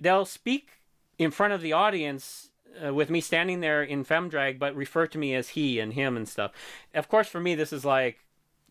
they'll 0.00 0.24
speak 0.24 0.80
in 1.16 1.30
front 1.30 1.52
of 1.52 1.60
the 1.60 1.72
audience 1.72 2.50
uh, 2.84 2.92
with 2.92 3.08
me 3.08 3.20
standing 3.20 3.60
there 3.60 3.84
in 3.84 4.02
fem 4.02 4.28
drag 4.28 4.58
but 4.58 4.74
refer 4.74 5.06
to 5.06 5.16
me 5.16 5.32
as 5.32 5.50
he 5.50 5.78
and 5.78 5.92
him 5.92 6.16
and 6.16 6.28
stuff. 6.28 6.50
Of 6.92 7.08
course 7.08 7.28
for 7.28 7.40
me 7.40 7.54
this 7.54 7.72
is 7.72 7.84
like 7.84 8.18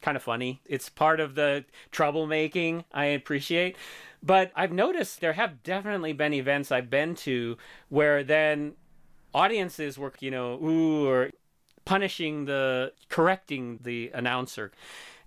kind 0.02 0.18
of 0.18 0.24
funny. 0.24 0.62
It's 0.66 0.90
part 0.90 1.20
of 1.20 1.36
the 1.36 1.66
troublemaking 1.92 2.86
I 2.94 3.06
appreciate. 3.06 3.76
But 4.22 4.52
I've 4.56 4.72
noticed 4.72 5.22
there 5.22 5.34
have 5.34 5.64
definitely 5.64 6.14
been 6.14 6.34
events 6.34 6.72
I've 6.72 6.90
been 6.90 7.16
to 7.16 7.58
where 7.88 8.24
then 8.24 8.74
audiences 9.34 9.98
were, 9.98 10.14
you 10.20 10.32
know, 10.32 10.54
ooh, 10.64 11.08
or 11.08 11.30
punishing 11.86 12.46
the, 12.46 12.94
correcting 13.08 13.80
the 13.84 14.12
announcer. 14.14 14.72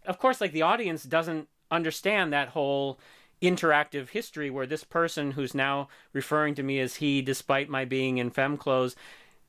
Of 0.05 0.19
course, 0.19 0.41
like 0.41 0.53
the 0.53 0.63
audience 0.63 1.05
doesn't 1.05 1.49
understand 1.71 2.33
that 2.33 2.49
whole 2.49 2.99
interactive 3.41 4.11
history 4.11 4.51
where 4.51 4.67
this 4.67 4.85
person 4.85 5.33
who's 5.33 5.55
now 5.55 5.89
referring 6.13 6.55
to 6.55 6.63
me 6.63 6.79
as 6.79 6.97
he, 6.97 7.23
despite 7.23 7.69
my 7.69 7.85
being 7.85 8.19
in 8.19 8.31
femme 8.31 8.57
clothes, 8.57 8.95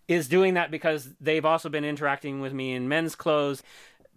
is 0.07 0.27
doing 0.27 0.53
that 0.55 0.71
because 0.71 1.09
they've 1.21 1.45
also 1.45 1.69
been 1.69 1.85
interacting 1.85 2.41
with 2.41 2.53
me 2.53 2.73
in 2.73 2.89
men's 2.89 3.15
clothes 3.15 3.63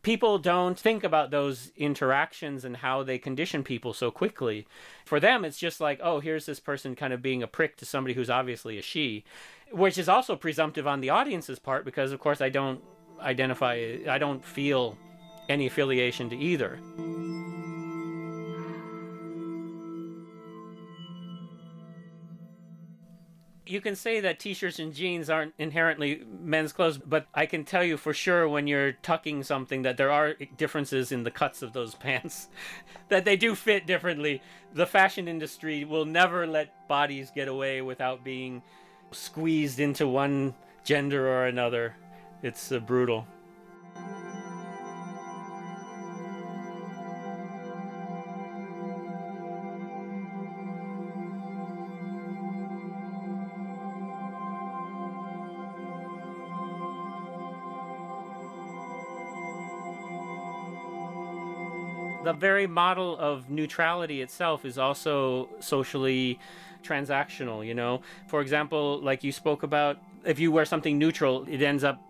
people 0.07 0.39
don't 0.39 0.79
think 0.79 1.03
about 1.03 1.33
those 1.33 1.73
interactions 1.77 2.65
and 2.65 2.77
how 2.77 3.03
they 3.03 3.19
condition 3.19 3.65
people 3.65 3.93
so 3.93 4.09
quickly. 4.09 4.65
For 5.05 5.19
them, 5.19 5.45
it's 5.45 5.59
just 5.59 5.81
like, 5.81 5.99
oh, 6.01 6.21
here's 6.21 6.47
this 6.47 6.61
person 6.61 6.95
kind 6.95 7.13
of 7.13 7.21
being 7.21 7.43
a 7.43 7.49
prick 7.49 7.77
to 7.79 7.85
somebody 7.85 8.15
who's 8.15 8.31
obviously 8.31 8.79
a 8.79 8.83
she, 8.83 9.25
which 9.73 9.99
is 9.99 10.09
also 10.09 10.37
presumptive 10.37 10.87
on 10.87 11.01
the 11.01 11.11
audience's 11.11 11.59
part 11.59 11.85
because, 11.85 12.13
of 12.13 12.21
course, 12.21 12.41
I 12.41 12.51
don't 12.51 12.81
identify, 13.19 13.97
I 14.09 14.19
don't 14.19 14.45
feel 14.45 14.97
any 15.49 15.67
affiliation 15.67 16.31
to 16.31 16.37
either. 16.37 16.79
You 23.67 23.81
can 23.81 23.97
say 23.97 24.21
that 24.21 24.39
t-shirts 24.39 24.79
and 24.79 24.93
jeans 24.95 25.29
aren't 25.29 25.55
inherently 25.59 26.23
men's 26.41 26.73
clothes 26.73 26.99
but 26.99 27.27
i 27.35 27.47
can 27.47 27.65
tell 27.65 27.83
you 27.83 27.97
for 27.97 28.15
sure 28.15 28.49
when 28.49 28.67
you're 28.67 28.93
tucking 28.93 29.43
something 29.43 29.83
that 29.83 29.97
there 29.97 30.11
are 30.11 30.35
differences 30.57 31.13
in 31.13 31.25
the 31.25 31.31
cuts 31.31 31.63
of 31.63 31.73
those 31.73 31.95
pants 32.07 32.49
that 33.09 33.25
they 33.25 33.37
do 33.37 33.55
fit 33.55 33.87
differently. 33.87 34.43
The 34.75 34.87
fashion 34.87 35.29
industry 35.29 35.85
will 35.85 36.05
never 36.05 36.47
let 36.47 36.89
bodies 36.89 37.31
get 37.35 37.49
away 37.49 37.83
without 37.83 38.25
being 38.25 38.63
squeezed 39.11 39.81
into 39.81 40.07
one 40.07 40.55
gender 40.85 41.29
or 41.29 41.47
another. 41.47 41.97
It's 42.43 42.73
uh, 42.73 42.79
brutal 42.81 43.27
the 62.27 62.33
very 62.33 62.67
model 62.67 63.17
of 63.19 63.49
neutrality 63.49 64.21
itself 64.21 64.65
is 64.65 64.79
also 64.79 65.49
socially 65.61 66.41
transactional 66.83 67.65
you 67.65 67.73
know 67.73 68.01
for 68.27 68.41
example 68.41 69.01
like 69.01 69.23
you 69.23 69.31
spoke 69.31 69.63
about 69.63 69.99
if 70.25 70.41
you 70.41 70.51
wear 70.51 70.65
something 70.65 70.99
neutral 70.99 71.47
it 71.49 71.63
ends 71.63 71.85
up 71.85 72.03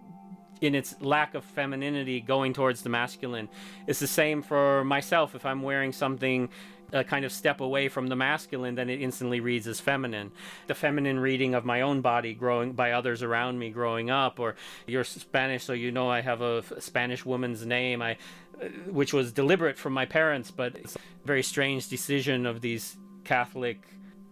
in 0.63 0.75
its 0.75 0.95
lack 1.03 1.35
of 1.35 1.45
femininity 1.45 2.19
going 2.19 2.55
towards 2.55 2.83
the 2.83 2.89
masculine 2.89 3.47
it's 3.87 3.99
the 3.99 4.07
same 4.07 4.43
for 4.43 4.85
myself 4.85 5.35
if 5.35 5.45
i'm 5.45 5.63
wearing 5.63 5.93
something 5.93 6.49
a 6.93 7.05
kind 7.05 7.25
of 7.25 7.33
step 7.33 7.61
away 7.61 7.89
from 7.89 8.09
the 8.09 8.17
masculine, 8.17 8.75
then 8.75 8.89
it 8.89 9.01
instantly 9.01 9.41
reads 9.41 9.67
as 9.67 9.81
feminine. 9.81 10.31
The 10.67 10.75
feminine 10.75 11.19
reading 11.19 11.55
of 11.55 11.65
my 11.65 11.81
own 11.81 12.01
body 12.01 12.35
growing 12.35 12.73
by 12.73 12.93
others 12.93 13.23
around 13.23 13.59
me 13.59 13.71
growing 13.71 14.11
up, 14.11 14.39
or 14.39 14.55
you're 14.87 15.05
Spanish, 15.05 15.65
so 15.65 15.73
you 15.73 15.91
know 15.91 16.09
I 16.09 16.21
have 16.21 16.41
a 16.41 16.63
Spanish 16.81 17.25
woman's 17.25 17.67
name. 17.67 18.03
I 18.03 18.17
which 18.87 19.13
was 19.13 19.33
deliberate 19.33 19.79
from 19.79 19.93
my 19.93 20.07
parents, 20.07 20.51
but 20.51 20.75
it's 20.77 20.97
a 20.97 20.99
very 21.25 21.43
strange 21.43 21.89
decision 21.89 22.47
of 22.47 22.61
these 22.61 22.97
Catholic 23.25 23.79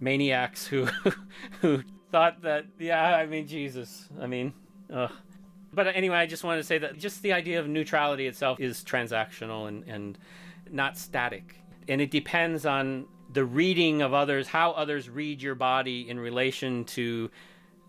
maniacs 0.00 0.66
who 0.66 0.88
who 1.60 1.82
thought 2.10 2.42
that 2.42 2.66
yeah, 2.78 3.16
I 3.16 3.26
mean 3.26 3.46
Jesus, 3.46 4.08
I 4.20 4.26
mean, 4.26 4.52
ugh. 4.92 5.12
but 5.72 5.88
anyway, 5.88 6.16
I 6.16 6.26
just 6.26 6.44
wanted 6.44 6.58
to 6.58 6.64
say 6.64 6.78
that 6.78 6.98
just 6.98 7.22
the 7.22 7.32
idea 7.32 7.60
of 7.60 7.68
neutrality 7.68 8.26
itself 8.26 8.60
is 8.60 8.82
transactional 8.82 9.68
and 9.68 9.84
and 9.86 10.18
not 10.70 10.96
static, 10.96 11.56
and 11.88 12.00
it 12.00 12.10
depends 12.10 12.64
on 12.66 13.06
the 13.32 13.44
reading 13.44 14.00
of 14.00 14.14
others, 14.14 14.48
how 14.48 14.70
others 14.72 15.10
read 15.10 15.42
your 15.42 15.54
body 15.54 16.08
in 16.08 16.18
relation 16.20 16.84
to 16.84 17.30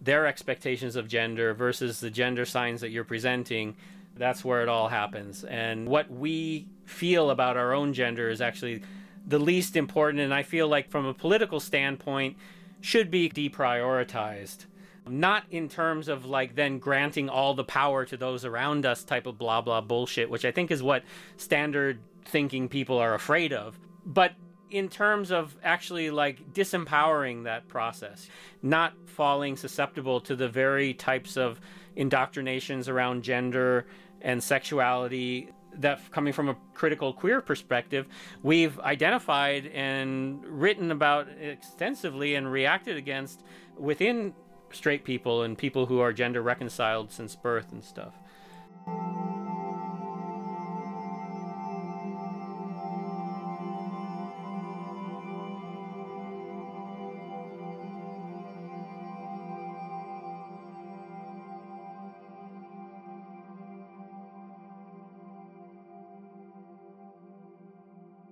their 0.01 0.25
expectations 0.25 0.95
of 0.95 1.07
gender 1.07 1.53
versus 1.53 1.99
the 1.99 2.09
gender 2.09 2.45
signs 2.45 2.81
that 2.81 2.89
you're 2.89 3.03
presenting 3.03 3.75
that's 4.17 4.43
where 4.45 4.61
it 4.61 4.69
all 4.69 4.87
happens. 4.87 5.43
And 5.43 5.87
what 5.87 6.09
we 6.09 6.67
feel 6.85 7.29
about 7.29 7.57
our 7.57 7.73
own 7.73 7.93
gender 7.93 8.29
is 8.29 8.41
actually 8.41 8.83
the 9.27 9.39
least 9.39 9.75
important. 9.75 10.21
And 10.21 10.33
I 10.33 10.43
feel 10.43 10.67
like, 10.67 10.89
from 10.89 11.05
a 11.05 11.13
political 11.13 11.59
standpoint, 11.59 12.37
should 12.81 13.09
be 13.11 13.29
deprioritized. 13.29 14.65
Not 15.07 15.43
in 15.51 15.69
terms 15.69 16.07
of 16.07 16.25
like 16.25 16.55
then 16.55 16.79
granting 16.79 17.29
all 17.29 17.53
the 17.53 17.63
power 17.63 18.05
to 18.05 18.17
those 18.17 18.43
around 18.43 18.85
us 18.85 19.03
type 19.03 19.27
of 19.27 19.37
blah 19.37 19.61
blah 19.61 19.81
bullshit, 19.81 20.29
which 20.29 20.45
I 20.45 20.51
think 20.51 20.71
is 20.71 20.81
what 20.81 21.03
standard 21.37 21.99
thinking 22.25 22.67
people 22.67 22.97
are 22.97 23.13
afraid 23.13 23.53
of. 23.53 23.79
But 24.05 24.33
in 24.71 24.89
terms 24.89 25.31
of 25.31 25.55
actually 25.63 26.09
like 26.09 26.53
disempowering 26.53 27.43
that 27.43 27.67
process, 27.67 28.27
not 28.63 28.93
falling 29.05 29.55
susceptible 29.55 30.19
to 30.21 30.35
the 30.35 30.49
very 30.49 30.93
types 30.93 31.37
of 31.37 31.59
indoctrinations 31.95 32.89
around 32.89 33.23
gender 33.23 33.85
and 34.25 34.43
sexuality 34.43 35.51
that 35.77 35.99
coming 36.11 36.33
from 36.33 36.49
a 36.49 36.55
critical 36.73 37.13
queer 37.13 37.39
perspective 37.41 38.07
we've 38.43 38.79
identified 38.79 39.67
and 39.67 40.43
written 40.45 40.91
about 40.91 41.27
extensively 41.39 42.35
and 42.35 42.51
reacted 42.51 42.97
against 42.97 43.43
within 43.77 44.33
straight 44.71 45.03
people 45.03 45.43
and 45.43 45.57
people 45.57 45.85
who 45.85 45.99
are 45.99 46.11
gender 46.11 46.41
reconciled 46.41 47.11
since 47.11 47.35
birth 47.35 47.71
and 47.71 47.83
stuff 47.83 48.13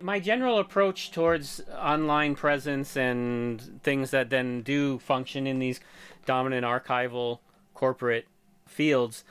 my 0.04 0.20
general 0.20 0.60
approach 0.60 1.12
towards 1.12 1.62
online 1.80 2.36
presence 2.36 2.96
and 2.96 3.82
things 3.82 4.12
that 4.12 4.30
then 4.30 4.62
do 4.62 5.00
function 5.00 5.48
in 5.48 5.60
these 5.60 5.80
dominant 6.26 6.66
archival 6.66 7.40
corporate 7.74 8.28
fields 8.68 9.24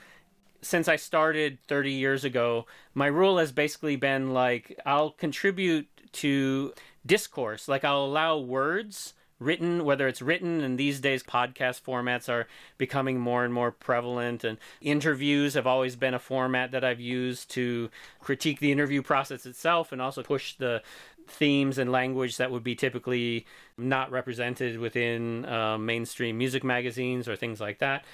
since 0.62 0.86
I 0.88 0.96
started 0.96 1.58
30 1.66 1.90
years 1.90 2.24
ago, 2.24 2.66
my 2.94 3.06
rule 3.06 3.38
has 3.38 3.52
basically 3.52 3.96
been 3.96 4.32
like 4.32 4.78
I'll 4.86 5.10
contribute 5.10 5.88
to 6.12 6.72
discourse, 7.04 7.68
like 7.68 7.84
I'll 7.84 8.04
allow 8.04 8.38
words 8.38 9.14
written, 9.42 9.84
whether 9.84 10.08
it's 10.08 10.22
written, 10.22 10.60
and 10.62 10.78
these 10.78 11.00
days 11.00 11.22
podcast 11.22 11.82
formats 11.82 12.28
are 12.28 12.46
becoming 12.78 13.18
more 13.18 13.44
and 13.44 13.52
more 13.52 13.70
prevalent. 13.70 14.44
And 14.44 14.58
interviews 14.80 15.54
have 15.54 15.66
always 15.66 15.96
been 15.96 16.14
a 16.14 16.18
format 16.18 16.70
that 16.70 16.84
I've 16.84 17.00
used 17.00 17.50
to 17.52 17.90
critique 18.20 18.60
the 18.60 18.72
interview 18.72 19.02
process 19.02 19.46
itself 19.46 19.92
and 19.92 20.00
also 20.00 20.22
push 20.22 20.54
the 20.54 20.82
themes 21.26 21.78
and 21.78 21.90
language 21.90 22.36
that 22.36 22.50
would 22.50 22.64
be 22.64 22.74
typically 22.74 23.46
not 23.78 24.10
represented 24.10 24.78
within 24.78 25.44
uh, 25.46 25.78
mainstream 25.78 26.38
music 26.38 26.64
magazines 26.64 27.28
or 27.28 27.36
things 27.36 27.60
like 27.60 27.78
that. 27.78 28.04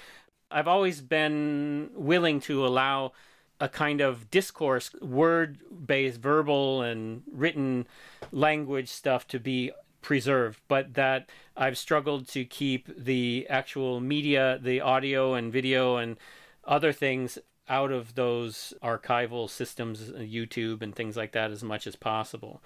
I've 0.51 0.67
always 0.67 1.01
been 1.01 1.91
willing 1.93 2.39
to 2.41 2.65
allow 2.65 3.13
a 3.59 3.69
kind 3.69 4.01
of 4.01 4.31
discourse, 4.31 4.93
word 5.01 5.59
based, 5.85 6.19
verbal, 6.19 6.81
and 6.81 7.23
written 7.31 7.87
language 8.31 8.89
stuff 8.89 9.27
to 9.27 9.39
be 9.39 9.71
preserved, 10.01 10.59
but 10.67 10.93
that 10.95 11.29
I've 11.55 11.77
struggled 11.77 12.27
to 12.29 12.45
keep 12.45 12.87
the 12.97 13.47
actual 13.49 13.99
media, 13.99 14.59
the 14.61 14.81
audio 14.81 15.33
and 15.33 15.51
video 15.51 15.97
and 15.97 16.17
other 16.63 16.91
things 16.91 17.37
out 17.67 17.91
of 17.91 18.15
those 18.15 18.73
archival 18.83 19.49
systems, 19.49 20.11
YouTube 20.11 20.81
and 20.81 20.95
things 20.95 21.15
like 21.15 21.33
that, 21.33 21.51
as 21.51 21.63
much 21.63 21.85
as 21.85 21.95
possible. 21.95 22.61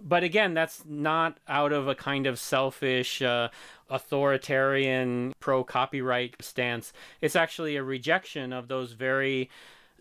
But 0.00 0.22
again, 0.22 0.54
that's 0.54 0.84
not 0.86 1.38
out 1.46 1.72
of 1.72 1.88
a 1.88 1.94
kind 1.94 2.26
of 2.26 2.38
selfish, 2.38 3.20
uh, 3.20 3.48
authoritarian, 3.90 5.32
pro 5.40 5.62
copyright 5.62 6.36
stance. 6.40 6.92
It's 7.20 7.36
actually 7.36 7.76
a 7.76 7.82
rejection 7.82 8.52
of 8.52 8.68
those 8.68 8.92
very 8.92 9.50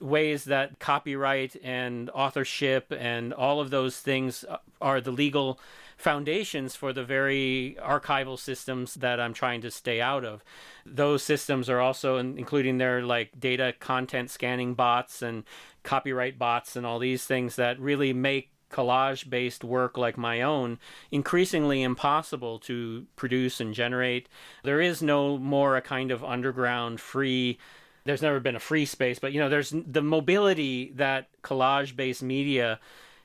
ways 0.02 0.46
that 0.46 0.80
copyright 0.80 1.56
and 1.64 2.10
authorship 2.12 2.92
and 2.98 3.34
all 3.34 3.60
of 3.60 3.70
those 3.70 4.00
things 4.00 4.46
uh, 4.48 4.58
are 4.82 5.02
the 5.02 5.12
legal 5.12 5.60
foundations 5.98 6.76
for 6.76 6.94
the 6.94 7.04
very 7.04 7.76
archival 7.82 8.40
systems 8.40 8.94
that 8.96 9.20
I'm 9.20 9.34
trying 9.34 9.62
to 9.62 9.72
stay 9.72 10.00
out 10.00 10.24
of. 10.24 10.44
Those 10.86 11.24
systems 11.24 11.70
are 11.70 11.82
also 11.82 12.18
including 12.18 12.78
their 12.78 13.02
like 13.02 13.38
data 13.38 13.74
content 13.80 14.30
scanning 14.30 14.76
bots 14.76 15.22
and 15.22 15.44
copyright 15.84 16.40
bots 16.40 16.76
and 16.76 16.86
all 16.86 17.00
these 17.00 17.26
things 17.26 17.58
that 17.58 17.80
really 17.80 18.14
make 18.14 18.52
collage 18.72 19.30
based 19.30 19.64
work 19.64 19.98
like 19.98 20.18
my 20.18 20.42
own 20.42 20.78
increasingly 21.12 21.82
impossible 21.82 22.60
to 22.60 23.06
produce 23.16 23.60
and 23.60 23.74
generate. 23.74 24.30
There 24.64 24.80
is 24.80 25.02
no 25.02 25.38
more 25.38 25.76
a 25.76 25.82
kind 25.82 26.12
of 26.12 26.24
underground 26.24 27.02
free 27.02 27.58
there's 28.06 28.22
never 28.22 28.40
been 28.40 28.56
a 28.56 28.60
free 28.60 28.86
space, 28.86 29.20
but 29.20 29.34
you 29.34 29.40
know, 29.40 29.50
there's 29.50 29.74
the 29.74 30.02
mobility 30.02 30.92
that 30.96 31.28
collage 31.44 31.96
based 31.96 32.24
media 32.24 32.80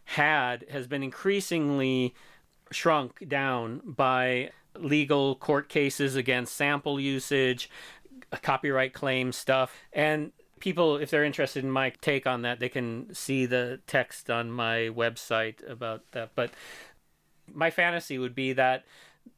had 0.04 0.64
has 0.70 0.86
been 0.86 1.02
increasingly 1.02 2.14
shrunk 2.70 3.28
down 3.28 3.80
by 3.84 4.50
legal 4.76 5.36
court 5.36 5.68
cases 5.68 6.16
against 6.16 6.56
sample 6.56 7.00
usage, 7.00 7.70
uh, 8.32 8.36
copyright 8.42 8.92
claim 8.92 9.32
stuff. 9.32 9.74
And 9.92 10.32
people, 10.60 10.96
if 10.96 11.10
they're 11.10 11.24
interested 11.24 11.64
in 11.64 11.70
my 11.70 11.90
take 12.00 12.26
on 12.26 12.42
that, 12.42 12.60
they 12.60 12.68
can 12.68 13.14
see 13.14 13.46
the 13.46 13.80
text 13.86 14.30
on 14.30 14.50
my 14.50 14.90
website 14.94 15.68
about 15.68 16.02
that. 16.12 16.30
But 16.34 16.50
my 17.52 17.70
fantasy 17.70 18.18
would 18.18 18.34
be 18.34 18.52
that, 18.54 18.84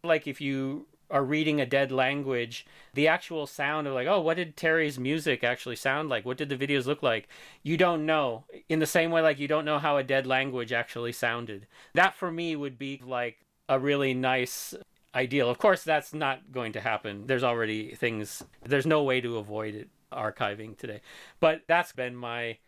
like, 0.02 0.26
if 0.26 0.40
you 0.40 0.86
are 1.10 1.24
reading 1.24 1.60
a 1.60 1.66
dead 1.66 1.92
language, 1.92 2.66
the 2.94 3.08
actual 3.08 3.46
sound 3.46 3.86
of 3.86 3.94
like, 3.94 4.08
oh, 4.08 4.20
what 4.20 4.36
did 4.36 4.56
Terre's 4.56 4.98
music 4.98 5.44
actually 5.44 5.76
sound 5.76 6.08
like? 6.08 6.24
What 6.24 6.36
did 6.36 6.48
the 6.48 6.56
videos 6.56 6.86
look 6.86 7.02
like? 7.02 7.28
You 7.62 7.76
don't 7.76 8.06
know. 8.06 8.44
In 8.68 8.78
the 8.78 8.86
same 8.86 9.10
way, 9.10 9.20
like 9.20 9.38
you 9.38 9.48
don't 9.48 9.64
know 9.64 9.78
how 9.78 9.96
a 9.96 10.02
dead 10.02 10.26
language 10.26 10.72
actually 10.72 11.12
sounded. 11.12 11.66
That 11.94 12.14
for 12.16 12.30
me 12.30 12.56
would 12.56 12.78
be 12.78 13.00
like 13.04 13.38
a 13.68 13.78
really 13.78 14.14
nice 14.14 14.74
ideal. 15.14 15.48
Of 15.48 15.58
course, 15.58 15.82
that's 15.82 16.12
not 16.12 16.52
going 16.52 16.72
to 16.72 16.80
happen. 16.80 17.26
There's 17.26 17.44
already 17.44 17.94
things, 17.94 18.44
there's 18.64 18.86
no 18.86 19.02
way 19.02 19.20
to 19.20 19.38
avoid 19.38 19.74
it 19.74 19.88
archiving 20.12 20.76
today. 20.76 21.00
But 21.40 21.62
that's 21.66 21.92
been 21.92 22.16
my 22.16 22.58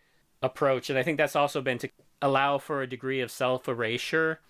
approach. 0.42 0.90
And 0.90 0.98
I 0.98 1.02
think 1.02 1.18
that's 1.18 1.36
also 1.36 1.60
been 1.60 1.78
to 1.78 1.88
allow 2.22 2.58
for 2.58 2.82
a 2.82 2.86
degree 2.88 3.20
of 3.20 3.30
self 3.30 3.68
erasure, 3.68 4.40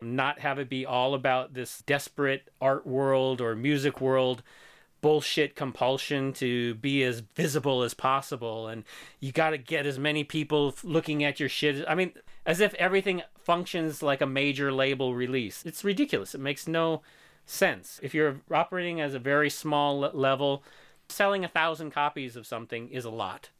not 0.00 0.40
have 0.40 0.58
it 0.58 0.68
be 0.68 0.84
all 0.84 1.14
about 1.14 1.54
this 1.54 1.82
desperate 1.86 2.50
art 2.60 2.86
world 2.86 3.40
or 3.40 3.54
music 3.54 4.00
world 4.00 4.42
bullshit 5.00 5.54
compulsion 5.54 6.32
to 6.32 6.74
be 6.76 7.04
as 7.04 7.20
visible 7.20 7.82
as 7.82 7.94
possible. 7.94 8.66
And 8.66 8.84
you 9.20 9.30
got 9.30 9.50
to 9.50 9.58
get 9.58 9.86
as 9.86 9.98
many 9.98 10.24
people 10.24 10.74
looking 10.82 11.22
at 11.22 11.38
your 11.38 11.48
shit 11.48 11.84
i 11.88 11.94
mean 11.94 12.12
as 12.44 12.60
if 12.60 12.74
everything 12.74 13.22
functions 13.38 14.02
like 14.02 14.20
a 14.20 14.26
major 14.26 14.72
label 14.72 15.14
release. 15.14 15.64
It's 15.64 15.84
ridiculous. 15.84 16.34
It 16.34 16.40
makes 16.40 16.66
no 16.66 17.02
sense. 17.44 18.00
If 18.02 18.14
you're 18.14 18.40
operating 18.50 19.00
as 19.00 19.14
a 19.14 19.18
very 19.18 19.50
small 19.50 19.98
level 19.98 20.62
selling 21.08 21.44
a 21.44 21.48
thousand 21.48 21.90
copies 21.90 22.36
of 22.36 22.46
something 22.46 22.88
is 22.88 23.04
a 23.04 23.10
lot. 23.10 23.50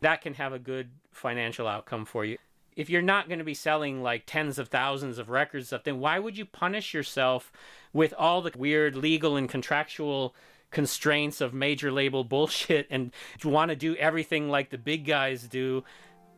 That 0.00 0.20
can 0.20 0.34
have 0.34 0.52
a 0.52 0.58
good 0.58 0.90
financial 1.10 1.66
outcome 1.66 2.04
for 2.04 2.24
you 2.24 2.38
if 2.76 2.88
you're 2.90 3.02
not 3.02 3.28
going 3.28 3.38
to 3.38 3.44
be 3.44 3.54
selling 3.54 4.02
like 4.02 4.24
tens 4.26 4.58
of 4.58 4.68
thousands 4.68 5.18
of 5.18 5.30
records 5.30 5.68
stuff 5.68 5.84
then 5.84 5.98
why 5.98 6.18
would 6.18 6.36
you 6.36 6.44
punish 6.44 6.94
yourself 6.94 7.52
with 7.92 8.14
all 8.18 8.42
the 8.42 8.52
weird 8.56 8.96
legal 8.96 9.36
and 9.36 9.48
contractual 9.48 10.34
constraints 10.70 11.40
of 11.40 11.54
major 11.54 11.92
label 11.92 12.24
bullshit 12.32 12.86
and 12.90 13.12
want 13.44 13.68
to 13.70 13.76
do 13.76 13.94
everything 13.96 14.48
like 14.48 14.70
the 14.70 14.78
big 14.78 15.04
guys 15.04 15.44
do 15.44 15.84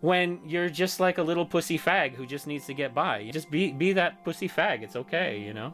when 0.01 0.39
you're 0.47 0.69
just 0.69 1.01
like 1.01 1.17
a 1.17 1.23
little 1.23 1.47
pussy 1.47 1.79
fag 1.79 2.15
who 2.15 2.27
just 2.27 2.47
needs 2.47 2.67
to 2.67 2.75
get 2.75 2.95
by. 2.95 3.31
Just 3.33 3.51
be 3.51 3.73
be 3.73 3.95
that 3.95 4.23
pussy 4.23 4.49
fag. 4.49 4.83
It's 4.83 4.97
okay, 4.97 5.39
you 5.39 5.55
know. 5.55 5.73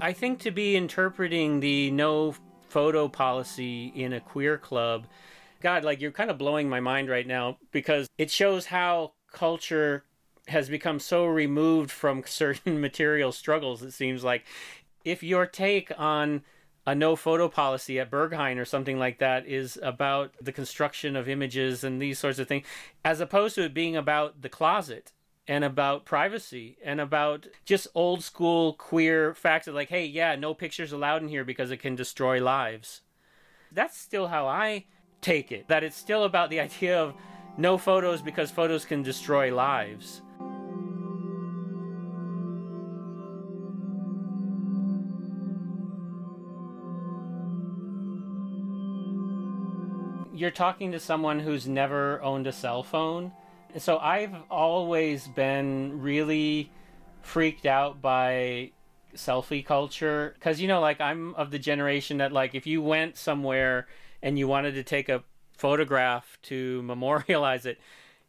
I 0.00 0.12
think 0.12 0.40
to 0.40 0.50
be 0.50 0.76
interpreting 0.76 1.60
the 1.60 1.90
no 1.90 2.34
photo 2.68 3.08
policy 3.08 3.92
in 3.94 4.12
a 4.12 4.20
queer 4.20 4.56
club 4.56 5.06
God, 5.60 5.84
like 5.84 6.00
you're 6.00 6.10
kind 6.10 6.30
of 6.30 6.38
blowing 6.38 6.68
my 6.68 6.80
mind 6.80 7.08
right 7.08 7.26
now 7.26 7.58
because 7.70 8.08
it 8.16 8.30
shows 8.30 8.66
how 8.66 9.12
culture 9.30 10.04
has 10.48 10.68
become 10.68 10.98
so 10.98 11.26
removed 11.26 11.90
from 11.90 12.22
certain 12.26 12.80
material 12.80 13.30
struggles. 13.32 13.82
It 13.82 13.92
seems 13.92 14.24
like 14.24 14.44
if 15.04 15.22
your 15.22 15.46
take 15.46 15.92
on 15.98 16.42
a 16.86 16.94
no 16.94 17.14
photo 17.14 17.48
policy 17.48 18.00
at 18.00 18.10
Berghain 18.10 18.58
or 18.58 18.64
something 18.64 18.98
like 18.98 19.18
that 19.18 19.46
is 19.46 19.78
about 19.82 20.32
the 20.40 20.50
construction 20.50 21.14
of 21.14 21.28
images 21.28 21.84
and 21.84 22.00
these 22.00 22.18
sorts 22.18 22.38
of 22.38 22.48
things, 22.48 22.66
as 23.04 23.20
opposed 23.20 23.54
to 23.56 23.64
it 23.64 23.74
being 23.74 23.96
about 23.96 24.40
the 24.40 24.48
closet 24.48 25.12
and 25.50 25.64
about 25.64 26.04
privacy 26.04 26.78
and 26.84 27.00
about 27.00 27.48
just 27.64 27.88
old 27.92 28.22
school 28.22 28.72
queer 28.74 29.34
facts 29.34 29.66
of 29.66 29.74
like, 29.74 29.88
hey, 29.88 30.06
yeah, 30.06 30.36
no 30.36 30.54
pictures 30.54 30.92
allowed 30.92 31.22
in 31.22 31.28
here 31.28 31.44
because 31.44 31.72
it 31.72 31.78
can 31.78 31.96
destroy 31.96 32.40
lives. 32.40 33.00
That's 33.72 33.98
still 33.98 34.28
how 34.28 34.46
I 34.46 34.84
take 35.20 35.50
it. 35.50 35.66
That 35.66 35.82
it's 35.82 35.96
still 35.96 36.22
about 36.22 36.50
the 36.50 36.60
idea 36.66 37.02
of 37.02 37.14
no 37.58 37.78
photos 37.78 38.22
because 38.22 38.52
photos 38.52 38.84
can 38.84 39.02
destroy 39.02 39.52
lives. 39.52 40.22
You're 50.32 50.52
talking 50.52 50.92
to 50.92 51.00
someone 51.00 51.40
who's 51.40 51.66
never 51.66 52.22
owned 52.22 52.46
a 52.46 52.52
cell 52.52 52.84
phone. 52.84 53.32
So 53.78 53.98
I've 53.98 54.34
always 54.50 55.28
been 55.28 56.00
really 56.00 56.70
freaked 57.22 57.66
out 57.66 58.00
by 58.00 58.72
selfie 59.14 59.64
culture. 59.64 60.32
Because 60.34 60.60
you 60.60 60.68
know 60.68 60.80
like 60.80 61.00
I'm 61.00 61.34
of 61.34 61.50
the 61.50 61.58
generation 61.58 62.18
that 62.18 62.32
like 62.32 62.54
if 62.54 62.66
you 62.66 62.82
went 62.82 63.16
somewhere 63.16 63.86
and 64.22 64.38
you 64.38 64.48
wanted 64.48 64.74
to 64.74 64.82
take 64.82 65.08
a 65.08 65.22
photograph 65.56 66.38
to 66.42 66.82
memorialize 66.84 67.66
it 67.66 67.78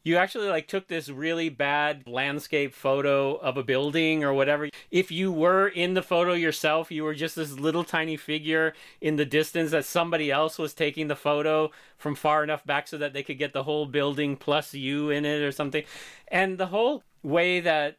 you 0.03 0.17
actually 0.17 0.47
like 0.47 0.67
took 0.67 0.87
this 0.87 1.09
really 1.09 1.49
bad 1.49 2.07
landscape 2.07 2.73
photo 2.73 3.35
of 3.35 3.57
a 3.57 3.63
building 3.63 4.23
or 4.23 4.33
whatever. 4.33 4.69
If 4.89 5.11
you 5.11 5.31
were 5.31 5.67
in 5.67 5.93
the 5.93 6.01
photo 6.01 6.33
yourself 6.33 6.91
you 6.91 7.03
were 7.03 7.13
just 7.13 7.35
this 7.35 7.51
little 7.53 7.83
tiny 7.83 8.17
figure 8.17 8.73
in 8.99 9.15
the 9.15 9.25
distance 9.25 9.71
that 9.71 9.85
somebody 9.85 10.31
else 10.31 10.57
was 10.57 10.73
taking 10.73 11.07
the 11.07 11.15
photo 11.15 11.71
from 11.97 12.15
far 12.15 12.43
enough 12.43 12.65
back 12.65 12.87
so 12.87 12.97
that 12.97 13.13
they 13.13 13.23
could 13.23 13.37
get 13.37 13.53
the 13.53 13.63
whole 13.63 13.85
building 13.85 14.35
plus 14.35 14.73
you 14.73 15.09
in 15.09 15.25
it 15.25 15.41
or 15.41 15.51
something. 15.51 15.83
And 16.27 16.57
the 16.57 16.67
whole 16.67 17.03
way 17.23 17.59
that 17.59 17.97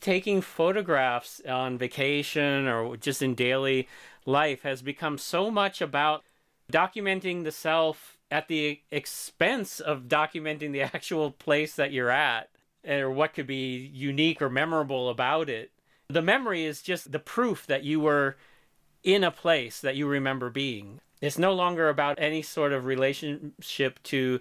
taking 0.00 0.40
photographs 0.40 1.40
on 1.48 1.78
vacation 1.78 2.68
or 2.68 2.96
just 2.96 3.22
in 3.22 3.34
daily 3.34 3.88
life 4.26 4.62
has 4.62 4.82
become 4.82 5.18
so 5.18 5.50
much 5.50 5.80
about 5.80 6.22
documenting 6.72 7.44
the 7.44 7.52
self 7.52 8.15
at 8.30 8.48
the 8.48 8.80
expense 8.90 9.80
of 9.80 10.08
documenting 10.08 10.72
the 10.72 10.82
actual 10.94 11.30
place 11.30 11.74
that 11.76 11.92
you're 11.92 12.10
at 12.10 12.50
or 12.86 13.10
what 13.10 13.34
could 13.34 13.46
be 13.46 13.90
unique 13.92 14.40
or 14.40 14.48
memorable 14.48 15.08
about 15.08 15.48
it. 15.48 15.72
The 16.08 16.22
memory 16.22 16.64
is 16.64 16.82
just 16.82 17.10
the 17.10 17.18
proof 17.18 17.66
that 17.66 17.82
you 17.82 17.98
were 18.00 18.36
in 19.02 19.24
a 19.24 19.30
place 19.30 19.80
that 19.80 19.96
you 19.96 20.06
remember 20.06 20.50
being. 20.50 21.00
It's 21.20 21.38
no 21.38 21.52
longer 21.52 21.88
about 21.88 22.18
any 22.20 22.42
sort 22.42 22.72
of 22.72 22.84
relationship 22.84 24.02
to 24.04 24.40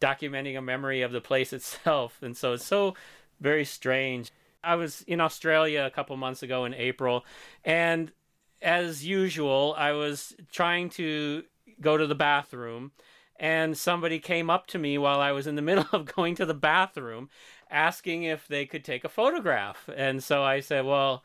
documenting 0.00 0.58
a 0.58 0.62
memory 0.62 1.02
of 1.02 1.12
the 1.12 1.20
place 1.20 1.52
itself. 1.52 2.18
And 2.20 2.36
so 2.36 2.54
it's 2.54 2.66
so 2.66 2.94
very 3.40 3.64
strange. 3.64 4.30
I 4.62 4.74
was 4.74 5.02
in 5.02 5.20
Australia 5.20 5.84
a 5.84 5.90
couple 5.90 6.16
months 6.16 6.42
ago 6.42 6.64
in 6.64 6.74
April, 6.74 7.24
and 7.64 8.10
as 8.60 9.06
usual, 9.06 9.74
I 9.78 9.92
was 9.92 10.34
trying 10.50 10.90
to 10.90 11.44
go 11.80 11.96
to 11.96 12.06
the 12.06 12.16
bathroom 12.16 12.90
and 13.38 13.76
somebody 13.76 14.18
came 14.18 14.50
up 14.50 14.66
to 14.68 14.78
me 14.78 14.98
while 14.98 15.20
I 15.20 15.32
was 15.32 15.46
in 15.46 15.56
the 15.56 15.62
middle 15.70 15.86
of 15.92 16.14
going 16.14 16.34
to 16.36 16.46
the 16.46 16.54
bathroom 16.54 17.28
asking 17.70 18.22
if 18.22 18.46
they 18.46 18.66
could 18.66 18.84
take 18.84 19.04
a 19.04 19.08
photograph. 19.08 19.88
And 19.94 20.22
so 20.22 20.42
I 20.42 20.60
said, 20.60 20.84
"Well, 20.84 21.24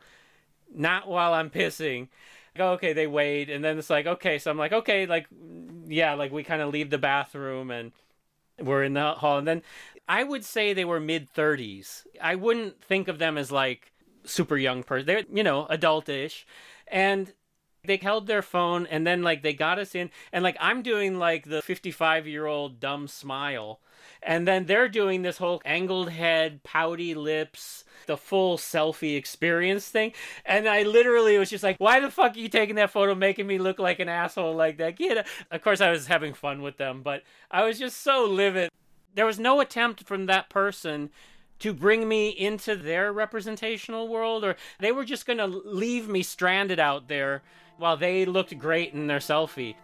not 0.74 1.08
while 1.08 1.34
I'm 1.34 1.50
pissing." 1.50 2.08
Go, 2.54 2.72
okay, 2.72 2.92
they 2.92 3.06
wait, 3.06 3.48
and 3.48 3.64
then 3.64 3.78
it's 3.78 3.88
like, 3.88 4.06
okay, 4.06 4.38
so 4.38 4.50
I'm 4.50 4.58
like, 4.58 4.74
okay, 4.74 5.06
like, 5.06 5.26
yeah, 5.86 6.12
like 6.12 6.32
we 6.32 6.44
kind 6.44 6.60
of 6.60 6.70
leave 6.70 6.90
the 6.90 6.98
bathroom 6.98 7.70
and 7.70 7.92
we're 8.58 8.84
in 8.84 8.92
the 8.92 9.12
hall, 9.12 9.38
and 9.38 9.48
then 9.48 9.62
I 10.08 10.24
would 10.24 10.44
say 10.44 10.72
they 10.72 10.84
were 10.84 11.00
mid 11.00 11.32
30s. 11.32 12.06
I 12.20 12.34
wouldn't 12.34 12.82
think 12.82 13.08
of 13.08 13.18
them 13.18 13.38
as 13.38 13.50
like 13.50 13.92
super 14.24 14.56
young 14.56 14.82
person. 14.82 15.06
They're 15.06 15.24
you 15.32 15.42
know 15.42 15.66
adultish, 15.70 16.44
and 16.86 17.32
they 17.84 17.96
held 17.96 18.28
their 18.28 18.42
phone 18.42 18.86
and 18.86 19.04
then 19.04 19.22
like 19.22 19.42
they 19.42 19.52
got 19.52 19.76
us 19.76 19.92
in 19.92 20.08
and 20.32 20.44
like 20.44 20.56
i'm 20.60 20.82
doing 20.82 21.18
like 21.18 21.48
the 21.48 21.60
55 21.62 22.28
year 22.28 22.46
old 22.46 22.78
dumb 22.78 23.08
smile 23.08 23.80
and 24.22 24.46
then 24.46 24.66
they're 24.66 24.88
doing 24.88 25.22
this 25.22 25.38
whole 25.38 25.60
angled 25.64 26.10
head 26.10 26.62
pouty 26.62 27.12
lips 27.12 27.82
the 28.06 28.16
full 28.16 28.56
selfie 28.56 29.16
experience 29.16 29.88
thing 29.88 30.12
and 30.46 30.68
i 30.68 30.84
literally 30.84 31.36
was 31.36 31.50
just 31.50 31.64
like 31.64 31.76
why 31.78 31.98
the 31.98 32.08
fuck 32.08 32.36
are 32.36 32.38
you 32.38 32.48
taking 32.48 32.76
that 32.76 32.92
photo 32.92 33.16
making 33.16 33.48
me 33.48 33.58
look 33.58 33.80
like 33.80 33.98
an 33.98 34.08
asshole 34.08 34.54
like 34.54 34.78
that? 34.78 34.94
Get 34.94 35.26
of 35.50 35.62
course 35.62 35.80
i 35.80 35.90
was 35.90 36.06
having 36.06 36.34
fun 36.34 36.62
with 36.62 36.76
them 36.76 37.02
but 37.02 37.24
i 37.50 37.64
was 37.64 37.80
just 37.80 38.00
so 38.00 38.24
livid. 38.24 38.70
There 39.14 39.26
was 39.26 39.40
no 39.40 39.60
attempt 39.60 40.04
from 40.04 40.26
that 40.26 40.48
person 40.48 41.10
to 41.58 41.72
bring 41.72 42.08
me 42.08 42.28
into 42.30 42.74
their 42.76 43.12
representational 43.12 44.08
world 44.08 44.44
or 44.44 44.56
they 44.78 44.90
were 44.90 45.04
just 45.04 45.26
going 45.26 45.38
to 45.38 45.46
leave 45.46 46.08
me 46.08 46.22
stranded 46.22 46.80
out 46.80 47.08
there 47.08 47.42
while 47.82 47.96
they 47.96 48.24
looked 48.24 48.56
great 48.60 48.94
in 48.94 49.08
their 49.08 49.18
selfie. 49.18 49.74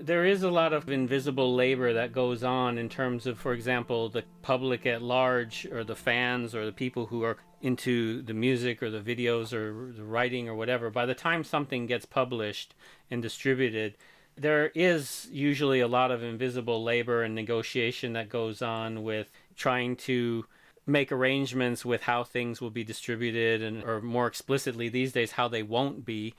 there 0.00 0.24
is 0.24 0.42
a 0.42 0.50
lot 0.50 0.72
of 0.72 0.88
invisible 0.88 1.54
labor 1.54 1.92
that 1.92 2.14
goes 2.14 2.42
on 2.42 2.78
in 2.78 2.88
terms 2.88 3.26
of, 3.26 3.38
for 3.38 3.52
example, 3.52 4.08
the 4.08 4.24
public 4.40 4.86
at 4.86 5.02
large, 5.02 5.66
or 5.66 5.84
the 5.84 5.94
fans, 5.94 6.54
or 6.54 6.64
the 6.64 6.72
people 6.72 7.04
who 7.04 7.22
are 7.22 7.36
into 7.60 8.22
the 8.22 8.32
music 8.32 8.82
or 8.82 8.88
the 8.88 9.00
videos 9.00 9.52
or 9.52 9.92
the 9.92 10.02
writing 10.02 10.48
or 10.48 10.54
whatever. 10.54 10.88
By 10.88 11.04
the 11.04 11.14
time 11.14 11.44
something 11.44 11.84
gets 11.84 12.06
published 12.06 12.74
and 13.10 13.20
distributed, 13.20 13.96
there 14.40 14.70
is 14.74 15.28
usually 15.30 15.80
a 15.80 15.88
lot 15.88 16.10
of 16.10 16.22
invisible 16.22 16.82
labor 16.82 17.22
and 17.22 17.34
negotiation 17.34 18.12
that 18.14 18.28
goes 18.28 18.62
on 18.62 19.02
with 19.02 19.30
trying 19.56 19.96
to 19.96 20.46
make 20.86 21.12
arrangements 21.12 21.84
with 21.84 22.02
how 22.02 22.24
things 22.24 22.60
will 22.60 22.70
be 22.70 22.84
distributed 22.84 23.62
and 23.62 23.84
or 23.84 24.00
more 24.00 24.26
explicitly 24.26 24.88
these 24.88 25.12
days 25.12 25.32
how 25.32 25.48
they 25.48 25.62
won't 25.62 26.04
be. 26.04 26.34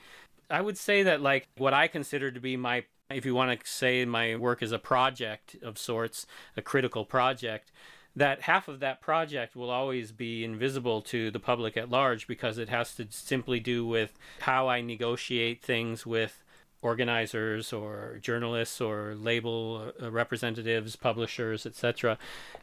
I 0.50 0.62
would 0.62 0.78
say 0.78 1.04
that 1.04 1.22
like 1.22 1.48
what 1.58 1.76
i 1.76 1.88
consider 1.88 2.32
to 2.32 2.40
be 2.40 2.58
my 2.58 2.86
if 3.12 3.26
you 3.26 3.36
want 3.36 3.60
to 3.60 3.68
say 3.68 4.06
my 4.06 4.36
work 4.36 4.62
is 4.62 4.72
a 4.72 4.80
project 4.80 5.56
of 5.64 5.78
sorts, 5.78 6.28
a 6.56 6.62
critical 6.62 7.06
project, 7.06 7.72
that 8.16 8.42
half 8.42 8.68
of 8.68 8.80
that 8.82 9.02
project 9.02 9.56
will 9.56 9.70
always 9.70 10.12
be 10.12 10.44
invisible 10.44 11.02
to 11.02 11.32
the 11.32 11.40
public 11.40 11.76
at 11.76 11.90
large 11.90 12.28
because 12.28 12.58
it 12.58 12.70
has 12.70 12.96
to 12.96 13.08
simply 13.10 13.60
do 13.60 13.86
with 13.86 14.18
how 14.42 14.68
I 14.68 14.82
negotiate 14.82 15.64
things 15.64 16.06
with 16.06 16.44
organizers 16.82 17.74
or 17.74 18.20
journalists 18.22 18.80
or 18.80 19.16
label 19.16 19.92
uh, 20.02 20.12
representatives, 20.12 20.96
publishers, 20.96 21.66
etc., 21.66 22.18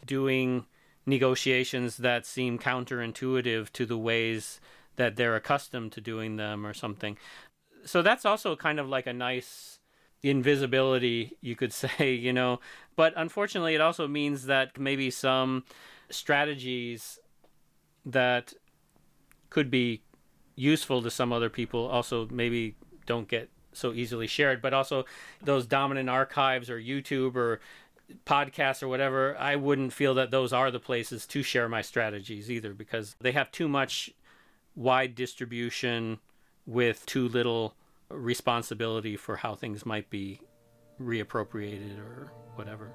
doing 0.06 0.66
negotiations 1.04 1.98
that 1.98 2.26
seem 2.26 2.58
counterintuitive 2.58 3.70
to 3.72 3.86
the 3.86 3.98
ways 3.98 4.60
that 4.96 5.16
they're 5.16 5.36
accustomed 5.36 5.92
to 5.92 6.00
doing 6.00 6.36
them 6.36 6.66
or 6.66 6.74
something. 6.74 7.16
So 7.84 8.02
that's 8.02 8.24
also 8.24 8.56
kind 8.56 8.80
of 8.80 8.88
like 8.88 9.06
a 9.06 9.12
nice 9.12 9.78
invisibility, 10.22 11.36
you 11.40 11.54
could 11.54 11.72
say, 11.84 12.14
you 12.14 12.32
know. 12.32 12.60
But 12.96 13.12
unfortunately, 13.16 13.74
it 13.74 13.80
also 13.80 14.08
means 14.08 14.46
that 14.46 14.78
maybe 14.78 15.10
some 15.10 15.64
strategies 16.10 17.18
that 18.04 18.54
could 19.50 19.70
be 19.70 20.02
useful 20.54 21.02
to 21.02 21.10
some 21.10 21.32
other 21.32 21.50
people 21.50 21.86
also 21.86 22.26
maybe 22.30 22.74
don't 23.04 23.28
get 23.28 23.50
so 23.76 23.92
easily 23.92 24.26
shared. 24.26 24.62
But 24.62 24.74
also, 24.74 25.04
those 25.42 25.66
dominant 25.66 26.08
archives 26.08 26.70
or 26.70 26.80
YouTube 26.80 27.36
or 27.36 27.60
podcasts 28.24 28.82
or 28.82 28.88
whatever, 28.88 29.36
I 29.38 29.56
wouldn't 29.56 29.92
feel 29.92 30.14
that 30.14 30.30
those 30.30 30.52
are 30.52 30.70
the 30.70 30.80
places 30.80 31.26
to 31.26 31.42
share 31.42 31.68
my 31.68 31.82
strategies 31.82 32.50
either 32.50 32.72
because 32.72 33.16
they 33.20 33.32
have 33.32 33.50
too 33.50 33.68
much 33.68 34.10
wide 34.74 35.14
distribution 35.14 36.18
with 36.66 37.04
too 37.06 37.28
little 37.28 37.74
responsibility 38.08 39.16
for 39.16 39.36
how 39.36 39.54
things 39.54 39.84
might 39.84 40.10
be 40.10 40.40
reappropriated 41.00 41.98
or 41.98 42.32
whatever. 42.54 42.92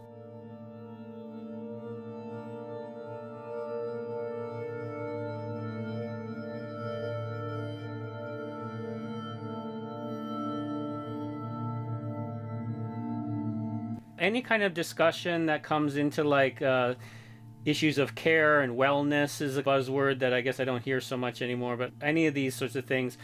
Any 14.21 14.41
kind 14.43 14.61
of 14.61 14.73
discussion 14.75 15.47
that 15.47 15.63
comes 15.63 15.97
into 15.97 16.23
like 16.23 16.61
uh, 16.61 16.93
issues 17.65 17.97
of 17.97 18.13
care 18.13 18.61
and 18.61 18.77
wellness 18.77 19.41
is 19.41 19.57
a 19.57 19.63
buzzword 19.63 20.19
that 20.19 20.31
I 20.31 20.41
guess 20.41 20.59
I 20.59 20.63
don't 20.63 20.83
hear 20.83 21.01
so 21.01 21.17
much 21.17 21.41
anymore, 21.41 21.75
but 21.75 21.91
any 22.01 22.27
of 22.27 22.35
these 22.35 22.55
sorts 22.55 22.75
of 22.75 22.85
things 22.85 23.17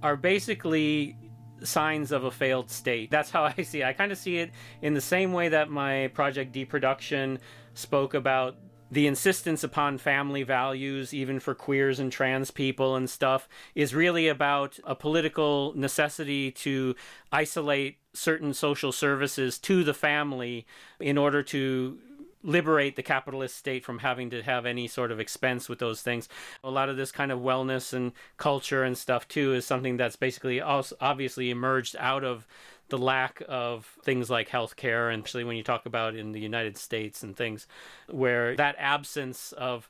are 0.00 0.16
basically 0.16 1.16
signs 1.64 2.12
of 2.12 2.22
a 2.24 2.30
failed 2.30 2.70
state. 2.70 3.10
That's 3.10 3.30
how 3.30 3.44
I 3.58 3.62
see 3.62 3.80
it. 3.80 3.84
I 3.84 3.92
kind 3.92 4.12
of 4.12 4.18
see 4.18 4.38
it 4.38 4.52
in 4.80 4.94
the 4.94 5.00
same 5.00 5.32
way 5.32 5.48
that 5.48 5.70
my 5.70 6.08
project 6.14 6.52
Deproduction 6.52 7.40
spoke 7.74 8.14
about 8.14 8.56
the 8.94 9.08
insistence 9.08 9.64
upon 9.64 9.98
family 9.98 10.44
values, 10.44 11.12
even 11.12 11.40
for 11.40 11.52
queers 11.52 11.98
and 11.98 12.12
trans 12.12 12.52
people 12.52 12.94
and 12.94 13.10
stuff, 13.10 13.48
is 13.74 13.92
really 13.92 14.28
about 14.28 14.78
a 14.84 14.94
political 14.94 15.72
necessity 15.74 16.52
to 16.52 16.94
isolate 17.32 17.98
certain 18.12 18.54
social 18.54 18.92
services 18.92 19.58
to 19.58 19.82
the 19.82 19.94
family 19.94 20.64
in 21.00 21.18
order 21.18 21.42
to 21.42 21.98
liberate 22.44 22.94
the 22.94 23.02
capitalist 23.02 23.56
state 23.56 23.84
from 23.84 23.98
having 23.98 24.30
to 24.30 24.42
have 24.42 24.64
any 24.64 24.86
sort 24.86 25.10
of 25.10 25.18
expense 25.18 25.68
with 25.68 25.80
those 25.80 26.00
things. 26.00 26.28
A 26.62 26.70
lot 26.70 26.88
of 26.88 26.96
this 26.96 27.10
kind 27.10 27.32
of 27.32 27.40
wellness 27.40 27.92
and 27.92 28.12
culture 28.36 28.84
and 28.84 28.96
stuff 28.96 29.26
too 29.26 29.54
is 29.54 29.66
something 29.66 29.96
that's 29.96 30.14
basically 30.14 30.60
also 30.60 30.94
obviously 31.00 31.50
emerged 31.50 31.96
out 31.98 32.22
of 32.22 32.46
the 32.88 32.98
lack 32.98 33.42
of 33.48 33.96
things 34.02 34.28
like 34.30 34.48
healthcare 34.48 35.12
and 35.12 35.24
especially 35.24 35.44
when 35.44 35.56
you 35.56 35.62
talk 35.62 35.86
about 35.86 36.14
in 36.14 36.32
the 36.32 36.40
United 36.40 36.76
States 36.76 37.22
and 37.22 37.36
things 37.36 37.66
where 38.08 38.54
that 38.56 38.76
absence 38.78 39.52
of 39.52 39.88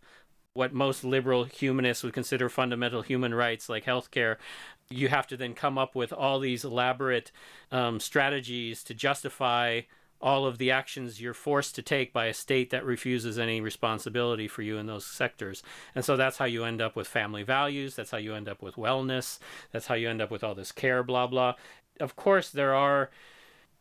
what 0.54 0.72
most 0.72 1.02
liberal 1.02 1.44
humanists 1.44 2.04
would 2.04 2.12
consider 2.12 2.48
fundamental 2.48 3.02
human 3.02 3.34
rights 3.34 3.68
like 3.68 3.84
healthcare 3.84 4.36
you 4.90 5.08
have 5.08 5.26
to 5.26 5.36
then 5.36 5.54
come 5.54 5.78
up 5.78 5.94
with 5.94 6.12
all 6.12 6.38
these 6.38 6.64
elaborate 6.64 7.32
um, 7.72 7.98
strategies 7.98 8.82
to 8.84 8.94
justify 8.94 9.80
all 10.20 10.46
of 10.46 10.56
the 10.56 10.70
actions 10.70 11.20
you're 11.20 11.34
forced 11.34 11.74
to 11.74 11.82
take 11.82 12.12
by 12.12 12.26
a 12.26 12.34
state 12.34 12.70
that 12.70 12.84
refuses 12.84 13.38
any 13.38 13.60
responsibility 13.60 14.48
for 14.48 14.62
you 14.62 14.78
in 14.78 14.86
those 14.86 15.04
sectors. 15.04 15.62
And 15.94 16.02
so 16.02 16.16
that's 16.16 16.38
how 16.38 16.46
you 16.46 16.64
end 16.64 16.80
up 16.80 16.96
with 16.96 17.06
family 17.06 17.42
values. 17.42 17.94
That's 17.94 18.10
how 18.10 18.18
you 18.18 18.34
end 18.34 18.48
up 18.48 18.62
with 18.62 18.76
wellness. 18.76 19.38
That's 19.70 19.86
how 19.86 19.96
you 19.96 20.08
end 20.08 20.22
up 20.22 20.30
with 20.30 20.42
all 20.42 20.54
this 20.54 20.72
care, 20.72 21.02
blah, 21.02 21.26
blah. 21.26 21.54
Of 22.00 22.16
course, 22.16 22.50
there 22.50 22.74
are 22.74 23.10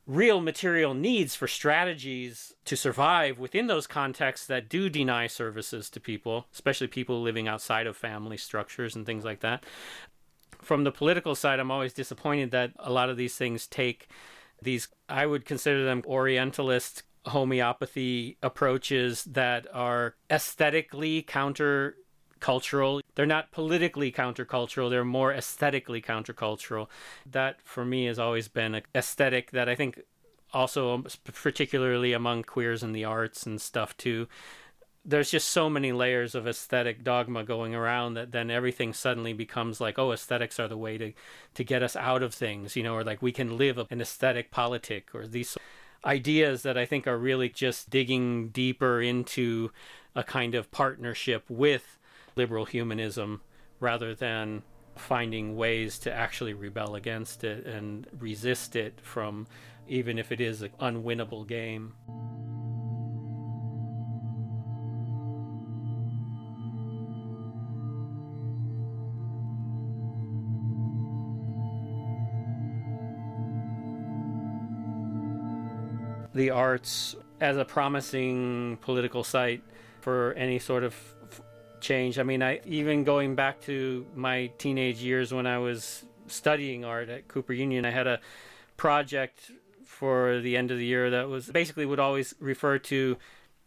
real 0.06 0.42
material 0.42 0.94
needs 0.94 1.34
for 1.36 1.48
strategies 1.48 2.54
to 2.66 2.76
survive 2.76 3.40
within 3.40 3.68
those 3.68 3.88
contexts 3.88 4.46
that 4.48 4.68
do 4.68 4.90
deny 4.90 5.28
services 5.28 5.90
to 5.90 6.00
people, 6.00 6.46
especially 6.54 6.88
people 6.88 7.22
living 7.22 7.48
outside 7.48 7.88
of 7.88 7.96
family 7.96 8.38
structures 8.38 8.96
and 8.96 9.06
things 9.06 9.24
like 9.24 9.40
that. 9.40 9.66
From 10.62 10.84
the 10.84 10.92
political 10.92 11.36
side, 11.36 11.60
I'm 11.60 11.72
always 11.72 11.94
disappointed 11.94 12.52
that 12.52 12.72
a 12.80 12.92
lot 12.92 13.10
of 13.10 13.18
these 13.18 13.36
things 13.36 13.68
take 13.68 14.08
these, 14.62 14.88
I 15.10 15.26
would 15.26 15.46
consider 15.46 15.84
them 15.84 16.04
Orientalist 16.06 17.04
homeopathy 17.26 18.38
approaches 18.44 19.24
that 19.26 19.68
are 19.74 20.16
aesthetically 20.30 21.22
counter 21.22 21.96
cultural. 22.44 23.02
They're 23.16 23.26
not 23.26 23.52
politically 23.52 24.12
countercultural, 24.12 24.90
they're 24.90 25.06
more 25.06 25.32
aesthetically 25.32 26.02
countercultural. 26.02 26.88
That 27.26 27.62
for 27.62 27.86
me 27.86 28.06
has 28.06 28.20
always 28.20 28.50
been 28.50 28.76
an 28.76 28.84
aesthetic 28.94 29.52
that 29.52 29.70
I 29.70 29.76
think 29.76 30.02
also 30.54 30.94
um, 30.94 31.08
particularly 31.24 32.12
among 32.12 32.44
queers 32.44 32.84
in 32.84 32.92
the 32.92 33.06
arts 33.06 33.46
and 33.46 33.60
stuff 33.60 33.96
too 33.98 34.28
there's 35.06 35.32
just 35.32 35.50
so 35.50 35.70
many 35.70 35.92
layers 35.92 36.34
of 36.34 36.48
aesthetic 36.48 37.04
dogma 37.04 37.44
going 37.44 37.76
around 37.76 38.14
that 38.14 38.32
then 38.32 38.50
everything 38.50 38.94
suddenly 38.94 39.34
becomes 39.34 39.82
like 39.82 39.98
oh 39.98 40.12
aesthetics 40.12 40.60
are 40.60 40.68
the 40.68 40.78
way 40.78 40.98
to 40.98 41.12
to 41.56 41.64
get 41.64 41.82
us 41.82 41.96
out 41.96 42.22
of 42.22 42.34
things 42.34 42.76
you 42.76 42.84
know 42.84 42.94
or 42.94 43.04
like 43.04 43.22
we 43.22 43.32
can 43.32 43.58
live 43.58 43.78
an 43.90 44.00
aesthetic 44.00 44.52
politic 44.52 45.10
or 45.14 45.26
these 45.26 45.58
ideas 46.06 46.62
that 46.62 46.78
i 46.78 46.86
think 46.86 47.08
are 47.08 47.18
really 47.18 47.50
just 47.50 47.90
digging 47.90 48.50
deeper 48.50 49.02
into 49.02 49.72
a 50.16 50.24
kind 50.24 50.54
of 50.56 50.72
partnership 50.72 51.44
with 51.50 51.98
liberal 52.36 52.66
humanism 52.66 53.42
rather 53.80 54.16
than 54.16 54.64
finding 54.96 55.56
ways 55.56 55.98
to 56.00 56.14
actually 56.14 56.54
rebel 56.54 56.96
against 56.96 57.44
it 57.44 57.66
and 57.66 58.08
resist 58.20 58.76
it 58.76 59.00
from 59.02 59.48
even 59.88 60.18
if 60.18 60.32
it 60.32 60.40
is 60.40 60.62
an 60.62 60.70
unwinnable 60.80 61.46
game. 61.48 61.94
the 76.34 76.50
arts 76.50 77.16
as 77.40 77.58
a 77.58 77.66
promising 77.66 78.78
political 78.82 79.24
site 79.24 79.62
for 80.02 80.34
any 80.34 80.60
sort 80.60 80.84
of 80.84 80.96
change. 81.84 82.18
I 82.18 82.24
mean, 82.24 82.42
I 82.42 82.62
even 82.66 83.04
going 83.04 83.36
back 83.36 83.62
to 83.62 84.06
my 84.16 84.48
teenage 84.58 85.00
years 85.02 85.34
when 85.34 85.46
I 85.46 85.60
was 85.60 86.06
studying 86.28 86.84
art 86.84 87.10
at 87.10 87.28
Cooper 87.28 87.54
Union, 87.54 87.86
I 87.86 87.92
had 87.92 88.08
a 88.08 88.20
project 88.78 89.52
for 89.86 90.40
the 90.40 90.58
end 90.58 90.72
of 90.72 90.78
the 90.78 90.86
year 90.86 91.12
that 91.12 91.30
was 91.30 91.48
basically 91.48 91.86
would 91.86 92.00
always 92.00 92.34
refer 92.40 92.80
to 92.80 93.18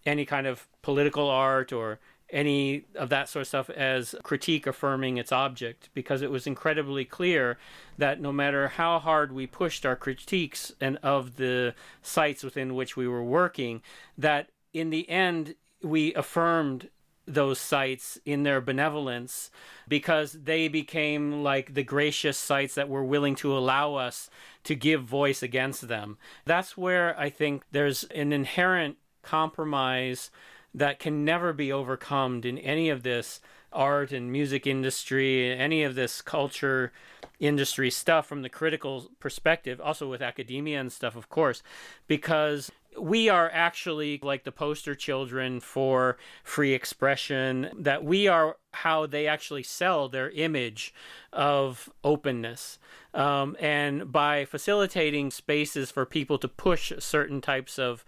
any 0.04 0.24
kind 0.24 0.46
of 0.46 0.66
political 0.82 1.28
art 1.28 1.72
or 1.72 1.98
any 2.30 2.84
of 2.96 3.08
that 3.08 3.28
sort 3.28 3.42
of 3.42 3.48
stuff 3.48 3.70
as 3.70 4.14
critique 4.22 4.66
affirming 4.66 5.16
its 5.16 5.30
object 5.30 5.90
because 5.94 6.22
it 6.22 6.30
was 6.30 6.46
incredibly 6.46 7.04
clear 7.04 7.56
that 7.98 8.20
no 8.20 8.32
matter 8.32 8.68
how 8.68 8.98
hard 8.98 9.30
we 9.32 9.46
pushed 9.46 9.86
our 9.86 9.94
critiques 9.94 10.72
and 10.80 10.98
of 11.02 11.36
the 11.36 11.72
sites 12.02 12.42
within 12.42 12.74
which 12.74 12.96
we 12.96 13.06
were 13.06 13.22
working 13.22 13.80
that 14.18 14.48
in 14.72 14.90
the 14.90 15.08
end 15.08 15.54
we 15.82 16.12
affirmed 16.14 16.88
those 17.26 17.58
sites 17.58 18.18
in 18.24 18.44
their 18.44 18.60
benevolence 18.60 19.50
because 19.88 20.32
they 20.32 20.68
became 20.68 21.42
like 21.42 21.74
the 21.74 21.82
gracious 21.82 22.38
sites 22.38 22.74
that 22.74 22.88
were 22.88 23.04
willing 23.04 23.34
to 23.34 23.56
allow 23.56 23.94
us 23.94 24.30
to 24.64 24.74
give 24.74 25.02
voice 25.02 25.42
against 25.42 25.88
them. 25.88 26.18
That's 26.44 26.76
where 26.76 27.18
I 27.18 27.30
think 27.30 27.64
there's 27.72 28.04
an 28.04 28.32
inherent 28.32 28.96
compromise 29.22 30.30
that 30.74 30.98
can 30.98 31.24
never 31.24 31.52
be 31.52 31.72
overcome 31.72 32.42
in 32.44 32.58
any 32.58 32.90
of 32.90 33.02
this 33.02 33.40
art 33.72 34.12
and 34.12 34.30
music 34.30 34.66
industry, 34.66 35.52
any 35.52 35.82
of 35.82 35.94
this 35.94 36.22
culture 36.22 36.92
industry 37.38 37.90
stuff 37.90 38.26
from 38.26 38.42
the 38.42 38.48
critical 38.48 39.10
perspective, 39.20 39.80
also 39.80 40.08
with 40.08 40.22
academia 40.22 40.80
and 40.80 40.92
stuff, 40.92 41.16
of 41.16 41.28
course, 41.28 41.62
because 42.06 42.70
we 42.98 43.28
are 43.28 43.50
actually 43.52 44.18
like 44.22 44.44
the 44.44 44.52
poster 44.52 44.94
children 44.94 45.60
for 45.60 46.16
free 46.44 46.72
expression, 46.72 47.70
that 47.78 48.04
we 48.04 48.28
are 48.28 48.56
how 48.72 49.06
they 49.06 49.26
actually 49.26 49.62
sell 49.62 50.08
their 50.08 50.30
image 50.30 50.92
of 51.32 51.90
openness. 52.04 52.78
Um, 53.14 53.56
and 53.58 54.12
by 54.12 54.44
facilitating 54.44 55.30
spaces 55.30 55.90
for 55.90 56.04
people 56.04 56.38
to 56.38 56.48
push 56.48 56.92
certain 56.98 57.40
types 57.40 57.78
of 57.78 58.04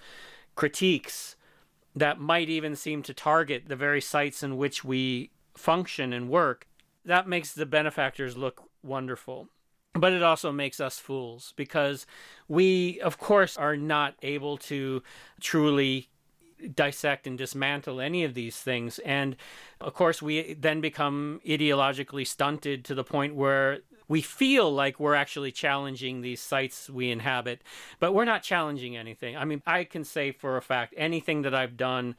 critiques 0.55 1.36
that 1.97 2.20
might 2.20 2.49
even 2.49 2.76
seem 2.76 3.03
to 3.03 3.14
target 3.14 3.64
the 3.68 3.76
very 3.76 4.01
sites 4.01 4.43
in 4.43 4.57
which 4.57 4.84
we 4.84 5.30
function 5.55 6.12
and 6.12 6.28
work, 6.28 6.66
that 7.05 7.26
makes 7.26 7.53
the 7.53 7.66
benefactors 7.66 8.36
look 8.36 8.68
wonderful. 8.82 9.49
But 9.95 10.12
it 10.12 10.22
also 10.22 10.53
makes 10.53 10.80
us 10.80 10.99
fools 10.99 11.55
because 11.57 12.07
we, 12.47 13.01
of 13.01 13.18
course, 13.18 13.57
are 13.57 13.76
not 13.76 14.14
able 14.22 14.57
to 14.59 15.03
truly 15.41 16.09
dissect 16.74 17.26
and 17.26 17.39
dismantle 17.39 18.01
any 18.01 18.24
of 18.24 18.34
these 18.34 18.57
things. 18.59 18.99
And 19.01 19.36
of 19.80 19.95
course, 19.95 20.20
we 20.20 20.55
then 20.55 20.80
become 20.80 21.41
ideologically 21.47 22.26
stunted 22.26 22.84
to 22.86 22.95
the 22.95 23.05
point 23.05 23.34
where 23.34 23.80
we 24.09 24.22
feel 24.22 24.72
like 24.72 24.99
we're 24.99 25.14
actually 25.14 25.53
challenging 25.53 26.22
these 26.22 26.41
sites 26.41 26.89
we 26.89 27.11
inhabit, 27.11 27.62
but 28.01 28.14
we're 28.14 28.24
not 28.24 28.43
challenging 28.43 28.97
anything. 28.97 29.36
I 29.36 29.45
mean, 29.45 29.62
I 29.66 29.84
can 29.84 30.03
say 30.03 30.32
for 30.32 30.57
a 30.57 30.62
fact 30.62 30.95
anything 30.97 31.43
that 31.43 31.55
I've 31.55 31.76
done 31.76 32.16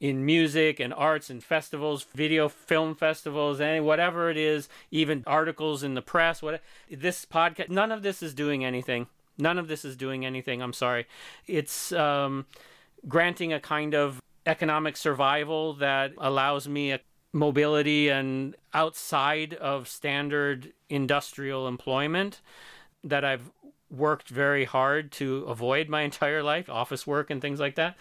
in 0.00 0.24
music 0.24 0.78
and 0.80 0.92
arts 0.92 1.30
and 1.30 1.42
festivals, 1.42 2.06
video 2.14 2.48
film 2.48 2.94
festivals, 2.94 3.60
and 3.60 3.84
whatever 3.84 4.30
it 4.30 4.36
is, 4.36 4.68
even 4.90 5.22
articles 5.26 5.82
in 5.82 5.94
the 5.94 6.02
press, 6.02 6.42
what 6.42 6.60
this 6.90 7.24
podcast, 7.24 7.70
none 7.70 7.90
of 7.90 8.02
this 8.02 8.22
is 8.22 8.34
doing 8.34 8.64
anything. 8.64 9.06
None 9.38 9.58
of 9.58 9.68
this 9.68 9.84
is 9.84 9.96
doing 9.96 10.24
anything. 10.24 10.62
I'm 10.62 10.72
sorry. 10.72 11.06
It's 11.46 11.92
um, 11.92 12.46
granting 13.06 13.52
a 13.52 13.60
kind 13.60 13.94
of 13.94 14.20
economic 14.46 14.96
survival 14.96 15.74
that 15.74 16.12
allows 16.18 16.68
me 16.68 16.92
a 16.92 17.00
mobility 17.32 18.08
and 18.08 18.56
outside 18.72 19.54
of 19.54 19.88
standard 19.88 20.72
industrial 20.88 21.68
employment 21.68 22.40
that 23.04 23.24
I've 23.24 23.50
worked 23.90 24.28
very 24.28 24.64
hard 24.64 25.12
to 25.12 25.44
avoid 25.44 25.88
my 25.88 26.02
entire 26.10 26.42
life, 26.42 26.68
office 26.68 27.06
work 27.06 27.30
and 27.30 27.40
things 27.40 27.60
like 27.60 27.74
that. 27.74 27.96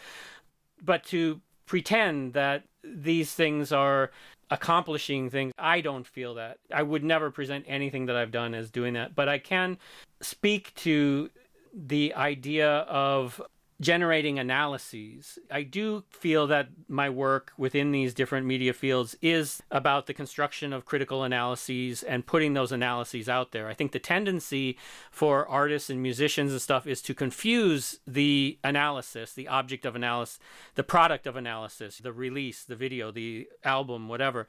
But 0.81 1.03
to 1.05 1.41
pretend 1.65 2.33
that 2.33 2.63
these 2.83 3.33
things 3.33 3.71
are 3.71 4.11
accomplishing 4.49 5.29
things, 5.29 5.51
I 5.57 5.81
don't 5.81 6.05
feel 6.05 6.35
that. 6.35 6.57
I 6.73 6.83
would 6.83 7.03
never 7.03 7.31
present 7.31 7.65
anything 7.67 8.05
that 8.05 8.15
I've 8.15 8.31
done 8.31 8.53
as 8.53 8.69
doing 8.69 8.93
that. 8.93 9.15
But 9.15 9.27
I 9.27 9.39
can 9.39 9.77
speak 10.21 10.73
to 10.75 11.29
the 11.73 12.13
idea 12.13 12.69
of 12.69 13.41
generating 13.81 14.39
analyses. 14.39 15.37
I 15.51 15.63
do 15.63 16.05
feel 16.09 16.47
that 16.47 16.69
my 16.87 17.09
work 17.09 17.51
within 17.57 17.91
these 17.91 18.13
different 18.13 18.47
media 18.47 18.73
fields 18.73 19.17
is 19.21 19.61
about 19.69 20.07
the 20.07 20.13
construction 20.13 20.71
of 20.71 20.85
critical 20.85 21.23
analyses 21.23 22.01
and 22.01 22.25
putting 22.25 22.53
those 22.53 22.71
analyses 22.71 23.27
out 23.27 23.51
there. 23.51 23.67
I 23.67 23.73
think 23.73 23.91
the 23.91 23.99
tendency 23.99 24.77
for 25.11 25.45
artists 25.47 25.89
and 25.89 26.01
musicians 26.01 26.51
and 26.51 26.61
stuff 26.61 26.87
is 26.87 27.01
to 27.03 27.13
confuse 27.13 27.99
the 28.07 28.57
analysis, 28.63 29.33
the 29.33 29.49
object 29.49 29.85
of 29.85 29.95
analysis, 29.95 30.39
the 30.75 30.83
product 30.83 31.27
of 31.27 31.35
analysis, 31.35 31.97
the 31.97 32.13
release, 32.13 32.63
the 32.63 32.77
video, 32.77 33.11
the 33.11 33.49
album, 33.63 34.07
whatever 34.07 34.47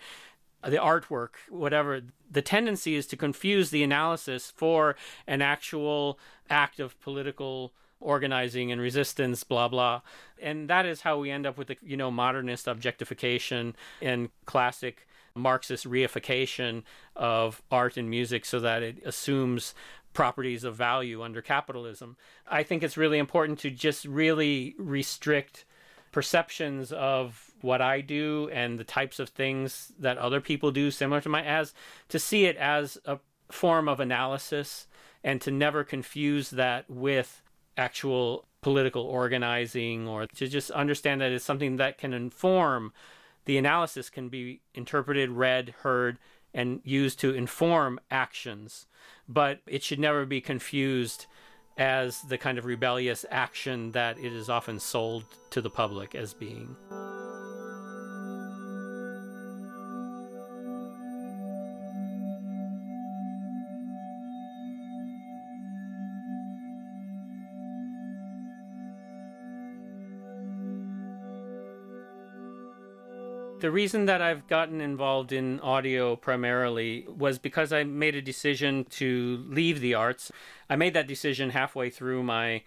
the 0.64 0.76
artwork, 0.78 1.30
whatever. 1.48 2.00
The 2.28 2.42
tendency 2.42 2.96
is 2.96 3.06
to 3.08 3.16
confuse 3.16 3.70
the 3.70 3.84
analysis 3.84 4.52
for 4.56 4.96
an 5.26 5.42
actual 5.42 6.18
act 6.48 6.80
of 6.80 6.98
political 7.00 7.72
organizing 8.06 8.70
and 8.70 8.80
resistance, 8.80 9.42
blah 9.44 9.68
blah. 9.68 10.00
And 10.40 10.70
that 10.70 10.86
is 10.86 11.02
how 11.02 11.18
we 11.18 11.30
end 11.30 11.44
up 11.46 11.58
with 11.58 11.68
the 11.68 11.76
you 11.82 11.96
know 11.96 12.10
modernist 12.10 12.68
objectification 12.68 13.74
and 14.00 14.30
classic 14.46 15.06
Marxist 15.34 15.84
reification 15.86 16.82
of 17.14 17.62
art 17.70 17.96
and 17.96 18.08
music 18.08 18.44
so 18.44 18.58
that 18.60 18.82
it 18.82 19.02
assumes 19.04 19.74
properties 20.14 20.64
of 20.64 20.74
value 20.74 21.22
under 21.22 21.42
capitalism. 21.42 22.16
I 22.48 22.62
think 22.62 22.82
it's 22.82 22.96
really 22.96 23.18
important 23.18 23.58
to 23.60 23.70
just 23.70 24.06
really 24.06 24.74
restrict 24.78 25.66
perceptions 26.10 26.90
of 26.92 27.50
what 27.60 27.82
I 27.82 28.00
do 28.00 28.48
and 28.52 28.78
the 28.78 28.84
types 28.84 29.18
of 29.18 29.28
things 29.28 29.92
that 29.98 30.16
other 30.16 30.40
people 30.40 30.70
do 30.70 30.90
similar 30.90 31.20
to 31.20 31.28
my 31.28 31.44
as 31.44 31.74
to 32.08 32.18
see 32.18 32.46
it 32.46 32.56
as 32.56 32.96
a 33.04 33.18
form 33.50 33.88
of 33.88 34.00
analysis 34.00 34.86
and 35.22 35.40
to 35.42 35.50
never 35.50 35.84
confuse 35.84 36.50
that 36.50 36.88
with 36.88 37.42
actual 37.76 38.46
political 38.62 39.02
organizing 39.02 40.08
or 40.08 40.26
to 40.26 40.48
just 40.48 40.70
understand 40.70 41.20
that 41.20 41.32
it's 41.32 41.44
something 41.44 41.76
that 41.76 41.98
can 41.98 42.12
inform 42.12 42.92
the 43.46 43.56
analysis 43.56 44.10
can 44.10 44.28
be 44.28 44.60
interpreted, 44.74 45.30
read, 45.30 45.74
heard, 45.82 46.18
and 46.52 46.80
used 46.84 47.20
to 47.20 47.32
inform 47.32 47.98
actions. 48.10 48.86
But 49.28 49.60
it 49.66 49.82
should 49.82 50.00
never 50.00 50.26
be 50.26 50.40
confused 50.40 51.26
as 51.78 52.22
the 52.22 52.38
kind 52.38 52.58
of 52.58 52.64
rebellious 52.64 53.24
action 53.30 53.92
that 53.92 54.18
it 54.18 54.32
is 54.32 54.48
often 54.50 54.80
sold 54.80 55.24
to 55.50 55.60
the 55.60 55.70
public 55.70 56.14
as 56.14 56.34
being. 56.34 56.76
The 73.66 73.72
reason 73.72 74.06
that 74.06 74.22
I've 74.22 74.46
gotten 74.46 74.80
involved 74.80 75.32
in 75.32 75.58
audio 75.58 76.14
primarily 76.14 77.04
was 77.08 77.40
because 77.40 77.72
I 77.72 77.82
made 77.82 78.14
a 78.14 78.22
decision 78.22 78.84
to 78.90 79.44
leave 79.48 79.80
the 79.80 79.92
arts. 79.92 80.30
I 80.70 80.76
made 80.76 80.94
that 80.94 81.08
decision 81.08 81.50
halfway 81.50 81.90
through 81.90 82.22
my 82.22 82.62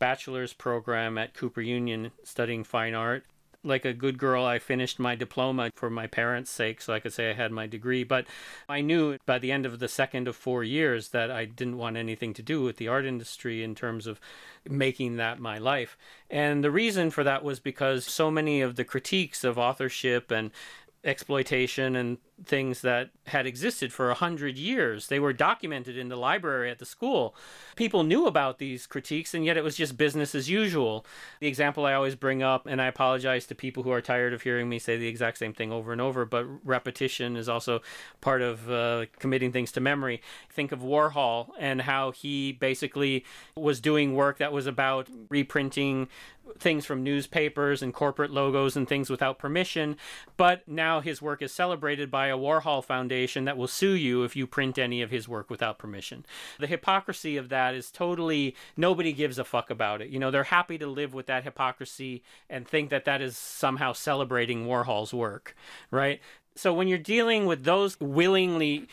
bachelor's 0.00 0.52
program 0.52 1.18
at 1.18 1.34
Cooper 1.34 1.60
Union 1.60 2.10
studying 2.24 2.64
fine 2.64 2.94
art 2.94 3.26
like 3.62 3.84
a 3.84 3.92
good 3.92 4.18
girl, 4.18 4.44
I 4.44 4.58
finished 4.58 4.98
my 4.98 5.14
diploma 5.14 5.70
for 5.74 5.90
my 5.90 6.06
parents' 6.06 6.50
sake, 6.50 6.80
so 6.80 6.92
I 6.92 7.00
could 7.00 7.12
say 7.12 7.30
I 7.30 7.34
had 7.34 7.52
my 7.52 7.66
degree. 7.66 8.04
But 8.04 8.26
I 8.68 8.80
knew 8.80 9.18
by 9.26 9.38
the 9.38 9.52
end 9.52 9.66
of 9.66 9.78
the 9.78 9.88
second 9.88 10.28
of 10.28 10.36
four 10.36 10.64
years 10.64 11.08
that 11.08 11.30
I 11.30 11.44
didn't 11.44 11.78
want 11.78 11.96
anything 11.96 12.32
to 12.34 12.42
do 12.42 12.62
with 12.62 12.78
the 12.78 12.88
art 12.88 13.04
industry 13.04 13.62
in 13.62 13.74
terms 13.74 14.06
of 14.06 14.20
making 14.68 15.16
that 15.16 15.40
my 15.40 15.58
life. 15.58 15.98
And 16.30 16.64
the 16.64 16.70
reason 16.70 17.10
for 17.10 17.22
that 17.24 17.44
was 17.44 17.60
because 17.60 18.04
so 18.04 18.30
many 18.30 18.62
of 18.62 18.76
the 18.76 18.84
critiques 18.84 19.44
of 19.44 19.58
authorship 19.58 20.30
and 20.30 20.50
exploitation 21.02 21.96
and 21.96 22.18
things 22.44 22.80
that 22.82 23.10
had 23.26 23.46
existed 23.46 23.92
for 23.92 24.10
a 24.10 24.14
hundred 24.14 24.58
years. 24.58 25.08
They 25.08 25.18
were 25.18 25.32
documented 25.32 25.96
in 25.96 26.08
the 26.08 26.16
library 26.16 26.70
at 26.70 26.78
the 26.78 26.86
school. 26.86 27.34
People 27.76 28.02
knew 28.02 28.26
about 28.26 28.58
these 28.58 28.86
critiques, 28.86 29.34
and 29.34 29.44
yet 29.44 29.56
it 29.56 29.64
was 29.64 29.76
just 29.76 29.96
business 29.96 30.34
as 30.34 30.48
usual. 30.48 31.04
The 31.40 31.48
example 31.48 31.86
I 31.86 31.94
always 31.94 32.14
bring 32.14 32.42
up, 32.42 32.66
and 32.66 32.80
I 32.80 32.86
apologize 32.86 33.46
to 33.46 33.54
people 33.54 33.82
who 33.82 33.90
are 33.90 34.00
tired 34.00 34.32
of 34.32 34.42
hearing 34.42 34.68
me 34.68 34.78
say 34.78 34.96
the 34.96 35.08
exact 35.08 35.38
same 35.38 35.52
thing 35.52 35.72
over 35.72 35.92
and 35.92 36.00
over, 36.00 36.24
but 36.24 36.46
repetition 36.64 37.36
is 37.36 37.48
also 37.48 37.80
part 38.20 38.42
of 38.42 38.70
uh, 38.70 39.06
committing 39.18 39.52
things 39.52 39.72
to 39.72 39.80
memory. 39.80 40.22
Think 40.50 40.72
of 40.72 40.80
Warhol 40.80 41.50
and 41.58 41.82
how 41.82 42.10
he 42.10 42.52
basically 42.52 43.24
was 43.54 43.80
doing 43.80 44.14
work 44.14 44.38
that 44.38 44.52
was 44.52 44.66
about 44.66 45.08
reprinting 45.28 46.08
things 46.58 46.86
from 46.86 47.02
newspapers 47.02 47.82
and 47.82 47.94
corporate 47.94 48.30
logos 48.30 48.76
and 48.76 48.88
things 48.88 49.10
without 49.10 49.38
permission, 49.38 49.96
but 50.36 50.66
now 50.66 51.00
his 51.00 51.22
work 51.22 51.42
is 51.42 51.52
celebrated 51.52 52.10
by 52.10 52.28
a 52.28 52.36
Warhol 52.36 52.84
Foundation 52.84 53.44
that 53.44 53.56
will 53.56 53.68
sue 53.68 53.92
you 53.92 54.22
if 54.24 54.36
you 54.36 54.46
print 54.46 54.78
any 54.78 55.02
of 55.02 55.10
his 55.10 55.28
work 55.28 55.50
without 55.50 55.78
permission. 55.78 56.24
The 56.58 56.66
hypocrisy 56.66 57.36
of 57.36 57.48
that 57.50 57.74
is 57.74 57.90
totally 57.90 58.54
nobody 58.76 59.12
gives 59.12 59.38
a 59.38 59.44
fuck 59.44 59.70
about 59.70 60.02
it. 60.02 60.08
You 60.08 60.18
know, 60.18 60.30
they're 60.30 60.44
happy 60.44 60.78
to 60.78 60.86
live 60.86 61.14
with 61.14 61.26
that 61.26 61.44
hypocrisy 61.44 62.22
and 62.48 62.66
think 62.66 62.90
that 62.90 63.04
that 63.04 63.20
is 63.20 63.36
somehow 63.36 63.92
celebrating 63.92 64.66
Warhol's 64.66 65.14
work, 65.14 65.56
right? 65.90 66.20
So 66.56 66.74
when 66.74 66.88
you're 66.88 66.98
dealing 66.98 67.46
with 67.46 67.64
those 67.64 67.98
willingly 68.00 68.88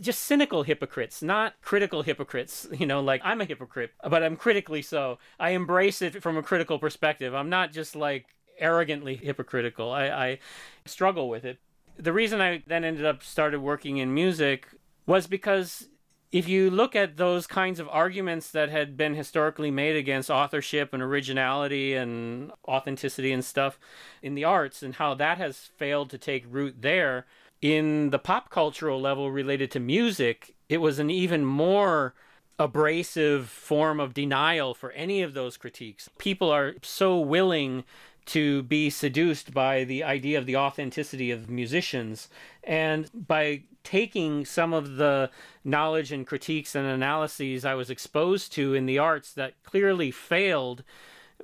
just 0.00 0.22
cynical 0.22 0.62
hypocrites, 0.62 1.22
not 1.22 1.54
critical 1.62 2.02
hypocrites. 2.02 2.66
You 2.78 2.86
know, 2.86 3.00
like 3.00 3.20
I'm 3.24 3.40
a 3.40 3.44
hypocrite, 3.44 3.92
but 4.08 4.22
I'm 4.22 4.36
critically 4.36 4.82
so. 4.82 5.18
I 5.38 5.50
embrace 5.50 6.00
it 6.02 6.22
from 6.22 6.36
a 6.36 6.42
critical 6.42 6.78
perspective. 6.78 7.34
I'm 7.34 7.50
not 7.50 7.72
just 7.72 7.94
like 7.94 8.26
arrogantly 8.58 9.16
hypocritical. 9.16 9.90
I, 9.90 10.06
I 10.08 10.38
struggle 10.86 11.28
with 11.28 11.44
it 11.44 11.58
the 12.00 12.12
reason 12.12 12.40
I 12.40 12.62
then 12.66 12.84
ended 12.84 13.04
up 13.04 13.22
started 13.22 13.60
working 13.60 13.98
in 13.98 14.14
music 14.14 14.68
was 15.06 15.26
because 15.26 15.88
if 16.32 16.48
you 16.48 16.70
look 16.70 16.94
at 16.94 17.16
those 17.16 17.46
kinds 17.46 17.80
of 17.80 17.88
arguments 17.88 18.50
that 18.52 18.70
had 18.70 18.96
been 18.96 19.14
historically 19.14 19.70
made 19.70 19.96
against 19.96 20.30
authorship 20.30 20.94
and 20.94 21.02
originality 21.02 21.94
and 21.94 22.52
authenticity 22.66 23.32
and 23.32 23.44
stuff 23.44 23.78
in 24.22 24.34
the 24.34 24.44
arts 24.44 24.82
and 24.82 24.94
how 24.94 25.12
that 25.14 25.38
has 25.38 25.70
failed 25.76 26.08
to 26.10 26.18
take 26.18 26.44
root 26.48 26.76
there 26.80 27.26
in 27.62 28.10
the 28.10 28.18
pop 28.18 28.50
cultural 28.50 29.00
level 29.00 29.30
related 29.30 29.70
to 29.70 29.80
music 29.80 30.54
it 30.68 30.78
was 30.78 30.98
an 30.98 31.10
even 31.10 31.44
more 31.44 32.14
abrasive 32.58 33.48
form 33.48 33.98
of 33.98 34.14
denial 34.14 34.74
for 34.74 34.92
any 34.92 35.22
of 35.22 35.34
those 35.34 35.56
critiques 35.56 36.08
people 36.18 36.50
are 36.50 36.74
so 36.82 37.18
willing 37.18 37.84
to 38.26 38.62
be 38.62 38.90
seduced 38.90 39.52
by 39.52 39.82
the 39.82 40.04
idea 40.04 40.38
of 40.38 40.46
the 40.46 40.56
authenticity 40.56 41.32
of 41.32 41.50
musicians. 41.50 42.28
And 42.62 43.10
by 43.12 43.64
taking 43.82 44.44
some 44.44 44.72
of 44.72 44.96
the 44.96 45.30
knowledge 45.64 46.12
and 46.12 46.24
critiques 46.24 46.76
and 46.76 46.86
analyses 46.86 47.64
I 47.64 47.74
was 47.74 47.90
exposed 47.90 48.52
to 48.52 48.74
in 48.74 48.86
the 48.86 48.98
arts 48.98 49.32
that 49.32 49.60
clearly 49.64 50.12
failed 50.12 50.84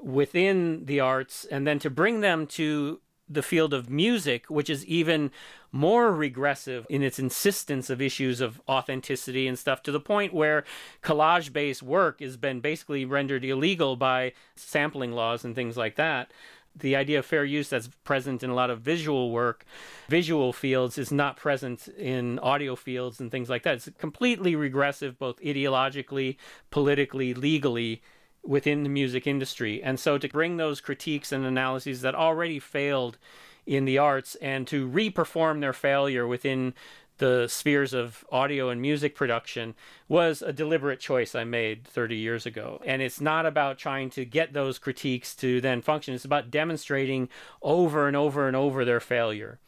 within 0.01 0.85
the 0.85 1.01
arts, 1.01 1.45
and 1.47 1.67
then 1.67 1.79
to 1.81 1.91
bring 1.91 2.21
them 2.21 2.47
to 2.47 3.01
the 3.29 3.43
field 3.43 3.75
of 3.75 3.91
music, 3.91 4.47
which 4.47 4.71
is 4.71 4.87
even 4.87 5.31
more 5.73 6.13
regressive 6.13 6.87
in 6.89 7.03
its 7.03 7.19
insistence 7.19 7.91
of 7.91 8.01
issues 8.01 8.41
of 8.41 8.61
authenticity 8.69 9.47
and 9.49 9.59
stuff, 9.59 9.83
to 9.83 9.93
the 9.93 10.01
point 10.01 10.33
where 10.33 10.65
collage 11.03 11.53
based 11.53 11.83
work 11.83 12.21
has 12.21 12.37
been 12.37 12.61
basically 12.61 13.05
rendered 13.05 13.45
illegal 13.45 13.97
by 13.97 14.33
sampling 14.55 15.13
laws 15.13 15.45
and 15.45 15.55
things 15.55 15.77
like 15.77 15.97
that. 15.97 16.31
The 16.79 16.95
idea 16.95 17.21
of 17.21 17.27
fair 17.27 17.45
use 17.45 17.71
that's 17.71 17.89
present 18.05 18.43
in 18.43 18.51
a 18.51 18.55
lot 18.55 18.69
of 18.69 18.83
visual 18.83 19.31
work, 19.31 19.65
visual 20.09 20.53
fields, 20.53 20.99
is 20.99 21.11
not 21.11 21.39
present 21.39 21.89
in 21.89 22.39
audio 22.41 22.77
fields 22.77 23.19
and 23.19 23.31
things 23.31 23.49
like 23.49 23.63
that. 23.63 23.77
It's 23.77 23.89
completely 23.99 24.55
regressive, 24.55 25.19
both 25.19 25.41
ideologically, 25.41 26.37
politically, 26.71 27.33
legally, 27.33 28.03
within 28.47 28.83
the 28.83 28.89
music 28.89 29.27
industry. 29.27 29.83
And 29.83 29.99
so 29.99 30.19
to 30.19 30.29
bring 30.29 30.57
those 30.57 30.81
critiques 30.81 31.33
and 31.33 31.45
analyses 31.45 32.01
that 32.03 32.15
already 32.15 32.59
failed 32.59 33.19
in 33.67 33.85
the 33.85 33.99
arts 33.99 34.37
and 34.37 34.67
to 34.69 34.89
reperform 34.89 35.61
their 35.61 35.73
failure 35.73 36.27
within 36.27 36.75
the 37.19 37.47
spheres 37.49 37.95
of 37.95 38.25
audio 38.31 38.69
and 38.69 38.81
music 38.81 39.15
production 39.15 39.75
was 40.09 40.43
a 40.43 40.53
deliberate 40.53 41.01
choice 41.01 41.35
I 41.35 41.45
made 41.45 41.87
30 41.87 42.17
years 42.17 42.47
ago. 42.47 42.81
And 42.85 43.01
it's 43.01 43.21
not 43.21 43.47
about 43.47 43.79
trying 43.79 44.11
to 44.11 44.25
get 44.25 44.53
those 44.53 44.79
critiques 44.79 45.35
to 45.37 45.61
then 45.61 45.81
function, 45.83 46.15
it's 46.15 46.25
about 46.25 46.51
demonstrating 46.51 47.29
over 47.63 48.07
and 48.07 48.17
over 48.17 48.47
and 48.47 48.57
over 48.57 48.85
their 48.85 49.01
failure. 49.01 49.59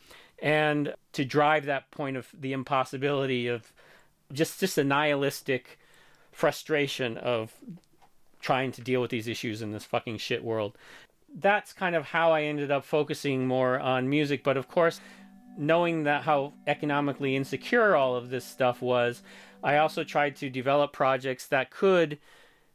And 0.40 0.94
to 1.14 1.24
drive 1.24 1.64
that 1.64 1.90
point 1.90 2.16
of 2.16 2.28
the 2.38 2.52
impossibility 2.52 3.48
of 3.48 3.72
just 4.32 4.60
just 4.60 4.78
a 4.78 4.84
nihilistic 4.84 5.78
frustration 6.30 7.16
of 7.16 7.52
trying 8.40 8.72
to 8.72 8.80
deal 8.80 9.00
with 9.00 9.10
these 9.10 9.28
issues 9.28 9.62
in 9.62 9.72
this 9.72 9.84
fucking 9.84 10.18
shit 10.18 10.44
world. 10.44 10.76
That's 11.34 11.72
kind 11.72 11.94
of 11.94 12.06
how 12.06 12.32
I 12.32 12.42
ended 12.42 12.70
up 12.70 12.84
focusing 12.84 13.46
more 13.46 13.78
on 13.78 14.08
music, 14.08 14.42
but 14.42 14.56
of 14.56 14.68
course, 14.68 15.00
knowing 15.58 16.04
that 16.04 16.22
how 16.22 16.54
economically 16.66 17.36
insecure 17.36 17.94
all 17.94 18.14
of 18.14 18.30
this 18.30 18.44
stuff 18.44 18.80
was, 18.80 19.22
I 19.62 19.76
also 19.76 20.04
tried 20.04 20.36
to 20.36 20.48
develop 20.48 20.92
projects 20.92 21.46
that 21.46 21.70
could 21.70 22.18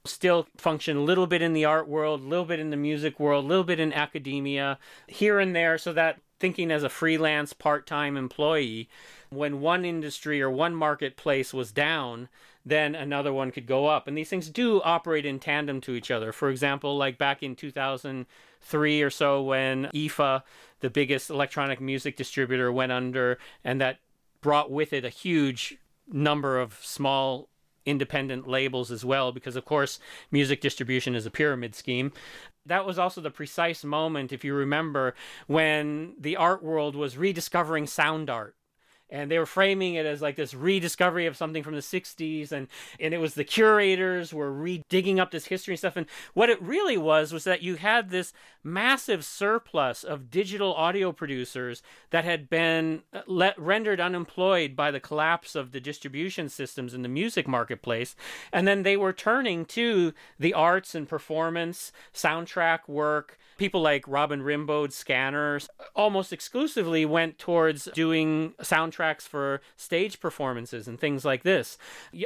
still 0.05 0.47
function 0.57 0.97
a 0.97 1.03
little 1.03 1.27
bit 1.27 1.41
in 1.41 1.53
the 1.53 1.65
art 1.65 1.87
world, 1.87 2.21
a 2.21 2.27
little 2.27 2.45
bit 2.45 2.59
in 2.59 2.69
the 2.69 2.77
music 2.77 3.19
world, 3.19 3.45
a 3.45 3.47
little 3.47 3.63
bit 3.63 3.79
in 3.79 3.93
academia, 3.93 4.77
here 5.07 5.39
and 5.39 5.55
there, 5.55 5.77
so 5.77 5.93
that 5.93 6.19
thinking 6.39 6.71
as 6.71 6.83
a 6.83 6.89
freelance 6.89 7.53
part 7.53 7.87
time 7.87 8.17
employee, 8.17 8.89
when 9.29 9.61
one 9.61 9.85
industry 9.85 10.41
or 10.41 10.49
one 10.49 10.75
marketplace 10.75 11.53
was 11.53 11.71
down, 11.71 12.27
then 12.65 12.95
another 12.95 13.33
one 13.33 13.51
could 13.51 13.67
go 13.67 13.87
up. 13.87 14.07
And 14.07 14.17
these 14.17 14.29
things 14.29 14.49
do 14.49 14.81
operate 14.83 15.25
in 15.25 15.39
tandem 15.39 15.81
to 15.81 15.93
each 15.93 16.11
other. 16.11 16.31
For 16.31 16.49
example, 16.49 16.97
like 16.97 17.17
back 17.17 17.43
in 17.43 17.55
2003 17.55 19.01
or 19.01 19.09
so, 19.09 19.41
when 19.41 19.85
EFA, 19.93 20.43
the 20.79 20.89
biggest 20.89 21.29
electronic 21.29 21.81
music 21.81 22.15
distributor, 22.15 22.71
went 22.71 22.91
under, 22.91 23.37
and 23.63 23.81
that 23.81 23.99
brought 24.41 24.71
with 24.71 24.93
it 24.93 25.05
a 25.05 25.09
huge 25.09 25.77
number 26.11 26.59
of 26.59 26.79
small 26.81 27.49
independent 27.85 28.47
labels 28.47 28.91
as 28.91 29.03
well, 29.03 29.31
because 29.31 29.55
of 29.55 29.65
course, 29.65 29.99
music 30.31 30.61
distribution 30.61 31.15
is 31.15 31.25
a 31.25 31.31
pyramid 31.31 31.75
scheme. 31.75 32.11
That 32.65 32.85
was 32.85 32.97
also 32.97 33.19
the 33.19 33.29
precise 33.29 33.83
moment, 33.83 34.31
if 34.31 34.45
you 34.45 34.53
remember, 34.53 35.15
when 35.47 36.15
the 36.17 36.37
art 36.37 36.63
world 36.63 36.95
was 36.95 37.17
rediscovering 37.17 37.87
sound 37.87 38.29
art 38.29 38.55
and 39.13 39.29
they 39.29 39.37
were 39.37 39.45
framing 39.45 39.93
it 39.93 40.05
as 40.05 40.21
like 40.21 40.35
this 40.35 40.53
rediscovery 40.53 41.27
of 41.27 41.37
something 41.37 41.63
from 41.63 41.75
the 41.75 41.79
60s 41.79 42.51
and 42.51 42.67
and 42.99 43.13
it 43.13 43.19
was 43.19 43.35
the 43.35 43.43
curators 43.43 44.33
were 44.33 44.51
redigging 44.51 45.19
up 45.19 45.31
this 45.31 45.45
history 45.45 45.73
and 45.73 45.79
stuff 45.79 45.95
and 45.95 46.07
what 46.33 46.49
it 46.49 46.61
really 46.61 46.97
was 46.97 47.31
was 47.31 47.43
that 47.43 47.61
you 47.61 47.75
had 47.75 48.09
this 48.09 48.33
massive 48.63 49.23
surplus 49.23 50.03
of 50.03 50.31
digital 50.31 50.73
audio 50.73 51.11
producers 51.11 51.83
that 52.09 52.25
had 52.25 52.49
been 52.49 53.03
uh, 53.13 53.21
let, 53.27 53.57
rendered 53.59 53.99
unemployed 53.99 54.75
by 54.75 54.89
the 54.89 54.99
collapse 54.99 55.55
of 55.55 55.71
the 55.71 55.79
distribution 55.79 56.49
systems 56.49 56.93
in 56.93 57.03
the 57.03 57.09
music 57.09 57.47
marketplace 57.47 58.15
and 58.51 58.67
then 58.67 58.83
they 58.83 58.97
were 58.97 59.13
turning 59.13 59.63
to 59.65 60.13
the 60.39 60.53
arts 60.53 60.95
and 60.95 61.07
performance 61.07 61.91
soundtrack 62.13 62.87
work. 62.87 63.37
People 63.57 63.81
like 63.81 64.07
Robin 64.07 64.41
Rimbaud's 64.41 64.95
Scanners 64.95 65.69
almost 65.95 66.33
exclusively 66.33 67.05
went 67.05 67.37
towards 67.37 67.87
doing 67.93 68.53
soundtracks 69.03 69.27
for 69.27 69.61
stage 69.75 70.19
performances 70.19 70.87
and 70.87 70.99
things 70.99 71.25
like 71.25 71.43
this. 71.43 71.77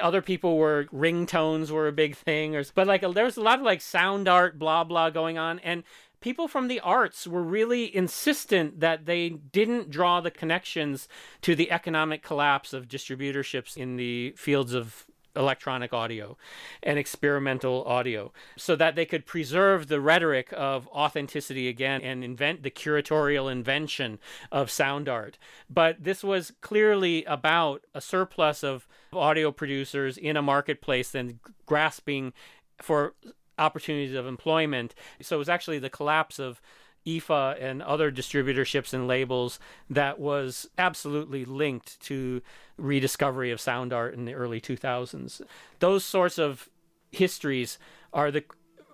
Other 0.02 0.22
people 0.22 0.58
were 0.58 0.86
ringtones 0.94 1.72
were 1.72 1.88
a 1.88 1.92
big 1.94 2.16
thing, 2.16 2.56
or 2.56 2.64
but 2.76 2.88
like 2.88 3.02
there 3.02 3.26
was 3.26 3.38
a 3.38 3.42
lot 3.42 3.60
of 3.60 3.66
like 3.66 3.82
sound 3.82 4.28
art, 4.28 4.60
blah 4.60 4.84
blah 4.84 5.10
going 5.10 5.38
on, 5.38 5.60
and 5.60 5.84
people 6.22 6.48
from 6.48 6.68
the 6.68 6.80
arts 6.80 7.28
were 7.28 7.44
really 7.44 7.96
insistent 7.96 8.80
that 8.80 9.06
they 9.06 9.30
didn't 9.30 9.90
draw 9.90 10.22
the 10.22 10.32
connections 10.32 11.08
to 11.42 11.56
the 11.56 11.72
economic 11.72 12.24
collapse 12.24 12.74
of 12.74 12.88
distributorships 12.88 13.78
in 13.78 13.98
the 13.98 14.34
fields 14.36 14.74
of 14.74 15.06
electronic 15.36 15.94
audio 15.94 16.38
and 16.82 16.98
experimental 16.98 17.84
audio 17.86 18.32
so 18.56 18.76
that 18.76 18.96
they 18.96 19.06
could 19.06 19.26
preserve 19.26 19.88
the 19.88 20.02
rhetoric 20.02 20.54
of 20.54 20.88
authenticity 20.88 21.68
again 21.68 22.02
and 22.02 22.24
invent 22.24 22.64
the 22.64 22.72
curatorial 22.72 23.52
invention 23.52 24.20
of 24.52 24.72
sound 24.72 25.08
art. 25.08 25.38
But 25.70 26.04
this 26.04 26.24
was 26.24 26.54
clearly 26.62 27.24
about 27.26 27.86
a 27.94 28.02
surplus 28.02 28.64
of 28.64 28.88
audio 29.14 29.52
producers 29.52 30.18
in 30.18 30.38
a 30.38 30.42
marketplace 30.42 31.14
and 31.14 31.40
grasping 31.66 32.34
for 32.82 33.14
opportunities 33.60 34.16
of 34.16 34.28
employment. 34.28 34.94
So 35.22 35.38
it 35.38 35.40
was 35.40 35.50
actually 35.50 35.80
the 35.80 35.90
collapse 35.90 36.40
of 36.40 36.62
EFA 37.08 37.62
and 37.62 37.82
other 37.82 38.12
distributorships 38.12 38.94
and 38.94 39.08
labels 39.08 39.60
that 39.90 40.20
was 40.20 40.70
absolutely 40.78 41.46
linked 41.46 42.00
to 42.02 42.42
rediscovery 42.78 43.52
of 43.52 43.62
sound 43.62 43.94
art 43.94 44.14
in 44.14 44.26
the 44.26 44.34
early 44.34 44.60
2000s. 44.60 45.42
Those 45.80 46.04
sorts 46.04 46.38
of 46.38 46.70
histories 47.12 47.80
are 48.14 48.30
the 48.30 48.44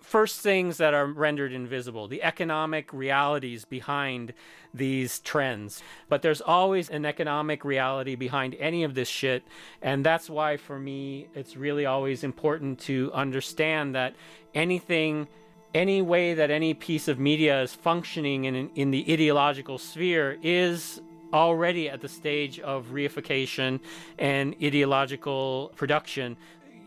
first 0.03 0.41
things 0.41 0.77
that 0.77 0.93
are 0.93 1.07
rendered 1.07 1.53
invisible, 1.53 2.07
the 2.07 2.21
economic 2.21 2.91
realities 2.93 3.65
behind 3.65 4.33
these 4.73 5.19
trends. 5.19 5.81
But 6.09 6.21
there's 6.21 6.41
always 6.41 6.89
an 6.89 7.05
economic 7.05 7.63
reality 7.63 8.15
behind 8.15 8.55
any 8.59 8.83
of 8.83 8.95
this 8.95 9.07
shit. 9.07 9.43
And 9.81 10.05
that's 10.05 10.29
why, 10.29 10.57
for 10.57 10.77
me, 10.77 11.27
it's 11.33 11.55
really 11.55 11.85
always 11.85 12.23
important 12.23 12.79
to 12.81 13.11
understand 13.13 13.95
that 13.95 14.13
anything 14.53 15.27
any 15.73 16.01
way 16.01 16.33
that 16.33 16.51
any 16.51 16.73
piece 16.73 17.07
of 17.07 17.19
media 17.19 17.61
is 17.61 17.73
functioning 17.73 18.45
in, 18.45 18.69
in 18.75 18.91
the 18.91 19.11
ideological 19.11 19.77
sphere 19.77 20.37
is 20.43 21.01
already 21.33 21.89
at 21.89 21.99
the 22.01 22.07
stage 22.07 22.59
of 22.59 22.87
reification 22.87 23.79
and 24.19 24.55
ideological 24.61 25.71
production. 25.75 26.37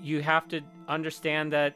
You 0.00 0.22
have 0.22 0.46
to 0.48 0.60
understand 0.86 1.52
that 1.52 1.74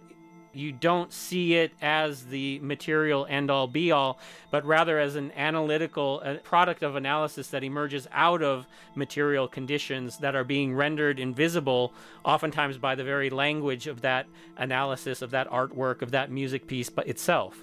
you 0.52 0.72
don't 0.72 1.12
see 1.12 1.54
it 1.54 1.72
as 1.80 2.24
the 2.26 2.58
material 2.60 3.26
end 3.28 3.50
all 3.50 3.66
be 3.66 3.92
all, 3.92 4.18
but 4.50 4.64
rather 4.64 4.98
as 4.98 5.16
an 5.16 5.32
analytical 5.36 6.22
product 6.42 6.82
of 6.82 6.96
analysis 6.96 7.48
that 7.48 7.62
emerges 7.62 8.08
out 8.12 8.42
of 8.42 8.66
material 8.94 9.46
conditions 9.46 10.18
that 10.18 10.34
are 10.34 10.44
being 10.44 10.74
rendered 10.74 11.20
invisible, 11.20 11.92
oftentimes 12.24 12.78
by 12.78 12.94
the 12.94 13.04
very 13.04 13.30
language 13.30 13.86
of 13.86 14.00
that 14.00 14.26
analysis, 14.56 15.22
of 15.22 15.30
that 15.30 15.48
artwork, 15.50 16.02
of 16.02 16.10
that 16.10 16.30
music 16.30 16.66
piece 16.66 16.90
itself. 17.06 17.56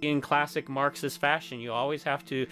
In 0.00 0.20
classic 0.20 0.68
Marxist 0.68 1.20
fashion, 1.20 1.58
you 1.58 1.72
always 1.72 2.04
have 2.04 2.24
to 2.26 2.46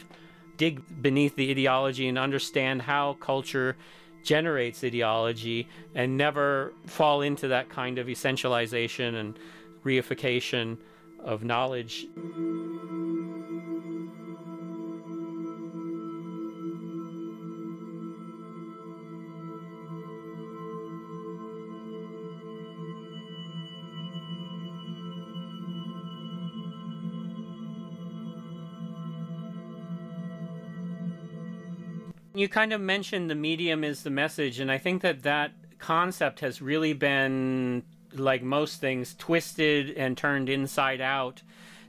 dig 0.56 0.82
beneath 1.00 1.36
the 1.36 1.50
ideology 1.50 2.08
and 2.08 2.18
understand 2.18 2.82
how 2.82 3.14
culture 3.20 3.76
generates 4.24 4.82
ideology 4.82 5.68
and 5.94 6.16
never 6.16 6.72
fall 6.86 7.22
into 7.22 7.48
that 7.48 7.68
kind 7.68 7.98
of 7.98 8.08
essentialization 8.08 9.14
and 9.14 9.38
reification 9.86 10.76
of 11.20 11.44
knowledge. 11.44 12.06
You 32.34 32.50
kind 32.50 32.74
of 32.74 32.82
mentioned 32.82 33.30
the 33.30 33.34
medium 33.34 33.82
is 33.82 34.02
the 34.02 34.10
message, 34.10 34.60
and 34.60 34.70
I 34.70 34.76
think 34.76 35.00
that 35.00 35.22
that 35.22 35.52
concept 35.78 36.40
has 36.40 36.60
really 36.60 36.92
been 36.92 37.82
like 38.12 38.42
most 38.42 38.80
things, 38.80 39.14
twisted 39.14 39.90
and 39.90 40.16
turned 40.16 40.48
inside 40.48 41.00
out 41.00 41.42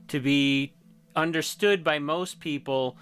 to 0.08 0.20
be 0.20 0.72
understood 1.14 1.82
by 1.82 1.98
most 1.98 2.40
people 2.40 2.96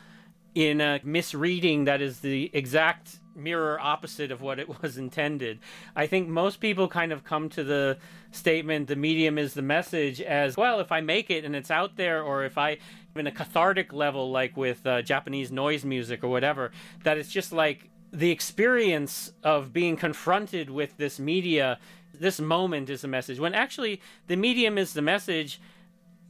in 0.55 0.81
a 0.81 1.01
misreading 1.05 1.85
that 1.85 2.01
is 2.01 2.21
the 2.21 2.51
exact 2.55 3.19
mirror 3.37 3.79
opposite 3.79 4.31
of 4.31 4.41
what 4.41 4.59
it 4.59 4.69
was 4.83 4.97
intended. 4.97 5.59
I 5.95 6.07
think 6.07 6.29
most 6.29 6.61
people 6.61 6.89
kind 6.89 7.13
of 7.13 7.25
come 7.25 7.49
to 7.51 7.63
the 7.63 7.99
statement 8.33 8.89
the 8.89 8.97
medium 8.97 9.39
is 9.39 9.55
the 9.55 9.63
message 9.63 10.21
as 10.21 10.57
well 10.57 10.81
if 10.81 10.93
I 10.93 11.01
make 11.01 11.31
it 11.31 11.45
and 11.45 11.57
it's 11.57 11.71
out 11.71 11.97
there 11.97 12.23
or 12.23 12.45
if 12.45 12.59
I 12.59 12.79
in 13.15 13.27
a 13.27 13.33
cathartic 13.33 13.93
level 13.93 14.31
like 14.31 14.57
with 14.57 14.87
uh, 14.87 15.01
Japanese 15.01 15.51
noise 15.51 15.85
music 15.85 16.23
or 16.23 16.29
whatever 16.29 16.71
that 17.05 17.17
it's 17.17 17.31
just 17.31 17.53
like 17.53 17.89
the 18.13 18.31
experience 18.31 19.33
of 19.43 19.73
being 19.73 19.97
confronted 19.97 20.71
with 20.71 20.97
this 20.97 21.19
media 21.19 21.79
this 22.21 22.41
moment 22.41 22.91
is 22.91 23.03
the 23.03 23.09
message 23.09 23.39
when 23.39 23.55
actually 23.55 24.01
the 24.27 24.37
medium 24.37 24.79
is 24.79 24.93
the 24.93 25.03
message 25.03 25.61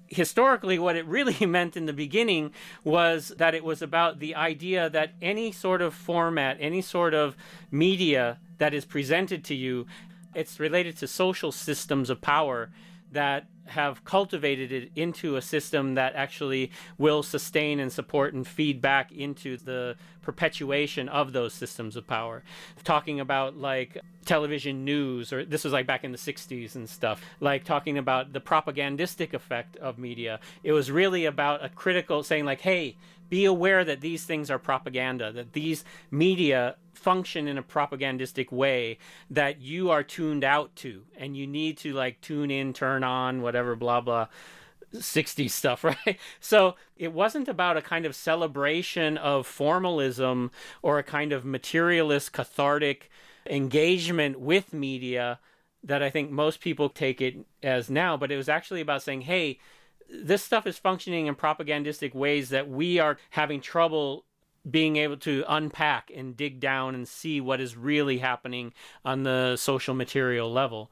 historically 0.09 0.79
what 0.79 0.97
it 0.97 1.07
really 1.07 1.47
meant 1.47 1.77
in 1.77 1.87
the 1.87 1.93
beginning 1.93 2.51
was 2.85 3.29
that 3.39 3.55
it 3.55 3.65
was 3.65 3.83
about 3.83 4.19
the 4.19 4.35
idea 4.35 4.89
that 4.89 5.13
any 5.21 5.51
sort 5.51 5.83
of 5.83 5.95
format 5.95 6.57
any 6.61 6.81
sort 6.81 7.15
of 7.15 7.37
media 7.71 8.39
that 8.59 8.73
is 8.73 8.85
presented 8.85 9.45
to 9.45 9.55
you 9.55 9.87
it's 10.35 10.61
related 10.61 10.97
to 10.97 11.07
social 11.07 11.51
systems 11.51 12.11
of 12.11 12.21
power 12.21 12.71
that 13.11 13.47
have 13.69 14.05
cultivated 14.05 14.73
it 14.73 14.91
into 14.95 15.37
a 15.37 15.43
system 15.43 15.95
that 15.95 16.15
actually 16.15 16.71
will 16.99 17.23
sustain 17.23 17.81
and 17.81 17.93
support 17.93 18.35
and 18.35 18.47
feed 18.47 18.81
back 18.81 19.13
into 19.13 19.57
the 19.57 19.97
perpetuation 20.23 21.09
of 21.09 21.33
those 21.33 21.55
systems 21.55 21.97
of 21.97 22.07
power. 22.07 22.43
Talking 22.85 23.21
about 23.21 23.57
like 23.57 23.99
television 24.25 24.85
news, 24.85 25.33
or 25.33 25.45
this 25.45 25.65
was 25.65 25.73
like 25.73 25.87
back 25.87 26.05
in 26.05 26.13
the 26.13 26.19
60s 26.19 26.75
and 26.75 26.89
stuff, 26.89 27.21
like 27.41 27.65
talking 27.65 27.99
about 27.99 28.33
the 28.33 28.41
propagandistic 28.41 29.35
effect 29.35 29.77
of 29.77 29.99
media. 29.99 30.41
It 30.63 30.73
was 30.73 30.91
really 30.91 31.25
about 31.25 31.65
a 31.65 31.69
critical 31.69 32.23
saying, 32.23 32.45
like, 32.45 32.61
hey, 32.61 32.97
be 33.29 33.45
aware 33.45 33.85
that 33.85 34.01
these 34.01 34.25
things 34.25 34.51
are 34.51 34.59
propaganda, 34.59 35.33
that 35.33 35.53
these 35.53 35.85
media 36.11 36.77
function 37.07 37.47
in 37.47 37.57
a 37.57 37.63
propagandistic 37.63 38.51
way 38.51 38.99
that 39.31 39.61
you 39.61 39.91
are 39.91 40.03
tuned 40.03 40.43
out 40.43 40.75
to 40.75 41.05
and 41.17 41.37
you 41.37 41.47
need 41.47 41.79
to 41.79 41.93
like 41.93 42.21
tune 42.21 42.51
in 42.51 42.73
turn 42.73 43.05
on 43.05 43.43
whatever 43.43 43.77
blah 43.77 44.01
blah 44.01 44.27
60s 44.93 45.53
stuff 45.53 45.85
right? 45.85 46.19
So 46.41 46.75
it 46.97 47.13
wasn't 47.13 47.47
about 47.47 47.77
a 47.77 47.81
kind 47.81 48.07
of 48.07 48.17
celebration 48.17 49.19
of 49.19 49.47
formalism 49.47 50.51
or 50.83 50.99
a 50.99 51.05
kind 51.05 51.33
of 51.33 51.45
materialist 51.45 52.33
cathartic 52.33 53.09
engagement 53.49 54.41
with 54.41 54.73
media 54.73 55.39
that 55.85 56.03
i 56.03 56.11
think 56.11 56.33
most 56.33 56.59
people 56.59 56.89
take 56.89 57.21
it 57.21 57.37
as 57.63 57.89
now 57.89 58.17
but 58.17 58.33
it 58.33 58.37
was 58.37 58.49
actually 58.49 58.81
about 58.81 59.01
saying 59.01 59.21
hey 59.21 59.61
this 60.11 60.43
stuff 60.43 60.67
is 60.67 60.79
functioning 60.79 61.27
in 61.27 61.37
propagandistic 61.37 62.13
ways 62.13 62.49
that 62.49 62.69
we 62.69 62.99
are 62.99 63.19
having 63.31 63.61
trouble 63.61 64.26
being 64.69 64.97
able 64.97 65.17
to 65.17 65.45
unpack 65.49 66.11
and 66.15 66.37
dig 66.37 66.61
down 66.61 66.95
and 66.95 67.07
see 67.07 67.41
what 67.41 67.61
is 67.61 67.77
really 67.77 68.19
happening 68.19 68.73
on 69.05 69.23
the 69.23 69.57
social 69.57 69.95
material 69.95 70.53
level. 70.53 70.91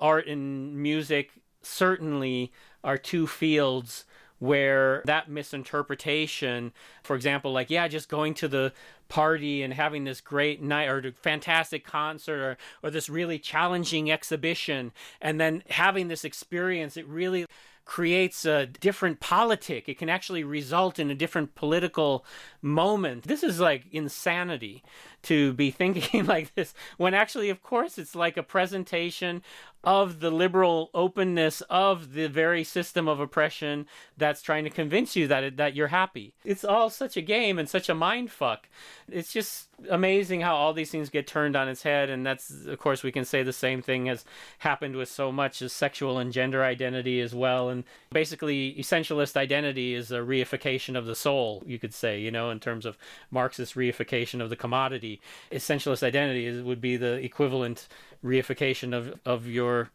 Art 0.00 0.26
and 0.26 0.76
music 0.76 1.32
certainly 1.62 2.52
are 2.82 2.96
two 2.96 3.26
fields 3.26 4.04
where 4.38 5.02
that 5.04 5.28
misinterpretation, 5.28 6.72
for 7.02 7.14
example, 7.14 7.52
like, 7.52 7.68
yeah, 7.68 7.86
just 7.86 8.08
going 8.08 8.32
to 8.32 8.48
the 8.48 8.72
party 9.08 9.62
and 9.62 9.74
having 9.74 10.04
this 10.04 10.22
great 10.22 10.62
night 10.62 10.88
or 10.88 10.98
a 10.98 11.12
fantastic 11.12 11.84
concert 11.84 12.40
or, 12.40 12.56
or 12.82 12.90
this 12.90 13.10
really 13.10 13.38
challenging 13.38 14.10
exhibition, 14.10 14.92
and 15.20 15.38
then 15.38 15.62
having 15.68 16.08
this 16.08 16.24
experience, 16.24 16.96
it 16.96 17.06
really 17.06 17.44
creates 17.90 18.44
a 18.44 18.66
different 18.66 19.18
politic. 19.18 19.88
It 19.88 19.98
can 19.98 20.08
actually 20.08 20.44
result 20.44 21.00
in 21.00 21.10
a 21.10 21.14
different 21.14 21.56
political 21.56 22.24
moment. 22.62 23.24
This 23.24 23.42
is 23.42 23.58
like 23.58 23.86
insanity 23.90 24.84
to 25.22 25.52
be 25.52 25.70
thinking 25.70 26.26
like 26.26 26.54
this 26.54 26.74
when 26.96 27.14
actually, 27.14 27.50
of 27.50 27.62
course, 27.62 27.98
it's 27.98 28.14
like 28.14 28.36
a 28.36 28.42
presentation 28.42 29.42
of 29.82 30.20
the 30.20 30.30
liberal 30.30 30.90
openness 30.92 31.62
of 31.70 32.12
the 32.12 32.28
very 32.28 32.62
system 32.62 33.08
of 33.08 33.18
oppression 33.18 33.86
that's 34.16 34.42
trying 34.42 34.64
to 34.64 34.70
convince 34.70 35.16
you 35.16 35.26
that 35.26 35.42
it, 35.42 35.56
that 35.56 35.74
you're 35.74 35.88
happy. 35.88 36.34
It's 36.44 36.64
all 36.64 36.90
such 36.90 37.16
a 37.16 37.22
game 37.22 37.58
and 37.58 37.68
such 37.68 37.88
a 37.88 37.94
mind 37.94 38.30
fuck. 38.30 38.68
It's 39.10 39.32
just 39.32 39.70
amazing 39.88 40.42
how 40.42 40.54
all 40.54 40.74
these 40.74 40.90
things 40.90 41.08
get 41.08 41.26
turned 41.26 41.56
on 41.56 41.66
its 41.66 41.82
head 41.82 42.10
and 42.10 42.26
that's 42.26 42.66
of 42.66 42.78
course 42.78 43.02
we 43.02 43.10
can 43.10 43.24
say 43.24 43.42
the 43.42 43.50
same 43.50 43.80
thing 43.80 44.04
has 44.04 44.26
happened 44.58 44.94
with 44.94 45.08
so 45.08 45.32
much 45.32 45.62
as 45.62 45.72
sexual 45.72 46.18
and 46.18 46.34
gender 46.34 46.62
identity 46.62 47.18
as 47.18 47.34
well 47.34 47.70
and 47.70 47.84
basically 48.10 48.74
essentialist 48.78 49.38
identity 49.38 49.94
is 49.94 50.12
a 50.12 50.18
reification 50.18 50.98
of 50.98 51.06
the 51.06 51.14
soul 51.14 51.62
you 51.64 51.78
could 51.78 51.94
say 51.94 52.20
you 52.20 52.30
know 52.30 52.50
in 52.50 52.60
terms 52.60 52.84
of 52.84 52.98
marxist 53.30 53.74
reification 53.74 54.42
of 54.42 54.50
the 54.50 54.56
commodity 54.56 55.09
essentialist 55.50 56.02
identity 56.02 56.46
is, 56.46 56.62
would 56.62 56.80
be 56.80 56.96
the 56.96 57.14
equivalent 57.14 57.88
reification 58.22 58.94
of 58.94 59.18
of 59.24 59.46
your 59.46 59.90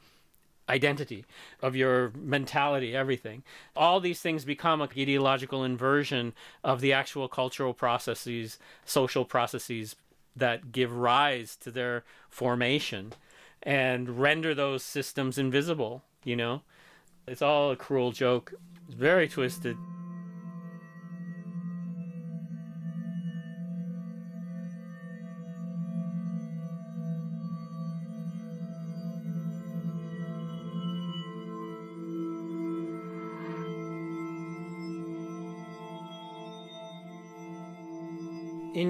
identity, 0.67 1.25
of 1.61 1.75
your 1.75 2.11
mentality, 2.15 2.95
everything. 2.95 3.43
All 3.75 3.99
these 3.99 4.21
things 4.21 4.45
become 4.45 4.81
an 4.81 4.89
ideological 4.97 5.63
inversion 5.63 6.33
of 6.63 6.81
the 6.81 6.91
actual 6.91 7.27
cultural 7.27 7.73
processes, 7.73 8.57
social 8.83 9.25
processes 9.25 9.95
that 10.35 10.71
give 10.71 10.91
rise 10.91 11.55
to 11.57 11.71
their 11.71 12.03
formation 12.29 13.13
and 13.63 14.19
render 14.19 14.53
those 14.53 14.83
systems 14.83 15.37
invisible, 15.37 16.03
you 16.23 16.35
know? 16.35 16.61
It's 17.27 17.41
all 17.41 17.71
a 17.71 17.75
cruel 17.75 18.11
joke. 18.11 18.53
It's 18.85 18.95
very 18.95 19.27
twisted. 19.27 19.77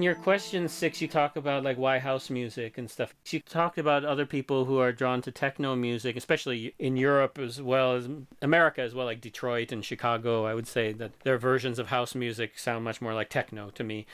Your 0.06 0.14
question 0.14 0.68
six, 0.68 1.02
you 1.02 1.08
talk 1.08 1.34
about 1.34 1.64
like 1.64 1.76
why 1.76 1.98
house 1.98 2.30
music 2.30 2.78
and 2.78 2.88
stuff. 2.88 3.12
You 3.28 3.40
talked 3.40 3.76
about 3.76 4.04
other 4.04 4.24
people 4.24 4.64
who 4.64 4.78
are 4.78 4.92
drawn 4.92 5.20
to 5.22 5.32
techno 5.32 5.74
music, 5.74 6.16
especially 6.16 6.74
in 6.78 6.96
Europe 6.96 7.40
as 7.40 7.60
well 7.60 7.96
as 7.96 8.08
America 8.40 8.82
as 8.82 8.94
well, 8.94 9.06
like 9.06 9.20
Detroit 9.20 9.72
and 9.72 9.84
Chicago. 9.84 10.46
I 10.46 10.54
would 10.54 10.68
say 10.68 10.92
that 10.92 11.18
their 11.20 11.38
versions 11.38 11.80
of 11.80 11.88
house 11.88 12.14
music 12.14 12.56
sound 12.56 12.84
much 12.84 13.02
more 13.02 13.14
like 13.14 13.30
techno 13.30 13.70
to 13.70 13.82
me, 13.82 14.06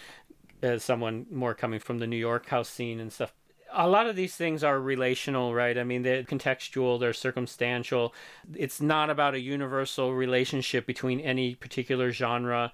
as 0.62 0.82
someone 0.82 1.26
more 1.30 1.54
coming 1.54 1.78
from 1.78 1.98
the 1.98 2.06
New 2.06 2.16
York 2.16 2.48
house 2.48 2.70
scene 2.70 2.98
and 2.98 3.12
stuff 3.12 3.34
a 3.74 3.88
lot 3.88 4.06
of 4.06 4.16
these 4.16 4.36
things 4.36 4.62
are 4.62 4.78
relational, 4.78 5.54
right? 5.54 5.78
I 5.78 5.84
mean, 5.84 6.02
they're 6.02 6.22
contextual, 6.22 7.00
they're 7.00 7.12
circumstantial. 7.12 8.14
It's 8.54 8.80
not 8.80 9.10
about 9.10 9.34
a 9.34 9.40
universal 9.40 10.14
relationship 10.14 10.86
between 10.86 11.20
any 11.20 11.54
particular 11.54 12.12
genre 12.12 12.72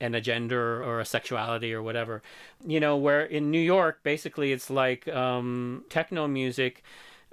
and 0.00 0.14
a 0.14 0.20
gender 0.20 0.82
or 0.82 1.00
a 1.00 1.04
sexuality 1.04 1.72
or 1.72 1.82
whatever. 1.82 2.22
You 2.66 2.80
know, 2.80 2.96
where 2.96 3.22
in 3.22 3.50
New 3.50 3.60
York, 3.60 4.00
basically, 4.02 4.52
it's 4.52 4.70
like 4.70 5.08
um, 5.08 5.84
techno 5.88 6.26
music. 6.26 6.82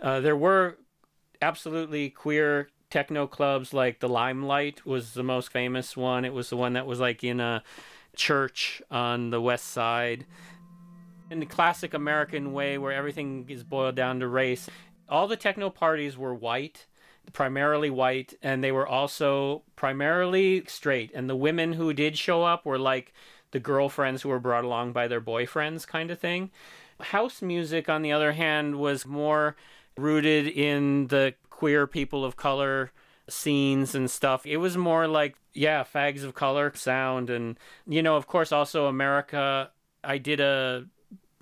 Uh, 0.02 0.20
there 0.20 0.36
were 0.36 0.78
absolutely 1.42 2.10
queer 2.10 2.70
techno 2.90 3.28
clubs, 3.28 3.74
like 3.74 4.00
the 4.00 4.10
Limelight 4.10 4.86
was 4.86 5.14
the 5.14 5.24
most 5.24 5.52
famous 5.52 5.98
one. 5.98 6.26
It 6.26 6.34
was 6.34 6.50
the 6.50 6.58
one 6.58 6.74
that 6.74 6.86
was 6.86 7.00
like 7.00 7.24
in 7.24 7.40
a 7.40 7.64
church 8.16 8.82
on 8.92 9.30
the 9.32 9.42
west 9.42 9.66
side. 9.66 10.26
In 11.32 11.40
the 11.40 11.46
classic 11.46 11.94
American 11.94 12.54
way, 12.54 12.78
where 12.78 12.92
everything 12.92 13.46
is 13.50 13.64
boiled 13.64 13.96
down 13.96 14.20
to 14.20 14.28
race, 14.28 14.70
all 15.10 15.28
the 15.28 15.36
techno 15.36 15.70
parties 15.70 16.18
were 16.18 16.34
white 16.36 16.86
primarily 17.32 17.90
white, 17.90 18.34
and 18.42 18.64
they 18.64 18.72
were 18.72 18.88
also 18.88 19.64
primarily 19.76 20.64
straight. 20.68 21.12
And 21.14 21.30
the 21.30 21.36
women 21.36 21.74
who 21.74 21.94
did 21.94 22.18
show 22.18 22.44
up 22.44 22.66
were 22.66 22.80
like 22.80 23.14
the 23.52 23.60
girlfriends 23.60 24.22
who 24.22 24.30
were 24.30 24.40
brought 24.40 24.66
along 24.66 24.94
by 24.94 25.08
their 25.08 25.22
boyfriends, 25.22 25.88
kind 25.88 26.12
of 26.12 26.20
thing. 26.20 26.52
House 27.00 27.42
music, 27.42 27.90
on 27.90 28.02
the 28.02 28.12
other 28.12 28.34
hand, 28.34 28.76
was 28.76 29.06
more 29.06 29.56
rooted 29.98 30.48
in 30.48 31.08
the 31.08 31.34
queer 31.50 31.88
people 31.88 32.26
of 32.26 32.36
color 32.36 32.92
scenes 33.30 33.96
and 33.96 34.10
stuff. 34.12 34.46
It 34.46 34.58
was 34.58 34.76
more 34.76 35.08
like, 35.08 35.36
yeah, 35.54 35.84
fags 35.84 36.24
of 36.24 36.34
color 36.34 36.72
sound. 36.76 37.30
And, 37.30 37.58
you 37.88 38.04
know, 38.04 38.16
of 38.16 38.28
course, 38.28 38.52
also 38.52 38.88
America. 38.88 39.70
I 40.04 40.18
did 40.18 40.40
a 40.40 40.86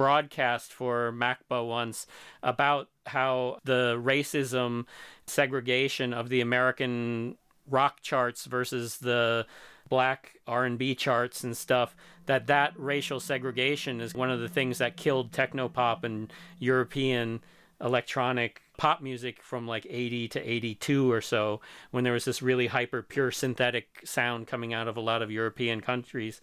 broadcast 0.02 0.74
for 0.74 1.12
MACBA 1.12 1.68
once 1.68 2.08
about 2.42 2.90
how 3.06 3.60
the 3.66 4.02
racism 4.04 4.88
segregation 5.28 6.12
of 6.12 6.30
the 6.30 6.42
American 6.42 7.38
rock 7.70 8.02
charts 8.02 8.46
versus 8.46 8.98
the 8.98 9.46
black 9.90 10.40
R&B 10.48 10.96
charts 10.96 11.44
and 11.44 11.56
stuff 11.56 11.96
that 12.26 12.48
that 12.48 12.74
racial 12.78 13.20
segregation 13.20 14.02
is 14.02 14.16
one 14.16 14.32
of 14.32 14.40
the 14.40 14.50
things 14.50 14.80
that 14.80 14.98
killed 14.98 15.32
technopop 15.32 16.04
and 16.04 16.34
European 16.58 17.40
electronic 17.80 18.64
pop 18.78 19.04
music 19.04 19.44
from 19.44 19.68
like 19.68 19.86
80 19.88 20.30
to 20.30 20.40
82 20.52 21.12
or 21.12 21.22
so 21.22 21.62
when 21.92 22.04
there 22.04 22.14
was 22.14 22.26
this 22.26 22.42
really 22.42 22.66
hyper 22.66 23.04
pure 23.04 23.30
synthetic 23.30 24.02
sound 24.04 24.48
coming 24.48 24.74
out 24.74 24.88
of 24.88 24.98
a 24.98 25.02
lot 25.02 25.22
of 25.22 25.30
European 25.30 25.80
countries 25.80 26.42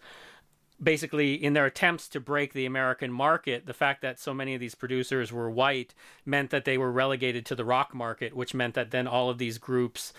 basically 0.81 1.33
in 1.33 1.53
their 1.53 1.65
attempts 1.65 2.07
to 2.09 2.19
break 2.19 2.53
the 2.53 2.65
American 2.65 3.11
market, 3.11 3.65
the 3.65 3.73
fact 3.73 4.01
that 4.01 4.19
so 4.19 4.33
many 4.33 4.53
of 4.53 4.61
these 4.61 4.75
producers 4.75 5.31
were 5.31 5.49
white 5.49 5.93
meant 6.25 6.49
that 6.51 6.65
they 6.65 6.77
were 6.77 6.91
relegated 6.91 7.45
to 7.47 7.55
the 7.55 7.65
rock 7.65 7.93
market, 7.93 8.35
which 8.35 8.53
meant 8.53 8.75
that 8.75 8.91
then 8.91 9.07
all 9.07 9.29
of 9.29 9.37
these 9.37 9.57
groups, 9.57 10.13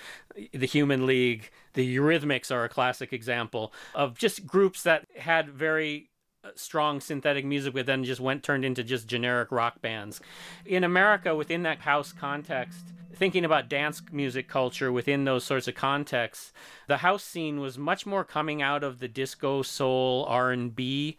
the 0.53 0.67
Human 0.67 1.07
League, 1.07 1.51
the 1.73 1.97
Eurythmics 1.97 2.51
are 2.51 2.65
a 2.65 2.69
classic 2.69 3.13
example 3.13 3.73
of 3.95 4.19
just 4.19 4.47
groups 4.47 4.83
that 4.83 5.07
had 5.17 5.49
very 5.49 6.10
strong 6.55 7.01
synthetic 7.01 7.45
music 7.45 7.75
but 7.75 7.87
then 7.87 8.05
just 8.05 8.21
went 8.21 8.43
turned 8.43 8.65
into 8.65 8.83
just 8.83 9.07
generic 9.07 9.51
rock 9.51 9.81
bands. 9.81 10.21
In 10.65 10.85
America 10.85 11.35
within 11.35 11.63
that 11.65 11.81
house 11.81 12.13
context, 12.13 12.87
thinking 13.15 13.45
about 13.45 13.69
dance 13.69 14.03
music 14.13 14.49
culture 14.49 14.91
within 14.91 15.25
those 15.25 15.45
sorts 15.45 15.69
of 15.69 15.75
contexts, 15.75 16.53
the 16.87 16.99
house 16.99 17.25
scene 17.25 17.61
was 17.61 17.79
much 17.79 18.07
more 18.07 18.25
coming 18.25 18.63
out 18.63 18.83
of 18.83 18.99
the 18.99 19.09
disco, 19.09 19.63
soul, 19.63 20.25
R&B 20.29 21.17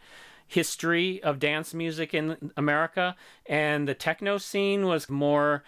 history 0.48 1.22
of 1.22 1.38
dance 1.38 1.72
music 1.72 2.12
in 2.12 2.52
America 2.56 3.16
and 3.46 3.88
the 3.88 3.94
techno 3.94 4.36
scene 4.36 4.86
was 4.86 5.08
more 5.08 5.64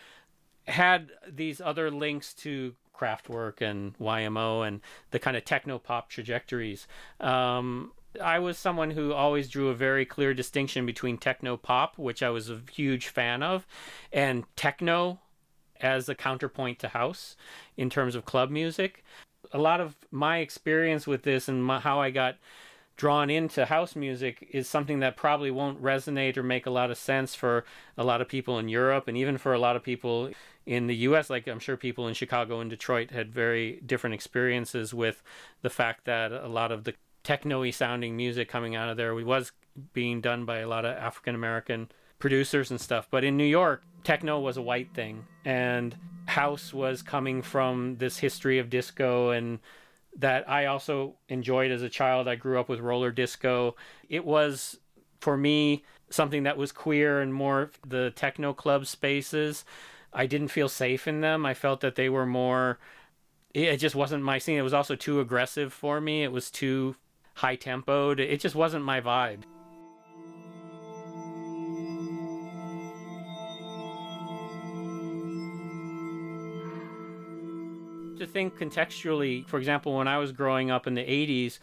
had 0.66 1.10
these 1.26 1.60
other 1.60 1.90
links 1.90 2.34
to 2.34 2.74
Kraftwerk 2.94 3.60
and 3.60 3.96
YMO 3.98 4.66
and 4.66 4.80
the 5.10 5.18
kind 5.18 5.36
of 5.36 5.44
techno 5.44 5.78
pop 5.78 6.08
trajectories. 6.08 6.86
Um, 7.20 7.92
I 8.22 8.38
was 8.38 8.58
someone 8.58 8.90
who 8.90 9.12
always 9.12 9.48
drew 9.48 9.68
a 9.68 9.74
very 9.74 10.04
clear 10.04 10.34
distinction 10.34 10.86
between 10.86 11.18
techno 11.18 11.56
pop, 11.56 11.98
which 11.98 12.22
I 12.22 12.30
was 12.30 12.50
a 12.50 12.60
huge 12.72 13.08
fan 13.08 13.42
of, 13.42 13.66
and 14.12 14.44
techno 14.56 15.20
as 15.80 16.08
a 16.08 16.14
counterpoint 16.14 16.78
to 16.80 16.88
house 16.88 17.36
in 17.76 17.90
terms 17.90 18.14
of 18.14 18.24
club 18.24 18.50
music. 18.50 19.04
A 19.52 19.58
lot 19.58 19.80
of 19.80 19.96
my 20.10 20.38
experience 20.38 21.06
with 21.06 21.22
this 21.22 21.48
and 21.48 21.64
my, 21.64 21.80
how 21.80 22.00
I 22.00 22.10
got 22.10 22.36
drawn 22.96 23.28
into 23.28 23.66
house 23.66 23.96
music 23.96 24.48
is 24.52 24.68
something 24.68 25.00
that 25.00 25.16
probably 25.16 25.50
won't 25.50 25.82
resonate 25.82 26.36
or 26.36 26.42
make 26.42 26.66
a 26.66 26.70
lot 26.70 26.90
of 26.90 26.96
sense 26.96 27.34
for 27.34 27.64
a 27.98 28.04
lot 28.04 28.20
of 28.20 28.28
people 28.28 28.58
in 28.58 28.68
Europe 28.68 29.08
and 29.08 29.16
even 29.16 29.36
for 29.36 29.52
a 29.52 29.58
lot 29.58 29.74
of 29.74 29.82
people 29.82 30.30
in 30.64 30.86
the 30.86 30.94
US 30.96 31.28
like 31.28 31.48
I'm 31.48 31.58
sure 31.58 31.76
people 31.76 32.06
in 32.06 32.14
Chicago 32.14 32.60
and 32.60 32.70
Detroit 32.70 33.10
had 33.10 33.32
very 33.32 33.80
different 33.84 34.14
experiences 34.14 34.94
with 34.94 35.22
the 35.62 35.70
fact 35.70 36.04
that 36.04 36.30
a 36.30 36.46
lot 36.46 36.70
of 36.70 36.84
the 36.84 36.94
techno-y 37.24 37.70
sounding 37.70 38.16
music 38.16 38.48
coming 38.48 38.76
out 38.76 38.88
of 38.88 38.96
there 38.96 39.14
was 39.14 39.50
being 39.92 40.20
done 40.20 40.44
by 40.44 40.58
a 40.58 40.68
lot 40.68 40.84
of 40.84 40.96
African 40.96 41.34
American 41.34 41.90
producers 42.18 42.70
and 42.70 42.80
stuff. 42.80 43.08
But 43.10 43.24
in 43.24 43.36
New 43.36 43.44
York, 43.44 43.82
techno 44.04 44.38
was 44.38 44.56
a 44.56 44.62
white 44.62 44.94
thing, 44.94 45.24
and 45.44 45.96
house 46.26 46.72
was 46.72 47.02
coming 47.02 47.42
from 47.42 47.96
this 47.98 48.18
history 48.18 48.58
of 48.58 48.70
disco 48.70 49.30
and 49.30 49.58
that 50.16 50.48
I 50.48 50.66
also 50.66 51.16
enjoyed 51.28 51.72
as 51.72 51.82
a 51.82 51.88
child. 51.88 52.28
I 52.28 52.36
grew 52.36 52.60
up 52.60 52.68
with 52.68 52.80
roller 52.80 53.10
disco. 53.10 53.74
It 54.08 54.24
was 54.24 54.78
for 55.20 55.36
me 55.36 55.84
something 56.10 56.44
that 56.44 56.56
was 56.56 56.70
queer 56.70 57.20
and 57.20 57.34
more 57.34 57.72
the 57.86 58.12
techno 58.14 58.52
club 58.52 58.86
spaces. 58.86 59.64
I 60.12 60.26
didn't 60.26 60.48
feel 60.48 60.68
safe 60.68 61.08
in 61.08 61.20
them. 61.20 61.44
I 61.44 61.54
felt 61.54 61.80
that 61.80 61.96
they 61.96 62.08
were 62.08 62.26
more 62.26 62.78
it 63.54 63.76
just 63.76 63.94
wasn't 63.94 64.24
my 64.24 64.38
scene. 64.38 64.58
It 64.58 64.62
was 64.62 64.74
also 64.74 64.96
too 64.96 65.20
aggressive 65.20 65.72
for 65.72 66.00
me. 66.00 66.24
It 66.24 66.32
was 66.32 66.50
too 66.50 66.96
high 67.34 67.56
tempoed. 67.56 68.18
It 68.20 68.40
just 68.40 68.54
wasn't 68.54 68.84
my 68.84 69.00
vibe. 69.00 69.42
To 78.18 78.26
think 78.26 78.56
contextually, 78.56 79.46
for 79.46 79.58
example, 79.58 79.96
when 79.96 80.08
I 80.08 80.18
was 80.18 80.32
growing 80.32 80.70
up 80.70 80.86
in 80.86 80.94
the 80.94 81.02
80s, 81.02 81.58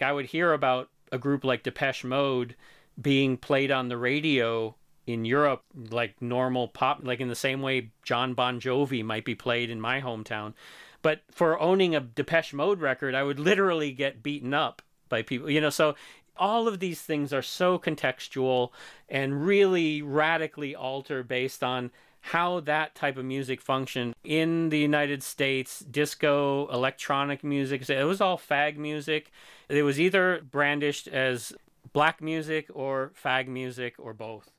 I 0.00 0.12
would 0.12 0.26
hear 0.26 0.52
about 0.52 0.90
a 1.10 1.18
group 1.18 1.44
like 1.44 1.62
Depeche 1.62 2.04
Mode 2.04 2.54
being 3.00 3.36
played 3.36 3.70
on 3.70 3.88
the 3.88 3.96
radio 3.96 4.76
in 5.06 5.24
Europe 5.24 5.62
like 5.90 6.20
normal 6.20 6.68
pop, 6.68 7.00
like 7.02 7.20
in 7.20 7.28
the 7.28 7.34
same 7.34 7.62
way 7.62 7.90
Jon 8.02 8.34
Bon 8.34 8.60
Jovi 8.60 9.04
might 9.04 9.24
be 9.24 9.34
played 9.34 9.70
in 9.70 9.80
my 9.80 10.00
hometown. 10.00 10.54
But 11.02 11.22
for 11.30 11.60
owning 11.60 11.94
a 11.94 12.00
Depeche 12.00 12.54
Mode 12.54 12.80
record, 12.80 13.14
I 13.14 13.22
would 13.22 13.38
literally 13.38 13.92
get 13.92 14.22
beaten 14.22 14.54
up 14.54 14.82
by 15.14 15.22
people 15.22 15.48
you 15.48 15.60
know 15.60 15.70
so 15.70 15.94
all 16.36 16.66
of 16.66 16.80
these 16.80 17.00
things 17.00 17.32
are 17.32 17.42
so 17.42 17.78
contextual 17.78 18.70
and 19.08 19.46
really 19.46 20.02
radically 20.02 20.74
alter 20.74 21.22
based 21.22 21.62
on 21.62 21.92
how 22.20 22.58
that 22.60 22.94
type 22.94 23.16
of 23.16 23.24
music 23.24 23.60
functioned 23.60 24.14
in 24.24 24.70
the 24.70 24.78
United 24.78 25.22
States 25.22 25.80
disco 25.80 26.66
electronic 26.68 27.44
music. 27.44 27.88
It 27.88 28.04
was 28.04 28.22
all 28.22 28.38
fag 28.38 28.78
music. 28.78 29.30
It 29.68 29.82
was 29.82 30.00
either 30.00 30.40
brandished 30.50 31.06
as 31.06 31.52
black 31.92 32.22
music 32.22 32.66
or 32.72 33.12
fag 33.22 33.46
music 33.46 33.94
or 33.98 34.14
both. 34.14 34.50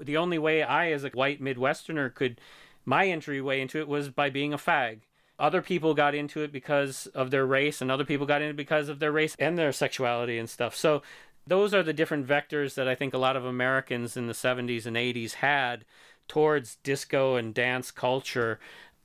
The 0.00 0.16
only 0.16 0.38
way 0.38 0.62
I 0.62 0.90
as 0.90 1.04
a 1.04 1.10
white 1.10 1.40
midwesterner 1.40 2.12
could 2.14 2.40
my 2.84 3.06
entryway 3.06 3.60
into 3.60 3.78
it 3.78 3.88
was 3.88 4.08
by 4.08 4.30
being 4.30 4.54
a 4.54 4.58
fag 4.58 5.00
other 5.42 5.60
people 5.60 5.92
got 5.92 6.14
into 6.14 6.40
it 6.40 6.52
because 6.52 7.06
of 7.08 7.30
their 7.30 7.44
race 7.44 7.82
and 7.82 7.90
other 7.90 8.04
people 8.04 8.24
got 8.24 8.40
into 8.40 8.52
it 8.52 8.56
because 8.56 8.88
of 8.88 9.00
their 9.00 9.12
race 9.12 9.36
and 9.38 9.58
their 9.58 9.72
sexuality 9.72 10.38
and 10.38 10.48
stuff. 10.48 10.74
So 10.74 11.02
those 11.46 11.74
are 11.74 11.82
the 11.82 11.92
different 11.92 12.24
vectors 12.26 12.74
that 12.74 12.86
i 12.86 12.94
think 12.94 13.12
a 13.12 13.18
lot 13.18 13.36
of 13.36 13.44
americans 13.44 14.16
in 14.16 14.28
the 14.28 14.32
70s 14.32 14.86
and 14.86 14.96
80s 14.96 15.34
had 15.34 15.84
towards 16.28 16.76
disco 16.76 17.36
and 17.36 17.52
dance 17.52 17.90
culture. 17.90 18.60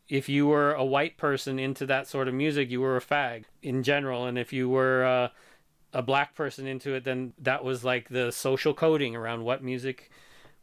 If 0.08 0.30
you 0.30 0.48
were 0.48 0.74
a 0.74 0.86
white 0.86 1.18
person 1.18 1.60
into 1.60 1.86
that 1.88 2.08
sort 2.08 2.28
of 2.28 2.34
music 2.34 2.70
you 2.70 2.80
were 2.80 2.96
a 2.96 3.02
fag 3.02 3.46
in 3.62 3.84
general. 3.84 4.26
And 4.26 4.38
if 4.38 4.54
you 4.54 4.70
were 4.70 5.04
uh, 5.04 5.30
a 5.94 6.02
black 6.02 6.36
person 6.36 6.68
into 6.68 6.94
it 6.94 7.04
then 7.04 7.34
that 7.40 7.64
was 7.64 7.84
like 7.84 8.10
the 8.10 8.32
social 8.32 8.74
coding 8.74 9.16
around 9.16 9.44
what 9.44 9.64
music 9.64 10.12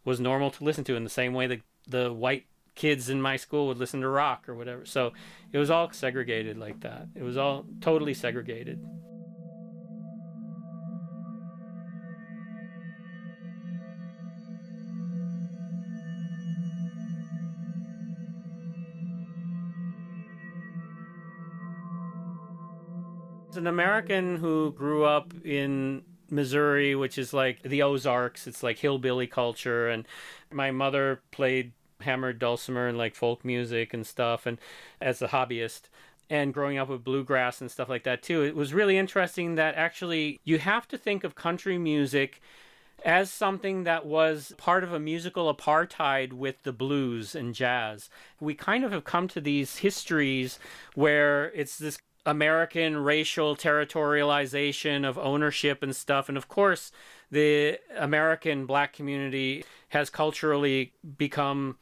was 0.05 0.20
normal 0.20 0.51
to 0.52 0.64
listen 0.64 0.84
to 0.84 0.96
in 0.96 1.05
the 1.05 1.10
same 1.10 1.34
way 1.34 1.46
that 1.48 1.60
the 1.86 2.12
white 2.12 2.46
kids 2.74 3.09
in 3.09 3.22
my 3.22 3.36
school 3.36 3.68
would 3.68 3.78
listen 3.78 4.01
to 4.01 4.09
rock 4.09 4.48
or 4.48 4.55
whatever. 4.55 4.84
So 4.84 5.12
it 5.52 5.59
was 5.59 5.70
all 5.70 5.90
segregated 5.92 6.59
like 6.59 6.80
that. 6.80 7.09
It 7.14 7.22
was 7.22 7.36
all 7.36 7.66
totally 7.80 8.14
segregated. 8.14 8.84
As 23.51 23.56
an 23.56 23.68
American 23.68 24.34
who 24.34 24.72
grew 24.72 25.05
up 25.05 25.32
in 25.44 26.02
Missouri, 26.28 26.96
which 26.96 27.18
is 27.18 27.32
like 27.32 27.62
the 27.62 27.82
Ozarks, 27.82 28.48
it's 28.48 28.64
like 28.64 28.78
hillbilly 28.78 29.28
culture, 29.28 29.88
and 29.88 30.09
my 30.51 30.72
mother 30.72 31.22
played 31.30 31.72
hammered 32.05 32.39
dulcimer 32.39 32.89
and 32.89 32.98
like 32.98 33.14
folk 33.14 33.44
music 33.44 33.93
and 33.93 34.06
stuff 34.06 34.47
and 34.47 34.59
as 35.01 35.20
a 35.20 35.28
hobbyist 35.28 35.82
and 36.31 36.55
growing 36.55 36.78
up 36.78 36.89
with 36.89 37.05
bluegrass 37.05 37.60
and 37.60 37.70
stuff 37.70 37.89
like 37.89 38.05
that 38.05 38.22
too 38.22 38.43
it 38.43 38.56
was 38.56 38.72
really 38.72 38.97
interesting 38.97 39.56
that 39.56 39.74
actually 39.74 40.40
you 40.44 40.59
have 40.59 40.89
to 40.89 40.97
think 40.97 41.24
of 41.24 41.35
country 41.35 41.76
music 41.76 42.40
as 43.05 43.31
something 43.31 43.85
that 43.85 44.06
was 44.06 44.55
part 44.56 44.82
of 44.82 44.93
a 44.93 44.98
musical 44.98 45.55
apartheid 45.55 46.32
with 46.32 46.62
the 46.62 46.72
blues 46.72 47.35
and 47.35 47.55
jazz. 47.55 48.09
We 48.40 48.55
kind 48.55 48.82
of 48.82 48.93
have 48.93 49.05
come 49.05 49.28
to 49.28 49.40
these 49.40 49.78
histories 49.78 50.59
where 50.94 51.52
it's 51.52 51.76
this 51.76 51.98
American 52.24 52.97
racial 52.97 53.55
territorialization 53.55 55.06
of 55.06 55.18
ownership 55.18 55.82
and 55.82 55.94
stuff. 55.94 56.31
And 56.31 56.39
of 56.39 56.48
course, 56.48 56.90
the 57.31 57.78
American 57.97 58.64
black 58.64 58.94
community 58.94 59.64
has 59.90 60.09
culturally 60.09 60.94
become 61.18 61.76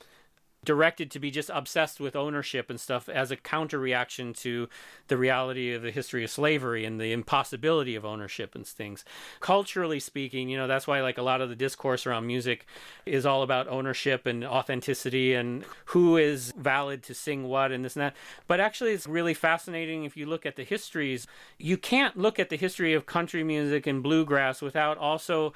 directed 0.64 1.10
to 1.10 1.18
be 1.18 1.30
just 1.30 1.50
obsessed 1.52 1.98
with 1.98 2.14
ownership 2.14 2.70
and 2.70 2.80
stuff 2.80 3.08
as 3.08 3.30
a 3.30 3.36
counter 3.36 3.78
reaction 3.78 4.32
to 4.32 4.68
the 5.08 5.16
reality 5.16 5.72
of 5.72 5.82
the 5.82 5.90
history 5.90 6.22
of 6.22 6.30
slavery 6.30 6.84
and 6.84 7.00
the 7.00 7.12
impossibility 7.12 7.94
of 7.94 8.04
ownership 8.04 8.54
and 8.54 8.66
things. 8.66 9.04
Culturally 9.40 9.98
speaking, 9.98 10.48
you 10.48 10.56
know, 10.56 10.68
that's 10.68 10.86
why 10.86 11.00
like 11.00 11.18
a 11.18 11.22
lot 11.22 11.40
of 11.40 11.48
the 11.48 11.56
discourse 11.56 12.06
around 12.06 12.26
music 12.26 12.66
is 13.06 13.26
all 13.26 13.42
about 13.42 13.66
ownership 13.68 14.26
and 14.26 14.44
authenticity 14.44 15.34
and 15.34 15.64
who 15.86 16.16
is 16.16 16.52
valid 16.56 17.02
to 17.02 17.14
sing 17.14 17.44
what 17.44 17.72
and 17.72 17.84
this 17.84 17.96
and 17.96 18.02
that. 18.02 18.16
But 18.46 18.60
actually 18.60 18.92
it's 18.92 19.06
really 19.06 19.34
fascinating 19.34 20.04
if 20.04 20.16
you 20.16 20.26
look 20.26 20.46
at 20.46 20.56
the 20.56 20.64
histories. 20.64 21.26
You 21.58 21.76
can't 21.76 22.16
look 22.16 22.38
at 22.38 22.50
the 22.50 22.56
history 22.56 22.94
of 22.94 23.06
country 23.06 23.42
music 23.42 23.86
and 23.86 24.02
bluegrass 24.02 24.62
without 24.62 24.96
also 24.98 25.52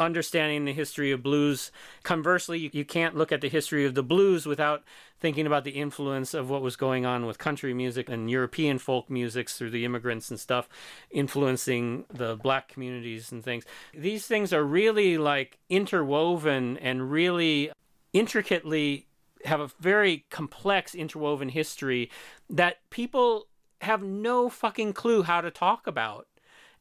understanding 0.00 0.64
the 0.64 0.72
history 0.72 1.12
of 1.12 1.22
blues. 1.22 1.70
Conversely, 2.02 2.58
you, 2.58 2.70
you 2.72 2.84
can't 2.84 3.16
look 3.16 3.32
at 3.32 3.40
the 3.40 3.48
history 3.48 3.84
of 3.84 3.94
the 3.94 4.02
blues 4.02 4.46
without 4.46 4.82
thinking 5.20 5.46
about 5.46 5.64
the 5.64 5.72
influence 5.72 6.32
of 6.32 6.48
what 6.48 6.62
was 6.62 6.76
going 6.76 7.04
on 7.04 7.26
with 7.26 7.38
country 7.38 7.74
music 7.74 8.08
and 8.08 8.30
European 8.30 8.78
folk 8.78 9.10
musics 9.10 9.56
through 9.56 9.70
the 9.70 9.84
immigrants 9.84 10.30
and 10.30 10.40
stuff, 10.40 10.68
influencing 11.10 12.04
the 12.12 12.36
black 12.36 12.68
communities 12.68 13.30
and 13.30 13.44
things. 13.44 13.64
These 13.92 14.26
things 14.26 14.52
are 14.52 14.64
really 14.64 15.18
like 15.18 15.58
interwoven 15.68 16.78
and 16.78 17.10
really 17.10 17.70
intricately 18.12 19.06
have 19.44 19.60
a 19.60 19.70
very 19.78 20.24
complex 20.30 20.94
interwoven 20.94 21.50
history 21.50 22.10
that 22.48 22.78
people 22.90 23.46
have 23.82 24.02
no 24.02 24.48
fucking 24.48 24.92
clue 24.92 25.22
how 25.22 25.40
to 25.40 25.50
talk 25.50 25.86
about. 25.86 26.26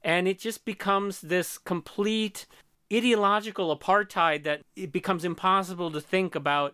And 0.01 0.27
it 0.27 0.39
just 0.39 0.65
becomes 0.65 1.21
this 1.21 1.57
complete 1.57 2.45
ideological 2.93 3.75
apartheid 3.75 4.43
that 4.43 4.61
it 4.75 4.91
becomes 4.91 5.23
impossible 5.23 5.91
to 5.91 6.01
think 6.01 6.35
about 6.35 6.73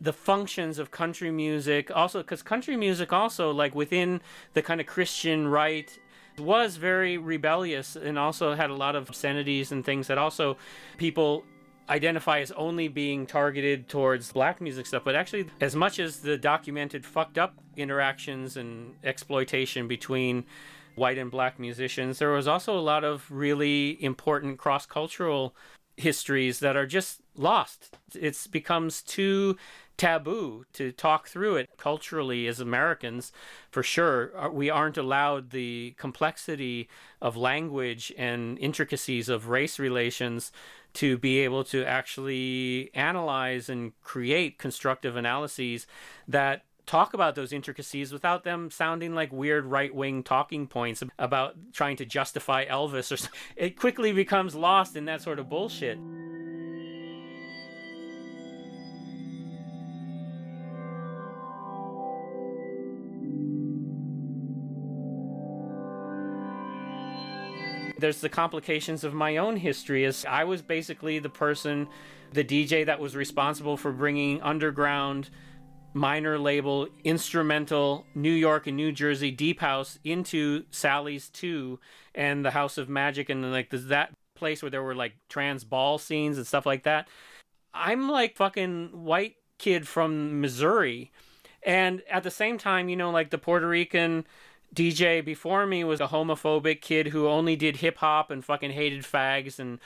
the 0.00 0.12
functions 0.12 0.78
of 0.78 0.90
country 0.90 1.30
music. 1.30 1.90
Also 1.94 2.22
because 2.22 2.42
country 2.42 2.76
music 2.76 3.12
also 3.12 3.50
like 3.50 3.74
within 3.74 4.20
the 4.54 4.62
kind 4.62 4.80
of 4.80 4.86
christian 4.86 5.46
right 5.46 5.98
was 6.38 6.76
very 6.76 7.18
rebellious 7.18 7.94
and 7.94 8.18
also 8.18 8.54
had 8.54 8.70
a 8.70 8.74
lot 8.74 8.96
of 8.96 9.08
obscenities 9.08 9.70
and 9.70 9.84
things 9.84 10.06
that 10.06 10.18
also 10.18 10.56
people 10.96 11.44
identify 11.88 12.40
as 12.40 12.50
only 12.52 12.88
being 12.88 13.26
targeted 13.26 13.88
towards 13.88 14.32
black 14.32 14.60
music 14.60 14.86
stuff, 14.86 15.02
but 15.04 15.14
actually, 15.14 15.46
as 15.60 15.74
much 15.76 15.98
as 15.98 16.20
the 16.20 16.38
documented 16.38 17.04
fucked 17.04 17.38
up 17.38 17.54
interactions 17.76 18.56
and 18.56 18.94
exploitation 19.04 19.88
between 19.88 20.44
white 20.94 21.18
and 21.18 21.30
black 21.30 21.58
musicians, 21.58 22.18
there 22.18 22.32
was 22.32 22.48
also 22.48 22.78
a 22.78 22.80
lot 22.80 23.04
of 23.04 23.30
really 23.30 24.02
important 24.02 24.58
cross 24.58 24.86
cultural 24.86 25.54
histories 25.96 26.60
that 26.60 26.76
are 26.76 26.86
just 26.86 27.20
lost. 27.36 27.96
It 28.14 28.46
becomes 28.50 29.02
too 29.02 29.56
taboo 29.96 30.64
to 30.72 30.90
talk 30.90 31.28
through 31.28 31.56
it 31.56 31.70
culturally 31.76 32.46
as 32.46 32.60
Americans, 32.60 33.32
for 33.70 33.82
sure. 33.82 34.32
Uh, 34.36 34.48
we 34.48 34.70
aren't 34.70 34.96
allowed 34.96 35.50
the 35.50 35.94
complexity 35.98 36.88
of 37.20 37.36
language 37.36 38.12
and 38.16 38.58
intricacies 38.58 39.28
of 39.28 39.48
race 39.48 39.78
relations 39.78 40.50
to 40.94 41.16
be 41.18 41.38
able 41.40 41.64
to 41.64 41.84
actually 41.84 42.90
analyze 42.94 43.68
and 43.68 43.92
create 44.02 44.58
constructive 44.58 45.16
analyses 45.16 45.86
that 46.26 46.64
talk 46.86 47.14
about 47.14 47.34
those 47.34 47.52
intricacies 47.52 48.12
without 48.12 48.44
them 48.44 48.70
sounding 48.70 49.14
like 49.14 49.32
weird 49.32 49.66
right 49.66 49.94
wing 49.94 50.22
talking 50.22 50.66
points 50.66 51.02
about 51.18 51.54
trying 51.72 51.96
to 51.96 52.04
justify 52.04 52.64
Elvis 52.66 53.12
or 53.12 53.16
something. 53.16 53.38
It 53.56 53.78
quickly 53.78 54.12
becomes 54.12 54.54
lost 54.54 54.96
in 54.96 55.04
that 55.06 55.22
sort 55.22 55.38
of 55.38 55.48
bullshit. 55.48 55.98
there's 68.02 68.20
the 68.20 68.28
complications 68.28 69.04
of 69.04 69.14
my 69.14 69.36
own 69.36 69.56
history 69.56 70.04
as 70.04 70.26
I 70.28 70.42
was 70.42 70.60
basically 70.60 71.20
the 71.20 71.30
person, 71.30 71.86
the 72.32 72.42
DJ 72.42 72.84
that 72.84 72.98
was 72.98 73.14
responsible 73.14 73.76
for 73.76 73.92
bringing 73.92 74.42
underground 74.42 75.30
minor 75.94 76.38
label 76.38 76.88
instrumental 77.04 78.06
New 78.14 78.32
York 78.32 78.66
and 78.66 78.76
New 78.76 78.92
Jersey 78.92 79.30
deep 79.30 79.60
house 79.60 79.98
into 80.04 80.64
Sally's 80.70 81.28
2 81.30 81.78
and 82.14 82.44
the 82.44 82.50
House 82.50 82.78
of 82.78 82.88
Magic 82.88 83.28
and 83.28 83.52
like 83.52 83.70
that 83.70 84.12
place 84.34 84.62
where 84.62 84.70
there 84.70 84.82
were 84.82 84.94
like 84.94 85.14
trans 85.28 85.64
ball 85.64 85.98
scenes 85.98 86.36
and 86.36 86.46
stuff 86.46 86.66
like 86.66 86.84
that. 86.84 87.08
I'm 87.74 88.08
like 88.08 88.36
fucking 88.36 88.90
white 88.92 89.36
kid 89.58 89.86
from 89.86 90.40
Missouri. 90.40 91.10
And 91.62 92.02
at 92.10 92.22
the 92.22 92.30
same 92.30 92.58
time, 92.58 92.88
you 92.88 92.96
know, 92.96 93.10
like 93.10 93.30
the 93.30 93.38
Puerto 93.38 93.68
Rican 93.68 94.26
DJ 94.74 95.24
before 95.24 95.66
me 95.66 95.84
was 95.84 96.00
a 96.00 96.08
homophobic 96.08 96.80
kid 96.80 97.08
who 97.08 97.28
only 97.28 97.56
did 97.56 97.76
hip 97.76 97.98
hop 97.98 98.30
and 98.30 98.44
fucking 98.44 98.72
hated 98.72 99.04
fags 99.04 99.58
and 99.58 99.78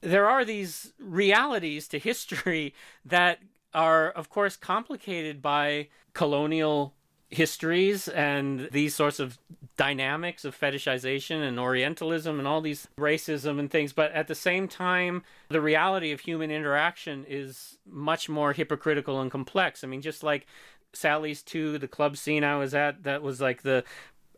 there 0.00 0.28
are 0.28 0.44
these 0.44 0.92
realities 0.98 1.88
to 1.88 1.98
history 1.98 2.74
that 3.04 3.38
are 3.74 4.10
of 4.10 4.28
course 4.28 4.56
complicated 4.56 5.40
by 5.40 5.88
colonial 6.12 6.94
histories 7.30 8.08
and 8.08 8.68
these 8.72 8.94
sorts 8.94 9.18
of 9.18 9.38
dynamics 9.78 10.44
of 10.44 10.58
fetishization 10.58 11.40
and 11.40 11.58
orientalism 11.58 12.38
and 12.38 12.46
all 12.46 12.60
these 12.60 12.88
racism 12.98 13.58
and 13.58 13.70
things. 13.70 13.94
But 13.94 14.12
at 14.12 14.28
the 14.28 14.34
same 14.34 14.68
time 14.68 15.22
the 15.48 15.60
reality 15.60 16.12
of 16.12 16.20
human 16.20 16.50
interaction 16.50 17.24
is 17.26 17.78
much 17.86 18.28
more 18.28 18.52
hypocritical 18.52 19.20
and 19.20 19.30
complex. 19.30 19.82
I 19.82 19.86
mean 19.86 20.02
just 20.02 20.22
like 20.22 20.46
Sally's 20.92 21.42
2 21.42 21.78
the 21.78 21.88
club 21.88 22.18
scene 22.18 22.44
I 22.44 22.56
was 22.56 22.74
at 22.74 23.04
that 23.04 23.22
was 23.22 23.40
like 23.40 23.62
the 23.62 23.84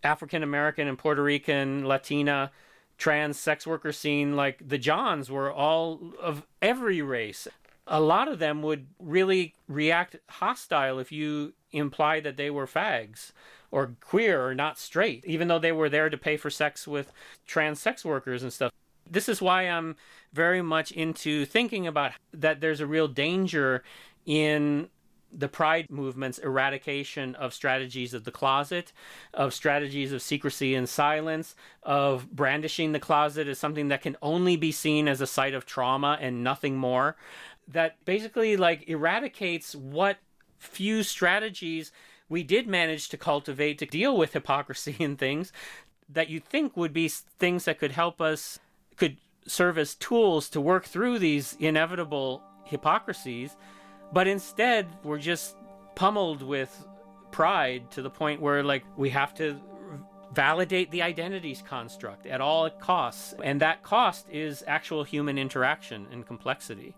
African 0.05 0.43
American 0.43 0.87
and 0.87 0.99
Puerto 0.99 1.23
Rican, 1.23 1.87
Latina, 1.87 2.53
trans 2.99 3.39
sex 3.39 3.67
worker 3.67 3.93
scene, 3.93 4.37
like 4.37 4.69
the 4.69 4.79
Johns 4.79 5.31
were 5.31 5.53
all 5.53 6.13
of 6.21 6.47
every 6.63 7.03
race. 7.03 7.49
A 7.87 8.01
lot 8.01 8.29
of 8.29 8.39
them 8.39 8.63
would 8.63 8.87
really 8.99 9.55
react 9.69 10.17
hostile 10.29 10.99
if 10.99 11.13
you 11.13 11.53
imply 11.73 12.21
that 12.21 12.37
they 12.37 12.51
were 12.51 12.67
fags 12.67 13.33
or 13.71 13.97
queer 14.01 14.47
or 14.47 14.55
not 14.55 14.79
straight, 14.79 15.25
even 15.27 15.49
though 15.49 15.59
they 15.59 15.73
were 15.73 15.89
there 15.89 16.09
to 16.09 16.17
pay 16.17 16.37
for 16.37 16.51
sex 16.51 16.87
with 16.87 17.13
trans 17.47 17.81
sex 17.81 18.05
workers 18.05 18.43
and 18.43 18.53
stuff. 18.53 18.73
This 19.11 19.29
is 19.29 19.43
why 19.43 19.63
I'm 19.63 19.97
very 20.33 20.63
much 20.63 20.93
into 20.93 21.45
thinking 21.45 21.87
about 21.87 22.13
that 22.33 22.61
there's 22.61 22.81
a 22.81 22.87
real 22.87 23.09
danger 23.09 23.83
in 24.25 24.89
the 25.37 25.49
pride 25.49 25.87
movement's 25.91 26.39
eradication 26.39 27.35
of 27.35 27.53
strategies 27.53 28.15
of 28.15 28.25
the 28.25 28.31
closet, 28.31 28.93
of 29.33 29.53
strategies 29.53 30.13
of 30.13 30.23
secrecy 30.23 30.75
and 30.75 30.89
silence, 30.89 31.57
of 31.83 32.31
brandishing 32.31 32.93
the 32.93 33.01
closet 33.01 33.49
as 33.49 33.59
something 33.59 33.89
that 33.89 34.03
can 34.03 34.17
only 34.23 34.57
be 34.57 34.71
seen 34.71 35.09
as 35.09 35.21
a 35.21 35.27
site 35.27 35.55
of 35.55 35.67
trauma 35.67 36.17
and 36.21 36.45
nothing 36.45 36.77
more, 36.77 37.17
that 37.69 38.05
basically 38.05 38.57
like 38.57 38.89
eradicates 38.89 39.75
what 39.75 40.19
few 40.59 41.03
strategies 41.03 41.93
we 42.29 42.43
did 42.43 42.67
manage 42.67 43.09
to 43.09 43.17
cultivate 43.17 43.79
to 43.79 43.87
deal 43.87 44.17
with 44.17 44.33
hypocrisy 44.33 44.97
and 45.01 45.19
things 45.19 45.53
that 46.09 46.29
you 46.29 46.41
think 46.41 46.77
would 46.77 46.93
be 46.93 47.09
things 47.09 47.65
that 47.65 47.79
could 47.79 47.93
help 47.93 48.21
us 48.21 48.59
could 48.97 49.17
serve 49.47 49.77
as 49.79 49.95
tools 49.95 50.49
to 50.49 50.61
work 50.61 50.85
through 50.85 51.19
these 51.19 51.57
inevitable 51.59 52.43
hypocrisies 52.65 53.57
but 54.15 54.29
instead, 54.29 54.87
we're 55.03 55.19
just 55.19 55.57
pummeled 55.97 56.41
with 56.41 56.87
pride 57.33 57.91
to 57.91 58.03
the 58.03 58.11
point 58.11 58.41
where, 58.41 58.63
like, 58.63 58.85
we 58.97 59.11
have 59.11 59.35
to 59.35 59.61
validate 60.33 60.93
the 60.93 61.03
identities 61.03 61.63
construct 61.67 62.25
at 62.27 62.41
all 62.41 62.71
costs. 62.71 63.35
And 63.43 63.61
that 63.61 63.83
cost 63.83 64.27
is 64.31 64.63
actual 64.69 65.03
human 65.03 65.37
interaction 65.37 66.07
and 66.13 66.25
complexity. 66.25 66.95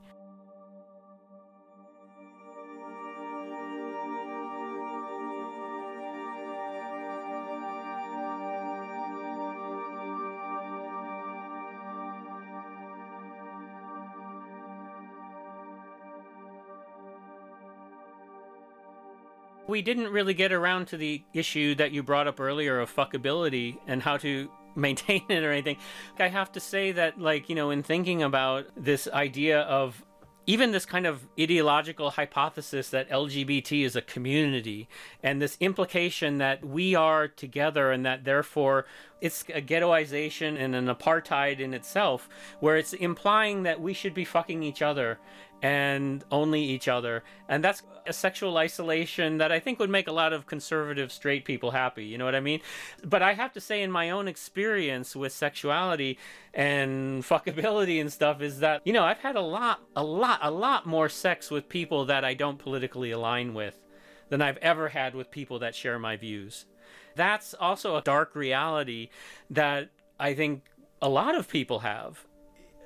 We 19.69 19.83
didn't 19.83 20.09
really 20.09 20.35
get 20.35 20.53
around 20.53 20.87
to 20.89 20.97
the 20.97 21.23
issue 21.33 21.75
that 21.77 21.93
you 21.93 22.03
brought 22.03 22.29
up 22.29 22.41
earlier 22.41 22.79
of 22.81 22.95
fuckability 22.95 23.79
and 23.87 24.03
how 24.03 24.17
to 24.19 24.51
maintain 24.77 25.25
it 25.29 25.43
or 25.43 25.51
anything. 25.51 25.79
I 26.19 26.29
have 26.29 26.53
to 26.53 26.61
say 26.61 26.93
that, 26.93 27.21
like, 27.21 27.49
you 27.49 27.55
know, 27.55 27.71
in 27.71 27.83
thinking 27.83 28.23
about 28.23 28.67
this 28.77 29.09
idea 29.09 29.61
of 29.63 30.05
even 30.47 30.71
this 30.71 30.87
kind 30.87 31.07
of 31.07 31.27
ideological 31.39 32.11
hypothesis 32.11 32.91
that 32.91 33.11
LGBT 33.11 33.85
is 33.85 33.97
a 33.97 34.03
community 34.03 34.89
and 35.23 35.43
this 35.43 35.57
implication 35.59 36.39
that 36.39 36.65
we 36.65 36.95
are 36.95 37.27
together 37.27 37.91
and 37.91 38.07
that 38.07 38.25
therefore 38.25 38.87
it's 39.21 39.43
a 39.53 39.61
ghettoization 39.61 40.57
and 40.59 40.75
an 40.75 40.87
apartheid 40.87 41.59
in 41.59 41.75
itself, 41.75 42.29
where 42.61 42.77
it's 42.77 42.93
implying 42.93 43.65
that 43.65 43.81
we 43.81 43.93
should 43.93 44.15
be 44.15 44.25
fucking 44.25 44.63
each 44.63 44.83
other 44.83 45.19
and 45.63 46.25
only 46.31 46.63
each 46.63 46.89
other. 46.89 47.25
And 47.49 47.65
that's 47.65 47.83
a 48.07 48.13
sexual 48.13 48.57
isolation 48.57 49.39
that 49.39 49.51
I 49.51 49.59
think 49.59 49.79
would 49.79 49.91
make 49.91 50.07
a 50.07 50.13
lot 50.13 50.33
of 50.33 50.47
conservative 50.47 51.11
straight 51.11 51.45
people 51.45 51.71
happy. 51.73 52.05
You 52.05 52.19
know 52.19 52.25
what 52.25 52.35
I 52.35 52.41
mean? 52.41 52.61
But 53.05 53.23
I 53.23 53.35
have 53.35 53.53
to 53.55 53.61
say, 53.61 53.83
in 53.83 53.91
my 53.91 54.11
own 54.11 54.29
experience 54.29 55.17
with 55.17 55.33
sexuality 55.33 56.19
and 56.55 57.23
fuckability 57.23 58.01
and 58.01 58.13
stuff, 58.13 58.41
is 58.41 58.61
that, 58.61 58.83
you 58.85 58.93
know, 58.93 59.05
I've 59.05 59.19
had 59.19 59.37
a 59.37 59.41
lot, 59.41 59.81
a 59.97 60.05
lot, 60.05 60.39
a 60.43 60.51
lot 60.51 60.87
more 60.87 61.09
sex 61.09 61.51
with 61.51 61.69
people 61.69 62.05
that 62.07 62.25
I 62.25 62.35
don't 62.35 62.59
politically 62.59 63.11
align 63.11 63.55
with 63.55 63.81
than 64.29 64.43
I've 64.43 64.59
ever 64.59 64.89
had 64.91 65.15
with 65.15 65.31
people 65.31 65.59
that 65.61 65.75
share 65.75 65.99
my 65.99 66.17
views. 66.17 66.67
That's 67.15 67.55
also 67.55 67.97
a 67.97 68.03
dark 68.03 68.35
reality 68.35 69.09
that 69.51 69.89
I 70.19 70.35
think 70.35 70.65
a 71.01 71.09
lot 71.09 71.35
of 71.35 71.49
people 71.49 71.81
have. 71.81 72.25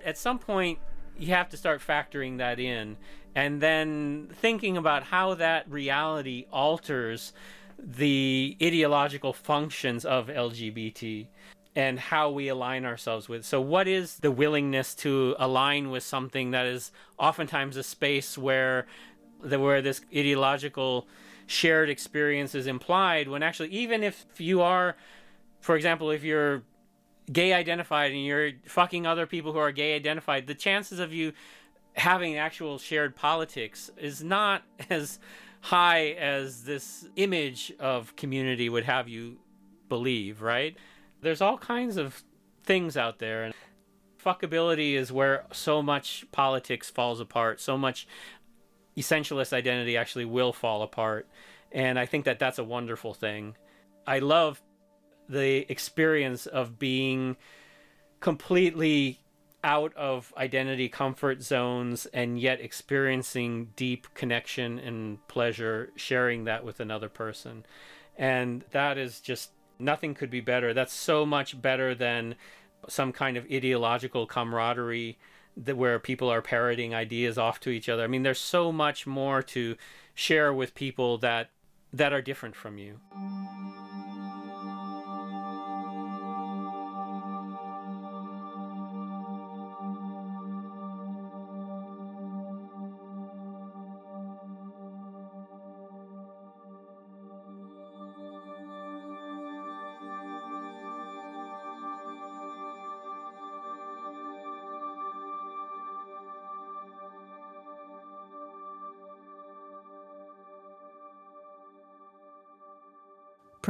At 0.04 0.16
some 0.16 0.38
point, 0.38 0.78
you 1.18 1.28
have 1.28 1.48
to 1.50 1.56
start 1.56 1.80
factoring 1.80 2.38
that 2.38 2.58
in 2.58 2.96
and 3.34 3.60
then 3.60 4.28
thinking 4.32 4.76
about 4.76 5.04
how 5.04 5.34
that 5.34 5.70
reality 5.70 6.46
alters 6.50 7.32
the 7.78 8.56
ideological 8.62 9.32
functions 9.32 10.04
of 10.04 10.26
LGBT 10.28 11.26
and 11.76 11.98
how 11.98 12.30
we 12.30 12.48
align 12.48 12.84
ourselves 12.84 13.28
with. 13.28 13.44
So, 13.44 13.60
what 13.60 13.86
is 13.86 14.18
the 14.18 14.30
willingness 14.30 14.94
to 14.96 15.36
align 15.38 15.90
with 15.90 16.02
something 16.02 16.50
that 16.50 16.66
is 16.66 16.90
oftentimes 17.18 17.76
a 17.76 17.82
space 17.82 18.36
where 18.36 18.86
where 19.40 19.80
this 19.80 20.02
ideological 20.14 21.06
shared 21.46 21.88
experience 21.88 22.54
is 22.54 22.66
implied 22.66 23.26
when 23.26 23.42
actually 23.42 23.70
even 23.70 24.04
if 24.04 24.24
you 24.38 24.60
are 24.60 24.96
for 25.60 25.74
example 25.74 26.10
if 26.10 26.22
you're 26.22 26.62
gay 27.32 27.52
identified 27.52 28.12
and 28.12 28.24
you're 28.24 28.52
fucking 28.66 29.06
other 29.06 29.26
people 29.26 29.52
who 29.52 29.58
are 29.58 29.72
gay 29.72 29.94
identified 29.94 30.46
the 30.46 30.54
chances 30.54 30.98
of 30.98 31.12
you 31.12 31.32
having 31.94 32.36
actual 32.36 32.78
shared 32.78 33.14
politics 33.14 33.90
is 33.96 34.22
not 34.22 34.62
as 34.90 35.18
high 35.62 36.08
as 36.10 36.64
this 36.64 37.06
image 37.16 37.72
of 37.78 38.16
community 38.16 38.68
would 38.68 38.84
have 38.84 39.08
you 39.08 39.38
believe 39.88 40.42
right? 40.42 40.76
There's 41.20 41.40
all 41.40 41.58
kinds 41.58 41.96
of 41.96 42.22
things 42.64 42.96
out 42.96 43.18
there 43.18 43.44
and 43.44 43.54
fuckability 44.24 44.94
is 44.94 45.12
where 45.12 45.44
so 45.52 45.82
much 45.82 46.26
politics 46.30 46.90
falls 46.90 47.20
apart 47.20 47.58
so 47.58 47.78
much 47.78 48.06
essentialist 48.94 49.52
identity 49.52 49.96
actually 49.96 50.26
will 50.26 50.52
fall 50.52 50.82
apart 50.82 51.26
and 51.72 51.98
i 51.98 52.04
think 52.04 52.26
that 52.26 52.38
that's 52.38 52.58
a 52.58 52.64
wonderful 52.64 53.14
thing. 53.14 53.56
I 54.06 54.18
love 54.18 54.60
the 55.30 55.70
experience 55.70 56.46
of 56.46 56.78
being 56.78 57.36
completely 58.20 59.20
out 59.62 59.94
of 59.94 60.32
identity 60.36 60.88
comfort 60.88 61.42
zones 61.42 62.06
and 62.06 62.40
yet 62.40 62.60
experiencing 62.60 63.70
deep 63.76 64.06
connection 64.14 64.78
and 64.78 65.26
pleasure 65.28 65.90
sharing 65.96 66.44
that 66.44 66.64
with 66.64 66.80
another 66.80 67.08
person 67.10 67.64
and 68.16 68.64
that 68.70 68.96
is 68.96 69.20
just 69.20 69.50
nothing 69.78 70.14
could 70.14 70.30
be 70.30 70.40
better 70.40 70.72
that's 70.72 70.94
so 70.94 71.26
much 71.26 71.60
better 71.60 71.94
than 71.94 72.34
some 72.88 73.12
kind 73.12 73.36
of 73.36 73.44
ideological 73.52 74.26
camaraderie 74.26 75.18
that 75.56 75.76
where 75.76 75.98
people 75.98 76.30
are 76.30 76.42
parroting 76.42 76.94
ideas 76.94 77.36
off 77.36 77.60
to 77.60 77.70
each 77.70 77.88
other. 77.88 78.02
I 78.02 78.06
mean, 78.06 78.22
there's 78.22 78.38
so 78.38 78.72
much 78.72 79.06
more 79.06 79.42
to 79.44 79.76
share 80.14 80.52
with 80.52 80.74
people 80.74 81.18
that 81.18 81.50
that 81.92 82.12
are 82.12 82.22
different 82.22 82.54
from 82.54 82.78
you. 82.78 83.00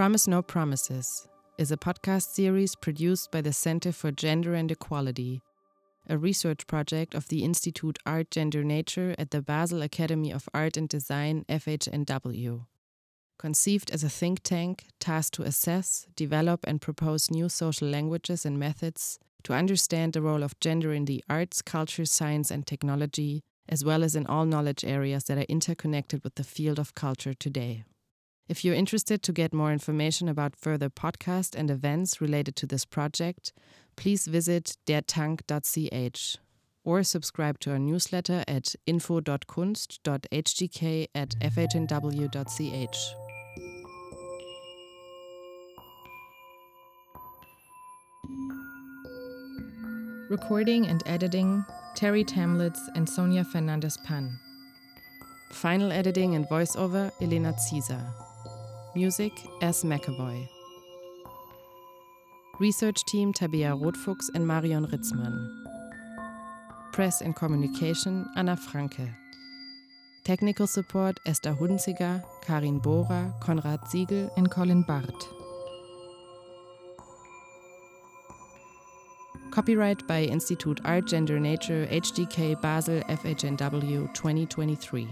Promise 0.00 0.28
No 0.28 0.40
Promises 0.40 1.28
is 1.58 1.70
a 1.70 1.76
podcast 1.76 2.30
series 2.30 2.74
produced 2.74 3.30
by 3.30 3.42
the 3.42 3.52
Center 3.52 3.92
for 3.92 4.10
Gender 4.10 4.54
and 4.54 4.70
Equality, 4.70 5.42
a 6.08 6.16
research 6.16 6.66
project 6.66 7.14
of 7.14 7.28
the 7.28 7.44
Institute 7.44 7.98
Art 8.06 8.30
Gender 8.30 8.64
Nature 8.64 9.14
at 9.18 9.30
the 9.30 9.42
Basel 9.42 9.82
Academy 9.82 10.32
of 10.32 10.48
Art 10.54 10.78
and 10.78 10.88
Design 10.88 11.44
FHNW. 11.50 12.64
Conceived 13.38 13.90
as 13.90 14.02
a 14.02 14.08
think 14.08 14.42
tank 14.42 14.86
tasked 15.00 15.34
to 15.34 15.42
assess, 15.42 16.06
develop, 16.16 16.60
and 16.66 16.80
propose 16.80 17.30
new 17.30 17.50
social 17.50 17.86
languages 17.86 18.46
and 18.46 18.58
methods 18.58 19.18
to 19.42 19.52
understand 19.52 20.14
the 20.14 20.22
role 20.22 20.42
of 20.42 20.58
gender 20.60 20.94
in 20.94 21.04
the 21.04 21.22
arts, 21.28 21.60
culture, 21.60 22.06
science, 22.06 22.50
and 22.50 22.66
technology, 22.66 23.42
as 23.68 23.84
well 23.84 24.02
as 24.02 24.16
in 24.16 24.26
all 24.26 24.46
knowledge 24.46 24.82
areas 24.82 25.24
that 25.24 25.36
are 25.36 25.50
interconnected 25.50 26.24
with 26.24 26.36
the 26.36 26.42
field 26.42 26.78
of 26.78 26.94
culture 26.94 27.34
today. 27.34 27.84
If 28.50 28.64
you're 28.64 28.74
interested 28.74 29.22
to 29.22 29.32
get 29.32 29.54
more 29.54 29.72
information 29.72 30.28
about 30.28 30.56
further 30.56 30.90
podcasts 30.90 31.54
and 31.54 31.70
events 31.70 32.20
related 32.20 32.56
to 32.56 32.66
this 32.66 32.84
project, 32.84 33.52
please 33.94 34.26
visit 34.26 34.76
dertank.ch 34.86 36.36
or 36.82 37.04
subscribe 37.04 37.60
to 37.60 37.70
our 37.70 37.78
newsletter 37.78 38.42
at 38.48 38.74
info.kunst.hgk 38.86 41.06
at 41.14 41.28
fhnw.ch. 41.28 42.98
Recording 50.28 50.88
and 50.88 51.04
editing 51.06 51.64
Terre 51.94 52.24
Thaemlitz 52.24 52.80
and 52.96 53.08
Sonia 53.08 53.44
Fernández 53.44 54.02
Pan. 54.02 54.40
Final 55.52 55.92
editing 55.92 56.34
and 56.34 56.48
voiceover 56.48 57.12
Elena 57.20 57.56
Caesar. 57.56 58.04
Music 58.96 59.32
S. 59.62 59.84
McAvoy. 59.84 60.48
Research 62.58 63.04
Team 63.04 63.32
Tabea 63.32 63.80
Rotfuchs 63.80 64.28
and 64.34 64.44
Marion 64.44 64.84
Ritzmann. 64.88 65.48
Press 66.92 67.20
and 67.20 67.36
Communication 67.36 68.26
Anna 68.34 68.56
Franke. 68.56 69.08
Technical 70.24 70.66
Support 70.66 71.20
Esther 71.24 71.52
Hunziger, 71.54 72.20
Karin 72.42 72.80
Bohrer, 72.80 73.32
Konrad 73.40 73.86
Siegel 73.86 74.28
and 74.36 74.50
Colin 74.50 74.82
Barth. 74.82 75.28
Copyright 79.52 80.04
by 80.08 80.22
Institute 80.22 80.80
Art 80.84 81.06
Gender 81.06 81.38
Nature 81.38 81.86
HGK 81.92 82.60
Basel 82.60 83.02
FHNW 83.02 84.12
2023. 84.14 85.08